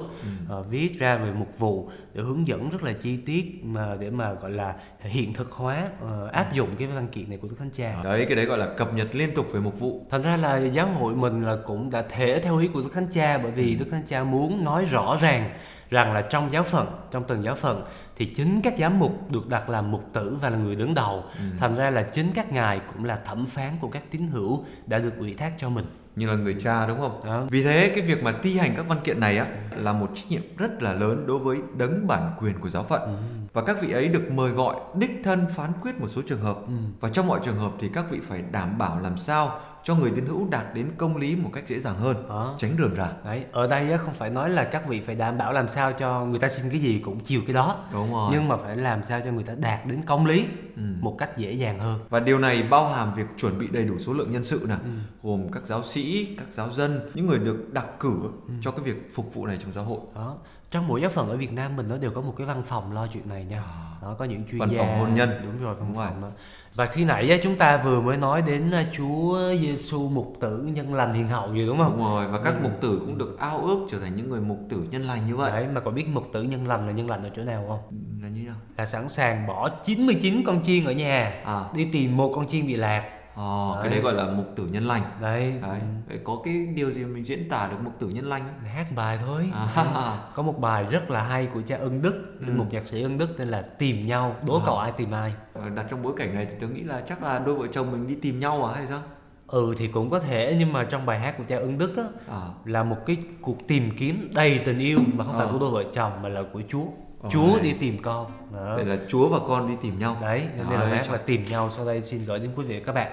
ờ, 0.48 0.62
viết 0.62 0.98
ra 0.98 1.16
về 1.16 1.32
mục 1.32 1.58
vụ 1.58 1.90
để 2.14 2.22
hướng 2.22 2.48
dẫn 2.48 2.70
rất 2.70 2.82
là 2.82 2.92
chi 2.92 3.16
tiết 3.16 3.60
mà 3.64 3.96
để 4.00 4.10
mà 4.10 4.32
gọi 4.32 4.50
là 4.50 4.74
hiện 5.00 5.34
thực 5.34 5.52
hóa 5.52 5.88
ờ, 6.00 6.28
áp 6.32 6.52
dụng 6.52 6.68
cái 6.78 6.88
văn 6.88 7.08
kiện 7.08 7.28
này 7.30 7.38
của 7.38 7.48
Đức 7.48 7.56
Thánh 7.58 7.70
Cha. 7.70 7.96
Đấy, 8.04 8.24
cái 8.28 8.36
đấy 8.36 8.44
gọi 8.44 8.58
là 8.58 8.66
cập 8.76 8.94
nhật 8.94 9.14
liên 9.14 9.34
tục 9.34 9.46
về 9.52 9.60
mục 9.60 9.78
vụ. 9.80 10.06
Thành 10.10 10.22
ra 10.22 10.36
là 10.36 10.56
giáo 10.56 10.86
hội 10.86 11.14
mình 11.14 11.44
là 11.44 11.56
cũng 11.66 11.90
đã 11.90 12.02
thể 12.08 12.40
theo 12.40 12.58
ý 12.58 12.68
của 12.68 12.80
Đức 12.80 12.90
Thánh 12.94 13.08
Cha 13.10 13.38
bởi 13.38 13.52
vì 13.52 13.74
Đức 13.74 13.86
Thánh 13.90 14.02
Cha 14.06 14.24
muốn 14.24 14.64
nói 14.64 14.84
rõ 14.84 15.16
ràng 15.20 15.50
rằng 15.90 16.12
là 16.12 16.22
trong 16.22 16.52
giáo 16.52 16.62
phận, 16.62 16.86
trong 17.10 17.24
từng 17.28 17.44
giáo 17.44 17.54
phận 17.54 17.84
thì 18.16 18.26
chính 18.26 18.60
các 18.62 18.74
giám 18.78 18.98
mục 18.98 19.30
được 19.30 19.48
đặt 19.48 19.68
làm 19.68 19.90
mục 19.90 20.04
tử 20.12 20.36
và 20.40 20.50
là 20.50 20.58
người 20.58 20.76
đứng 20.76 20.94
đầu. 20.94 21.24
Thành 21.58 21.76
ra 21.76 21.90
là 21.90 22.02
chính 22.02 22.26
các 22.34 22.52
ngài 22.52 22.80
cũng 22.92 23.04
là 23.04 23.18
thẩm 23.24 23.46
phán 23.46 23.70
của 23.80 23.88
các 23.88 24.02
tín 24.10 24.26
hữu 24.26 24.64
đã 24.86 24.98
được 24.98 25.12
ủy 25.18 25.34
thác 25.34 25.52
cho 25.58 25.68
mình. 25.68 25.86
như 26.18 26.28
là 26.28 26.34
người 26.34 26.56
cha 26.60 26.86
đúng 26.86 26.98
không? 26.98 27.20
Đó. 27.24 27.44
Vì 27.50 27.62
thế 27.62 27.92
cái 27.94 28.04
việc 28.04 28.22
mà 28.22 28.34
thi 28.42 28.58
hành 28.58 28.74
các 28.76 28.88
văn 28.88 28.98
kiện 29.04 29.20
này 29.20 29.38
á 29.38 29.46
là 29.76 29.92
một 29.92 30.10
trách 30.14 30.30
nhiệm 30.30 30.42
rất 30.56 30.82
là 30.82 30.92
lớn 30.92 31.24
đối 31.26 31.38
với 31.38 31.58
đấng 31.76 32.06
bản 32.06 32.32
quyền 32.38 32.60
của 32.60 32.70
giáo 32.70 32.82
phận. 32.82 33.16
Và 33.52 33.62
các 33.64 33.76
vị 33.82 33.92
ấy 33.92 34.08
được 34.08 34.32
mời 34.32 34.50
gọi 34.50 34.76
đích 34.94 35.20
thân 35.24 35.46
phán 35.56 35.70
quyết 35.82 36.00
một 36.00 36.08
số 36.08 36.22
trường 36.28 36.40
hợp. 36.40 36.58
Và 37.00 37.08
trong 37.08 37.26
mọi 37.26 37.40
trường 37.44 37.58
hợp 37.58 37.72
thì 37.80 37.88
các 37.94 38.04
vị 38.10 38.20
phải 38.28 38.42
đảm 38.52 38.78
bảo 38.78 39.00
làm 39.00 39.18
sao 39.18 39.60
cho 39.88 39.94
người 39.94 40.10
tín 40.16 40.26
hữu 40.26 40.48
đạt 40.50 40.64
đến 40.74 40.90
công 40.98 41.16
lý 41.16 41.36
một 41.36 41.50
cách 41.52 41.64
dễ 41.68 41.80
dàng 41.80 41.96
hơn, 41.96 42.28
Đó. 42.28 42.54
tránh 42.58 42.70
rườm 42.78 42.96
rà. 42.96 43.12
Đấy, 43.24 43.44
ở 43.52 43.66
đây 43.66 43.98
không 43.98 44.14
phải 44.14 44.30
nói 44.30 44.50
là 44.50 44.64
các 44.64 44.88
vị 44.88 45.00
phải 45.00 45.14
đảm 45.14 45.38
bảo 45.38 45.52
làm 45.52 45.68
sao 45.68 45.92
cho 45.92 46.24
người 46.24 46.38
ta 46.40 46.48
xin 46.48 46.70
cái 46.70 46.80
gì 46.80 46.98
cũng 47.04 47.20
chiều 47.20 47.40
cái 47.46 47.54
đó. 47.54 47.84
Đúng 47.92 48.12
rồi. 48.12 48.30
Nhưng 48.32 48.48
mà 48.48 48.56
phải 48.56 48.76
làm 48.76 49.04
sao 49.04 49.20
cho 49.24 49.32
người 49.32 49.44
ta 49.44 49.54
đạt 49.54 49.86
đến 49.86 50.02
công 50.06 50.26
lý 50.26 50.44
Ừ. 50.76 50.82
một 51.00 51.14
cách 51.18 51.36
dễ 51.36 51.52
dàng 51.52 51.80
hơn. 51.80 52.00
Và 52.08 52.20
điều 52.20 52.38
này 52.38 52.62
bao 52.62 52.88
hàm 52.88 53.14
việc 53.14 53.26
chuẩn 53.38 53.58
bị 53.58 53.68
đầy 53.72 53.84
đủ 53.84 53.98
số 53.98 54.12
lượng 54.12 54.32
nhân 54.32 54.44
sự 54.44 54.66
nè, 54.68 54.74
gồm 55.22 55.48
các 55.52 55.62
giáo 55.66 55.84
sĩ, 55.84 56.34
các 56.38 56.46
giáo 56.52 56.72
dân, 56.72 57.00
những 57.14 57.26
người 57.26 57.38
được 57.38 57.72
đặc 57.72 57.86
cử 58.00 58.12
cho 58.60 58.70
cái 58.70 58.80
việc 58.80 59.14
phục 59.14 59.34
vụ 59.34 59.46
này 59.46 59.58
trong 59.62 59.72
giáo 59.72 59.84
hội. 59.84 60.00
đó 60.14 60.36
trong 60.70 60.88
mỗi 60.88 61.00
giáo 61.00 61.10
phận 61.10 61.28
ở 61.28 61.36
Việt 61.36 61.52
Nam 61.52 61.76
mình 61.76 61.88
nó 61.88 61.96
đều 61.96 62.10
có 62.10 62.20
một 62.20 62.34
cái 62.36 62.46
văn 62.46 62.62
phòng 62.62 62.92
lo 62.92 63.06
chuyện 63.06 63.28
này 63.28 63.44
nha 63.44 63.62
đó 64.02 64.14
có 64.18 64.24
những 64.24 64.44
chuyên 64.50 64.60
À. 64.62 64.66
Văn 64.66 64.70
gia 64.76 64.78
phòng 64.82 64.98
hôn 64.98 65.14
nhân. 65.14 65.30
đúng 65.42 65.62
rồi 65.64 65.74
văn 65.74 65.92
phòng 65.96 66.22
đó. 66.22 66.28
và 66.74 66.86
khi 66.86 67.04
nãy 67.04 67.40
chúng 67.42 67.56
ta 67.56 67.76
vừa 67.76 68.00
mới 68.00 68.16
nói 68.16 68.42
đến 68.42 68.70
à, 68.70 68.84
Chúa 68.96 69.38
Giêsu 69.60 70.08
mục 70.08 70.36
tử 70.40 70.58
nhân 70.74 70.94
lành 70.94 71.12
hiền 71.14 71.28
hậu 71.28 71.54
gì 71.54 71.66
đúng 71.66 71.78
không 71.78 71.92
Đúng 71.96 72.04
rồi, 72.06 72.26
và 72.28 72.38
các 72.44 72.54
mục 72.62 72.72
tử 72.80 72.98
cũng 73.00 73.18
được 73.18 73.36
ao 73.38 73.58
ước 73.58 73.86
trở 73.90 73.98
thành 74.00 74.14
những 74.14 74.30
người 74.30 74.40
mục 74.40 74.58
tử 74.70 74.86
nhân 74.90 75.02
lành 75.02 75.26
như 75.26 75.36
vậy. 75.36 75.50
đấy 75.52 75.66
mà 75.72 75.80
có 75.80 75.90
biết 75.90 76.06
mục 76.12 76.24
tử 76.32 76.42
nhân 76.42 76.68
lành 76.68 76.86
là 76.86 76.92
nhân 76.92 77.10
lành 77.10 77.22
ở 77.24 77.30
chỗ 77.36 77.42
nào 77.42 77.64
không 77.68 77.98
Là 78.22 78.28
như 78.28 78.42
nào? 78.46 78.56
là 78.76 78.86
sẵn 78.86 79.08
sàng 79.08 79.46
bỏ 79.46 79.68
99 79.84 80.42
con 80.46 80.60
chiên 80.64 80.84
ở 80.84 80.92
nhà 80.92 81.42
À. 81.44 81.60
đi 81.74 81.88
tìm 81.92 82.16
một 82.16 82.32
con 82.34 82.48
chiên 82.48 82.66
bị 82.66 82.76
lạc 82.76 83.10
Ờ, 83.38 83.78
cái 83.82 83.90
Đấy. 83.90 83.90
đấy 83.90 84.00
gọi 84.00 84.14
là 84.26 84.32
mục 84.32 84.46
tử 84.56 84.66
nhân 84.70 84.84
lành. 84.86 85.02
đấy 85.20 85.54
Đấy. 85.62 85.80
Vậy 86.08 86.18
có 86.24 86.36
cái 86.44 86.66
điều 86.74 86.90
gì 86.90 87.04
mình 87.04 87.26
diễn 87.26 87.48
tả 87.48 87.68
được 87.70 87.76
mục 87.84 87.92
tử 87.98 88.08
nhân 88.08 88.24
lành 88.28 88.42
không? 88.42 88.68
hát 88.68 88.86
bài 88.96 89.18
thôi 89.26 89.50
À. 89.74 90.18
có 90.34 90.42
một 90.42 90.58
bài 90.60 90.84
rất 90.90 91.10
là 91.10 91.22
hay 91.22 91.46
của 91.46 91.62
cha 91.66 91.76
Ân 91.76 92.02
Đức 92.02 92.24
Ừ. 92.46 92.52
một 92.52 92.64
nhạc 92.70 92.86
sĩ 92.86 93.02
Ân 93.02 93.18
Đức 93.18 93.28
tên 93.38 93.48
là 93.48 93.62
tìm 93.78 94.06
nhau 94.06 94.34
đố 94.46 94.62
cậu 94.66 94.78
ai 94.78 94.92
tìm 94.96 95.10
ai 95.10 95.34
Ờ, 95.54 95.68
Đặt 95.68 95.86
trong 95.90 96.02
bối 96.02 96.12
cảnh 96.16 96.34
này 96.34 96.46
thì 96.50 96.54
tôi 96.60 96.70
nghĩ 96.70 96.82
là 96.82 97.00
chắc 97.06 97.22
là 97.22 97.38
đôi 97.38 97.54
vợ 97.54 97.66
chồng 97.66 97.92
mình 97.92 98.06
đi 98.06 98.14
tìm 98.22 98.40
nhau 98.40 98.64
à 98.64 98.74
hay 98.74 98.86
sao? 98.86 99.02
ừ 99.46 99.72
thì 99.78 99.86
cũng 99.88 100.10
có 100.10 100.20
thể 100.20 100.56
nhưng 100.58 100.72
mà 100.72 100.84
trong 100.84 101.06
bài 101.06 101.18
hát 101.18 101.38
của 101.38 101.44
cha 101.48 101.56
Ân 101.56 101.78
Đức 101.78 101.96
á 101.96 102.04
À. 102.28 102.40
là 102.64 102.82
một 102.82 102.96
cái 103.06 103.16
cuộc 103.42 103.68
tìm 103.68 103.90
kiếm 103.98 104.30
đầy 104.34 104.60
tình 104.64 104.78
yêu 104.78 104.98
mà 105.14 105.24
không 105.24 105.34
phải 105.34 105.46
Ờ. 105.46 105.52
của 105.52 105.58
đôi 105.58 105.70
vợ 105.70 105.84
chồng 105.92 106.12
mà 106.22 106.28
là 106.28 106.42
của 106.52 106.62
Chúa. 106.68 106.84
Chúa 107.30 107.58
đi 107.62 107.72
tìm 107.72 108.02
con. 108.02 108.26
Đó. 108.54 108.76
Đây 108.76 108.86
là 108.86 108.96
Chúa 109.08 109.28
và 109.28 109.38
con 109.48 109.68
đi 109.68 109.74
tìm 109.82 109.98
nhau. 109.98 110.16
Đấy, 110.22 110.42
cho 110.58 110.64
nên 110.70 110.80
là 110.80 110.86
Đấy, 110.90 110.98
bác 110.98 111.12
là 111.12 111.18
tìm 111.18 111.42
nhau 111.42 111.70
sau 111.76 111.86
đây 111.86 112.00
xin 112.00 112.20
gửi 112.26 112.38
đến 112.38 112.50
quý 112.56 112.64
vị 112.64 112.78
và 112.78 112.84
các 112.86 112.92
bạn. 112.94 113.12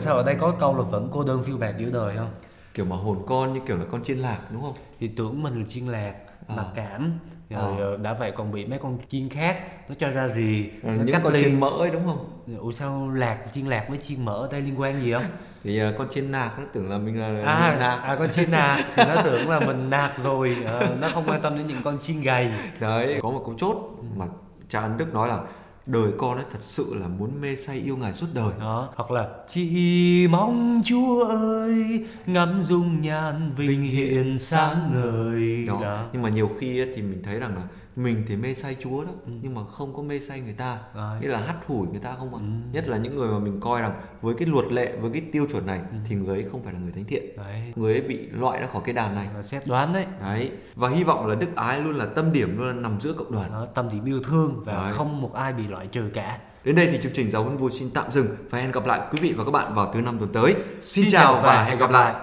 Sao 0.00 0.16
ở 0.16 0.22
đây 0.22 0.34
có 0.40 0.50
câu 0.60 0.76
là 0.76 0.82
vẫn 0.82 1.08
cô 1.12 1.24
đơn 1.24 1.42
phiêu 1.42 1.56
bạt 1.58 1.74
giữa 1.78 1.90
đời 1.92 2.16
không? 2.16 2.30
kiểu 2.74 2.84
mà 2.86 2.96
hồn 2.96 3.22
con 3.26 3.52
như 3.54 3.60
kiểu 3.66 3.76
là 3.76 3.84
con 3.90 4.04
chiên 4.04 4.18
lạc 4.18 4.38
đúng 4.52 4.62
không 4.62 4.74
Thì 5.00 5.08
tưởng 5.08 5.42
mình 5.42 5.60
là 5.60 5.66
chiên 5.68 5.86
lạc, 5.86 6.12
À. 6.48 6.54
mặc 6.56 6.66
cảm 6.74 7.12
Rồi 7.50 7.60
À. 7.60 7.76
ờ, 7.78 7.96
đã 7.96 8.12
vậy 8.14 8.32
còn 8.36 8.52
bị 8.52 8.66
mấy 8.66 8.78
con 8.78 8.98
chiên 9.08 9.28
khác 9.28 9.58
Nó 9.88 9.94
cho 9.98 10.10
ra 10.10 10.26
rì, 10.28 10.70
nó 10.82 10.92
những 11.04 11.16
con 11.24 11.32
ly 11.32 11.42
chiên 11.42 11.60
mỡ 11.60 11.68
ấy 11.68 11.90
đúng 11.90 12.04
không 12.06 12.26
Ủa 12.60 12.72
sao 12.72 13.10
lạc, 13.14 13.38
chiên 13.54 13.66
lạc 13.66 13.84
với 13.88 13.98
chiên 13.98 14.24
mỡ 14.24 14.32
ở 14.32 14.48
đây 14.52 14.60
liên 14.60 14.80
quan 14.80 14.96
gì 15.00 15.12
không? 15.12 15.24
thì 15.64 15.78
à, 15.80 15.92
con 15.98 16.08
chiên 16.08 16.30
nạc 16.32 16.58
nó 16.58 16.64
tưởng 16.72 16.90
là 16.90 16.98
mình 16.98 17.20
là 17.20 17.42
à, 17.52 17.76
nạc 17.78 18.02
à 18.02 18.16
con 18.18 18.30
chiên 18.30 18.50
nạc 18.50 18.84
thì 18.96 19.02
nó 19.14 19.22
tưởng 19.22 19.50
là 19.50 19.60
mình 19.60 19.90
nạc 19.90 20.18
rồi 20.18 20.56
Ờ, 20.66 20.96
nó 21.00 21.08
không 21.14 21.24
quan 21.26 21.42
tâm 21.42 21.58
đến 21.58 21.66
những 21.66 21.82
con 21.84 21.98
chiên 21.98 22.20
gầy 22.22 22.50
đấy 22.80 23.18
có 23.22 23.30
một 23.30 23.42
câu 23.46 23.54
chốt 23.58 23.76
mà 24.16 24.26
cha 24.68 24.80
ân 24.80 24.96
đức 24.98 25.14
nói 25.14 25.28
là 25.28 25.40
đời 25.86 26.12
con 26.18 26.36
ấy 26.36 26.44
thật 26.52 26.58
sự 26.62 26.94
là 26.94 27.08
muốn 27.08 27.40
mê 27.40 27.56
say 27.56 27.76
yêu 27.76 27.96
ngài 27.96 28.14
suốt 28.14 28.26
đời 28.34 28.52
đó 28.60 28.88
hoặc 28.94 29.10
là 29.10 29.28
chỉ 29.48 30.26
mong 30.30 30.82
chúa 30.84 31.24
ơi 31.24 32.06
ngắm 32.26 32.60
dung 32.60 33.00
nhan 33.00 33.52
vinh 33.56 33.82
hiển 33.82 34.38
sáng 34.38 34.90
ngời 34.94 35.66
đó. 35.66 35.80
đó 35.82 36.04
nhưng 36.12 36.22
mà 36.22 36.28
nhiều 36.28 36.50
khi 36.60 36.80
ấy, 36.80 36.92
thì 36.94 37.02
mình 37.02 37.22
thấy 37.22 37.38
rằng 37.38 37.56
là 37.56 37.62
mình 37.96 38.24
thì 38.28 38.36
mê 38.36 38.54
say 38.54 38.76
chúa 38.80 39.04
đó 39.04 39.10
nhưng 39.26 39.54
mà 39.54 39.64
không 39.64 39.94
có 39.96 40.02
mê 40.02 40.20
say 40.20 40.40
người 40.40 40.52
ta 40.52 40.78
Đấy. 40.94 41.20
nghĩa 41.20 41.28
là 41.28 41.38
hắt 41.38 41.54
hủi 41.66 41.86
người 41.88 42.00
ta 42.00 42.14
không 42.18 42.34
ạ 42.34 42.38
Ừ. 42.40 42.46
nhất 42.72 42.88
là 42.88 42.96
những 42.96 43.16
người 43.16 43.28
mà 43.28 43.38
mình 43.38 43.60
coi 43.60 43.80
rằng 43.82 44.00
với 44.22 44.34
cái 44.38 44.48
luật 44.48 44.72
lệ 44.72 44.96
với 45.00 45.10
cái 45.12 45.22
tiêu 45.32 45.46
chuẩn 45.52 45.66
này 45.66 45.80
thì 46.08 46.14
người 46.14 46.36
ấy 46.42 46.46
không 46.52 46.62
phải 46.64 46.72
là 46.72 46.78
người 46.78 46.92
thánh 46.92 47.04
thiện 47.04 47.36
đấy 47.36 47.72
người 47.76 47.92
ấy 47.92 48.02
bị 48.02 48.16
loại 48.30 48.60
ra 48.60 48.66
khỏi 48.66 48.82
cái 48.84 48.94
đàn 48.94 49.14
này 49.14 49.28
là 49.36 49.42
xét 49.42 49.66
đoán 49.66 49.92
đấy 49.92 50.06
đấy 50.20 50.50
và 50.74 50.88
hy 50.88 51.04
vọng 51.04 51.26
là 51.26 51.34
đức 51.34 51.48
ái 51.56 51.80
luôn 51.80 51.96
là 51.96 52.06
tâm 52.06 52.32
điểm 52.32 52.58
luôn 52.58 52.66
là 52.66 52.72
nằm 52.74 53.00
giữa 53.00 53.12
cộng 53.12 53.32
đoàn 53.32 53.50
đó, 53.50 53.66
tâm 53.74 53.88
điểm 53.92 54.04
yêu 54.04 54.20
thương 54.24 54.62
và 54.64 54.72
Đấy. 54.72 54.92
không 54.92 55.20
một 55.22 55.34
ai 55.34 55.52
bị 55.52 55.66
loại 55.66 55.86
trừ 55.86 56.02
cả 56.14 56.38
Đến 56.64 56.76
đây 56.76 56.88
thì 56.92 56.98
chương 57.02 57.12
trình 57.14 57.30
Giáo 57.30 57.42
huấn 57.44 57.56
vui 57.56 57.70
xin 57.70 57.90
tạm 57.90 58.10
dừng 58.10 58.26
và 58.50 58.58
hẹn 58.58 58.70
gặp 58.70 58.86
lại 58.86 59.00
quý 59.12 59.18
vị 59.22 59.32
và 59.36 59.44
các 59.44 59.50
bạn 59.50 59.74
vào 59.74 59.92
thứ 59.94 60.00
năm 60.00 60.18
tuần 60.18 60.32
tới. 60.32 60.54
Xin, 60.80 61.04
Xin 61.04 61.12
chào 61.12 61.40
và 61.42 61.64
hẹn 61.64 61.78
gặp 61.78 61.90
lại. 61.90 62.12
lại. 62.14 62.22